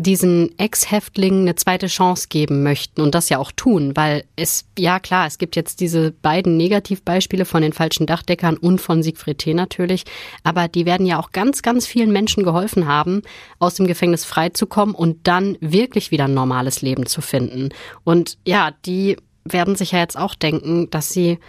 diesen 0.02 0.58
Ex-Häftlingen 0.58 1.42
eine 1.42 1.56
zweite 1.56 1.88
Chance 1.88 2.28
geben 2.30 2.64
möchten 2.64 3.02
und 3.02 3.16
das 3.16 3.30
ja 3.30 3.40
auch 3.40 3.52
tun, 3.52 3.96
weil 3.96 4.24
es, 4.36 4.66
ja 4.78 5.00
klar, 5.00 5.28
es 5.28 5.38
gibt 5.38 5.56
jetzt 5.56 5.80
diese 5.80 6.12
beiden 6.12 6.58
Negativbeispiele 6.58 7.46
von 7.46 7.62
den 7.62 7.74
falschen 7.74 8.06
Dachdeckern 8.06 8.58
und 8.58 8.80
von 8.80 9.04
Siegfried 9.04 9.40
T. 9.40 9.54
natürlich, 9.54 10.06
aber 10.44 10.68
die 10.68 10.86
werden 10.86 11.06
ja 11.06 11.20
auch 11.20 11.32
ganz, 11.32 11.62
ganz 11.62 11.88
vielen 11.88 12.12
Menschen 12.12 12.44
geholfen 12.44 12.88
haben, 12.88 13.22
aus 13.60 13.76
dem 13.76 13.88
Gefängnis 13.88 14.26
freizukommen 14.26 14.96
und 14.96 15.28
dann 15.28 15.58
wirklich 15.60 16.12
wieder 16.12 16.26
ein 16.26 16.34
normales 16.34 16.82
Leben 16.82 17.06
zu 17.06 17.22
finden. 17.22 17.70
Und 18.04 18.38
ja, 18.46 18.72
die 18.86 19.18
werden 19.46 19.76
sich 19.76 19.94
ja 19.94 20.00
jetzt 20.00 20.18
auch 20.18 20.36
denken, 20.36 20.90
dass 20.90 21.10
sie 21.10 21.40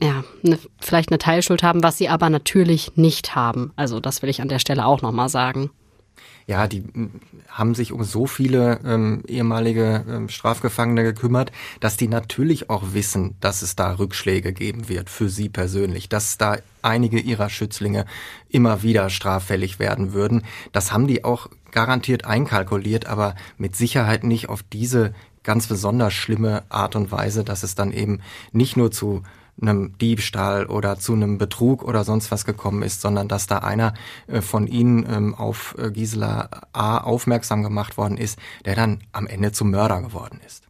ja, 0.00 0.24
ne, 0.42 0.58
vielleicht 0.80 1.10
eine 1.10 1.18
Teilschuld 1.18 1.62
haben, 1.62 1.82
was 1.82 1.96
sie 1.96 2.08
aber 2.08 2.28
natürlich 2.28 2.96
nicht 2.96 3.36
haben. 3.36 3.72
Also 3.76 4.00
das 4.00 4.20
will 4.20 4.30
ich 4.30 4.42
an 4.42 4.48
der 4.48 4.58
Stelle 4.58 4.84
auch 4.84 5.00
nochmal 5.00 5.28
sagen 5.28 5.70
ja, 6.46 6.66
die 6.66 6.84
haben 7.48 7.74
sich 7.74 7.92
um 7.92 8.04
so 8.04 8.26
viele 8.26 8.80
ähm, 8.84 9.22
ehemalige 9.26 10.04
ähm, 10.08 10.28
Strafgefangene 10.28 11.02
gekümmert, 11.02 11.52
dass 11.80 11.96
die 11.96 12.08
natürlich 12.08 12.70
auch 12.70 12.92
wissen, 12.92 13.36
dass 13.40 13.62
es 13.62 13.76
da 13.76 13.98
Rückschläge 13.98 14.52
geben 14.52 14.88
wird 14.88 15.10
für 15.10 15.28
sie 15.28 15.48
persönlich, 15.48 16.08
dass 16.08 16.38
da 16.38 16.56
einige 16.82 17.20
ihrer 17.20 17.48
Schützlinge 17.48 18.06
immer 18.48 18.82
wieder 18.82 19.10
straffällig 19.10 19.78
werden 19.78 20.12
würden. 20.12 20.44
Das 20.72 20.92
haben 20.92 21.06
die 21.06 21.24
auch 21.24 21.48
garantiert 21.70 22.24
einkalkuliert, 22.24 23.06
aber 23.06 23.34
mit 23.56 23.76
Sicherheit 23.76 24.24
nicht 24.24 24.48
auf 24.48 24.62
diese 24.62 25.14
ganz 25.42 25.66
besonders 25.66 26.12
schlimme 26.12 26.62
Art 26.68 26.96
und 26.96 27.10
Weise, 27.10 27.44
dass 27.44 27.62
es 27.62 27.74
dann 27.74 27.92
eben 27.92 28.20
nicht 28.52 28.76
nur 28.76 28.90
zu 28.90 29.22
einem 29.60 29.96
Diebstahl 29.98 30.66
oder 30.66 30.98
zu 30.98 31.12
einem 31.12 31.38
Betrug 31.38 31.84
oder 31.84 32.04
sonst 32.04 32.30
was 32.30 32.44
gekommen 32.44 32.82
ist, 32.82 33.00
sondern 33.00 33.28
dass 33.28 33.46
da 33.46 33.58
einer 33.58 33.94
äh, 34.26 34.40
von 34.40 34.66
ihnen 34.66 35.06
ähm, 35.08 35.34
auf 35.34 35.74
äh, 35.78 35.90
Gisela 35.90 36.48
A. 36.72 36.98
aufmerksam 36.98 37.62
gemacht 37.62 37.96
worden 37.96 38.16
ist, 38.16 38.38
der 38.64 38.74
dann 38.74 39.02
am 39.12 39.26
Ende 39.26 39.52
zum 39.52 39.70
Mörder 39.70 40.00
geworden 40.02 40.40
ist. 40.46 40.64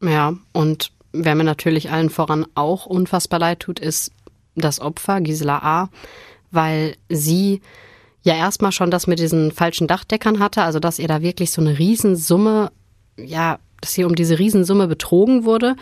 Ja, 0.00 0.34
und 0.52 0.92
wer 1.12 1.34
mir 1.34 1.44
natürlich 1.44 1.90
allen 1.90 2.10
voran 2.10 2.46
auch 2.54 2.86
unfassbar 2.86 3.38
leid 3.38 3.60
tut, 3.60 3.78
ist 3.78 4.12
das 4.54 4.80
Opfer, 4.80 5.20
Gisela 5.20 5.58
A., 5.58 5.88
weil 6.50 6.96
sie 7.08 7.60
ja 8.22 8.34
erstmal 8.34 8.72
schon 8.72 8.90
das 8.90 9.06
mit 9.06 9.18
diesen 9.18 9.52
falschen 9.52 9.86
Dachdeckern 9.86 10.38
hatte, 10.38 10.62
also 10.62 10.80
dass 10.80 10.98
ihr 10.98 11.08
da 11.08 11.20
wirklich 11.20 11.50
so 11.50 11.60
eine 11.60 11.78
Riesensumme, 11.78 12.72
ja, 13.16 13.58
dass 13.80 13.92
sie 13.92 14.04
um 14.04 14.14
diese 14.14 14.38
Riesensumme 14.38 14.86
betrogen 14.88 15.44
wurde 15.44 15.76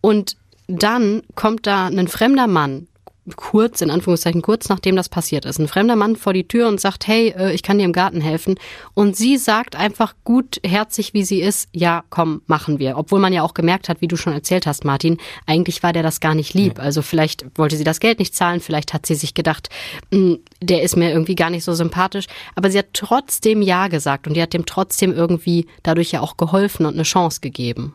und 0.00 0.36
dann 0.66 1.22
kommt 1.34 1.66
da 1.66 1.86
ein 1.86 2.08
fremder 2.08 2.46
Mann, 2.46 2.88
kurz, 3.34 3.80
in 3.80 3.90
Anführungszeichen, 3.90 4.42
kurz 4.42 4.68
nachdem 4.68 4.94
das 4.94 5.08
passiert 5.08 5.44
ist, 5.44 5.58
ein 5.58 5.66
fremder 5.66 5.96
Mann 5.96 6.14
vor 6.14 6.32
die 6.32 6.46
Tür 6.46 6.68
und 6.68 6.80
sagt, 6.80 7.08
hey, 7.08 7.34
äh, 7.36 7.52
ich 7.52 7.62
kann 7.62 7.78
dir 7.78 7.84
im 7.84 7.92
Garten 7.92 8.20
helfen. 8.20 8.56
Und 8.94 9.16
sie 9.16 9.36
sagt 9.36 9.74
einfach 9.74 10.14
gutherzig, 10.22 11.12
wie 11.14 11.24
sie 11.24 11.40
ist, 11.40 11.68
ja, 11.72 12.04
komm, 12.10 12.42
machen 12.46 12.78
wir. 12.78 12.96
Obwohl 12.96 13.18
man 13.18 13.32
ja 13.32 13.42
auch 13.42 13.54
gemerkt 13.54 13.88
hat, 13.88 14.00
wie 14.00 14.08
du 14.08 14.16
schon 14.16 14.32
erzählt 14.32 14.66
hast, 14.66 14.84
Martin, 14.84 15.18
eigentlich 15.46 15.82
war 15.82 15.92
der 15.92 16.04
das 16.04 16.20
gar 16.20 16.34
nicht 16.34 16.54
lieb. 16.54 16.78
Also 16.78 17.02
vielleicht 17.02 17.46
wollte 17.56 17.76
sie 17.76 17.84
das 17.84 18.00
Geld 18.00 18.18
nicht 18.18 18.34
zahlen, 18.34 18.60
vielleicht 18.60 18.92
hat 18.94 19.06
sie 19.06 19.14
sich 19.14 19.34
gedacht, 19.34 19.70
hm, 20.12 20.38
der 20.60 20.82
ist 20.82 20.96
mir 20.96 21.10
irgendwie 21.10 21.34
gar 21.34 21.50
nicht 21.50 21.64
so 21.64 21.74
sympathisch. 21.74 22.26
Aber 22.54 22.70
sie 22.70 22.78
hat 22.78 22.92
trotzdem 22.92 23.62
Ja 23.62 23.88
gesagt 23.88 24.28
und 24.28 24.34
die 24.34 24.42
hat 24.42 24.52
dem 24.52 24.66
trotzdem 24.66 25.12
irgendwie 25.12 25.66
dadurch 25.82 26.12
ja 26.12 26.20
auch 26.20 26.36
geholfen 26.36 26.86
und 26.86 26.94
eine 26.94 27.02
Chance 27.02 27.40
gegeben. 27.40 27.94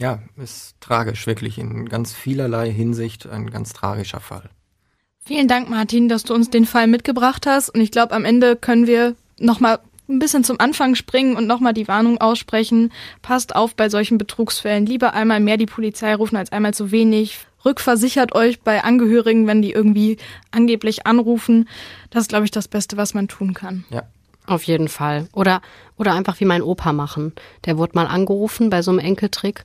Ja, 0.00 0.20
ist 0.36 0.80
tragisch, 0.80 1.26
wirklich 1.26 1.58
in 1.58 1.86
ganz 1.86 2.14
vielerlei 2.14 2.70
Hinsicht 2.70 3.26
ein 3.26 3.50
ganz 3.50 3.74
tragischer 3.74 4.20
Fall. 4.20 4.48
Vielen 5.22 5.46
Dank, 5.46 5.68
Martin, 5.68 6.08
dass 6.08 6.24
du 6.24 6.34
uns 6.34 6.48
den 6.48 6.64
Fall 6.64 6.86
mitgebracht 6.86 7.46
hast. 7.46 7.68
Und 7.68 7.82
ich 7.82 7.90
glaube, 7.90 8.14
am 8.14 8.24
Ende 8.24 8.56
können 8.56 8.86
wir 8.86 9.14
nochmal 9.38 9.78
ein 10.08 10.18
bisschen 10.18 10.42
zum 10.42 10.58
Anfang 10.58 10.94
springen 10.94 11.36
und 11.36 11.46
nochmal 11.46 11.74
die 11.74 11.86
Warnung 11.86 12.18
aussprechen. 12.18 12.92
Passt 13.20 13.54
auf 13.54 13.76
bei 13.76 13.90
solchen 13.90 14.16
Betrugsfällen. 14.16 14.86
Lieber 14.86 15.12
einmal 15.12 15.38
mehr 15.38 15.58
die 15.58 15.66
Polizei 15.66 16.14
rufen 16.14 16.36
als 16.36 16.50
einmal 16.50 16.74
zu 16.74 16.90
wenig. 16.90 17.38
rückversichert 17.64 18.34
euch 18.34 18.60
bei 18.62 18.82
Angehörigen, 18.82 19.46
wenn 19.46 19.60
die 19.60 19.72
irgendwie 19.72 20.16
angeblich 20.50 21.06
anrufen. 21.06 21.68
Das 22.08 22.22
ist, 22.22 22.28
glaube 22.28 22.46
ich, 22.46 22.50
das 22.50 22.68
Beste, 22.68 22.96
was 22.96 23.12
man 23.12 23.28
tun 23.28 23.52
kann. 23.52 23.84
Ja. 23.90 24.04
Auf 24.50 24.64
jeden 24.64 24.88
Fall. 24.88 25.28
Oder, 25.32 25.62
oder 25.96 26.12
einfach 26.14 26.40
wie 26.40 26.44
mein 26.44 26.60
Opa 26.60 26.92
machen. 26.92 27.32
Der 27.66 27.78
wurde 27.78 27.92
mal 27.94 28.06
angerufen 28.08 28.68
bei 28.68 28.82
so 28.82 28.90
einem 28.90 28.98
Enkeltrick 28.98 29.64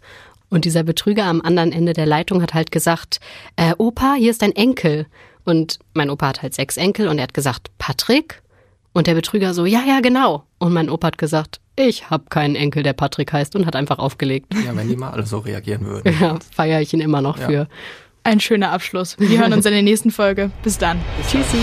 und 0.49 0.63
dieser 0.63 0.83
Betrüger 0.83 1.25
am 1.25 1.41
anderen 1.41 1.71
Ende 1.71 1.93
der 1.93 2.05
Leitung 2.05 2.43
hat 2.43 2.53
halt 2.53 2.71
gesagt, 2.71 3.19
äh, 3.55 3.73
Opa, 3.79 4.13
hier 4.13 4.29
ist 4.29 4.43
dein 4.43 4.51
Enkel. 4.51 5.07
Und 5.43 5.79
mein 5.95 6.11
Opa 6.11 6.27
hat 6.27 6.43
halt 6.43 6.53
sechs 6.53 6.77
Enkel 6.77 7.07
und 7.07 7.17
er 7.17 7.23
hat 7.23 7.33
gesagt, 7.33 7.71
Patrick? 7.79 8.43
Und 8.93 9.07
der 9.07 9.15
Betrüger 9.15 9.55
so, 9.55 9.65
ja, 9.65 9.81
ja, 9.87 10.01
genau. 10.01 10.43
Und 10.59 10.71
mein 10.71 10.91
Opa 10.91 11.07
hat 11.07 11.17
gesagt, 11.17 11.59
ich 11.75 12.11
habe 12.11 12.25
keinen 12.29 12.55
Enkel, 12.55 12.83
der 12.83 12.93
Patrick 12.93 13.33
heißt 13.33 13.55
und 13.55 13.65
hat 13.65 13.75
einfach 13.75 13.97
aufgelegt. 13.97 14.53
Ja, 14.65 14.75
wenn 14.75 14.87
die 14.87 14.95
mal 14.95 15.09
alle 15.09 15.25
so 15.25 15.39
reagieren 15.39 15.83
würden. 15.85 16.15
Ja, 16.21 16.37
feiere 16.53 16.79
ich 16.81 16.93
ihn 16.93 17.01
immer 17.01 17.21
noch 17.21 17.39
Ja. 17.39 17.47
für. 17.47 17.67
Ein 18.23 18.39
schöner 18.39 18.71
Abschluss. 18.71 19.17
Wir 19.17 19.39
hören 19.39 19.53
uns 19.53 19.65
in 19.65 19.73
der 19.73 19.81
nächsten 19.81 20.11
Folge. 20.11 20.51
Bis 20.63 20.77
dann. 20.77 20.99
Tschüssi. 21.27 21.57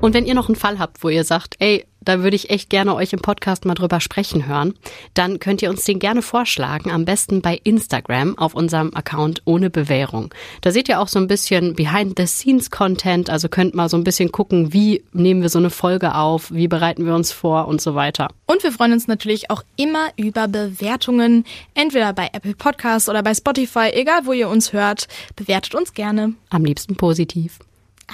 Und 0.00 0.14
wenn 0.14 0.26
ihr 0.26 0.34
noch 0.34 0.48
einen 0.48 0.56
Fall 0.56 0.78
habt, 0.78 1.02
wo 1.02 1.08
ihr 1.08 1.24
sagt, 1.24 1.56
ey, 1.58 1.84
da 2.00 2.22
würde 2.22 2.36
ich 2.36 2.50
echt 2.50 2.70
gerne 2.70 2.94
euch 2.94 3.12
im 3.12 3.18
Podcast 3.20 3.64
mal 3.64 3.74
drüber 3.74 4.00
sprechen 4.00 4.46
hören, 4.46 4.74
dann 5.12 5.40
könnt 5.40 5.60
ihr 5.60 5.70
uns 5.70 5.84
den 5.84 5.98
gerne 5.98 6.22
vorschlagen, 6.22 6.90
am 6.92 7.04
besten 7.04 7.42
bei 7.42 7.60
Instagram 7.64 8.38
auf 8.38 8.54
unserem 8.54 8.94
Account 8.94 9.42
ohne 9.44 9.70
Bewährung. 9.70 10.32
Da 10.60 10.70
seht 10.70 10.88
ihr 10.88 11.00
auch 11.00 11.08
so 11.08 11.18
ein 11.18 11.26
bisschen 11.26 11.74
Behind-the-Scenes-Content, 11.74 13.28
also 13.28 13.48
könnt 13.48 13.74
mal 13.74 13.88
so 13.88 13.96
ein 13.96 14.04
bisschen 14.04 14.30
gucken, 14.30 14.72
wie 14.72 15.02
nehmen 15.12 15.42
wir 15.42 15.48
so 15.48 15.58
eine 15.58 15.70
Folge 15.70 16.14
auf, 16.14 16.52
wie 16.52 16.68
bereiten 16.68 17.04
wir 17.04 17.14
uns 17.14 17.32
vor 17.32 17.66
und 17.66 17.80
so 17.80 17.96
weiter. 17.96 18.28
Und 18.46 18.62
wir 18.62 18.70
freuen 18.70 18.92
uns 18.92 19.08
natürlich 19.08 19.50
auch 19.50 19.64
immer 19.76 20.10
über 20.16 20.46
Bewertungen, 20.46 21.44
entweder 21.74 22.12
bei 22.12 22.30
Apple 22.32 22.54
Podcasts 22.54 23.08
oder 23.08 23.24
bei 23.24 23.34
Spotify, 23.34 23.90
egal 23.92 24.20
wo 24.24 24.32
ihr 24.32 24.48
uns 24.48 24.72
hört. 24.72 25.08
Bewertet 25.34 25.74
uns 25.74 25.92
gerne. 25.92 26.34
Am 26.50 26.64
liebsten 26.64 26.94
positiv, 26.94 27.58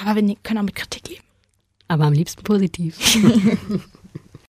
Aber 0.02 0.16
wir 0.16 0.34
können 0.42 0.58
auch 0.58 0.64
mit 0.64 0.74
Kritik 0.74 1.08
leben. 1.08 1.23
Aber 1.88 2.04
am 2.04 2.12
liebsten 2.12 2.42
positiv. 2.42 2.98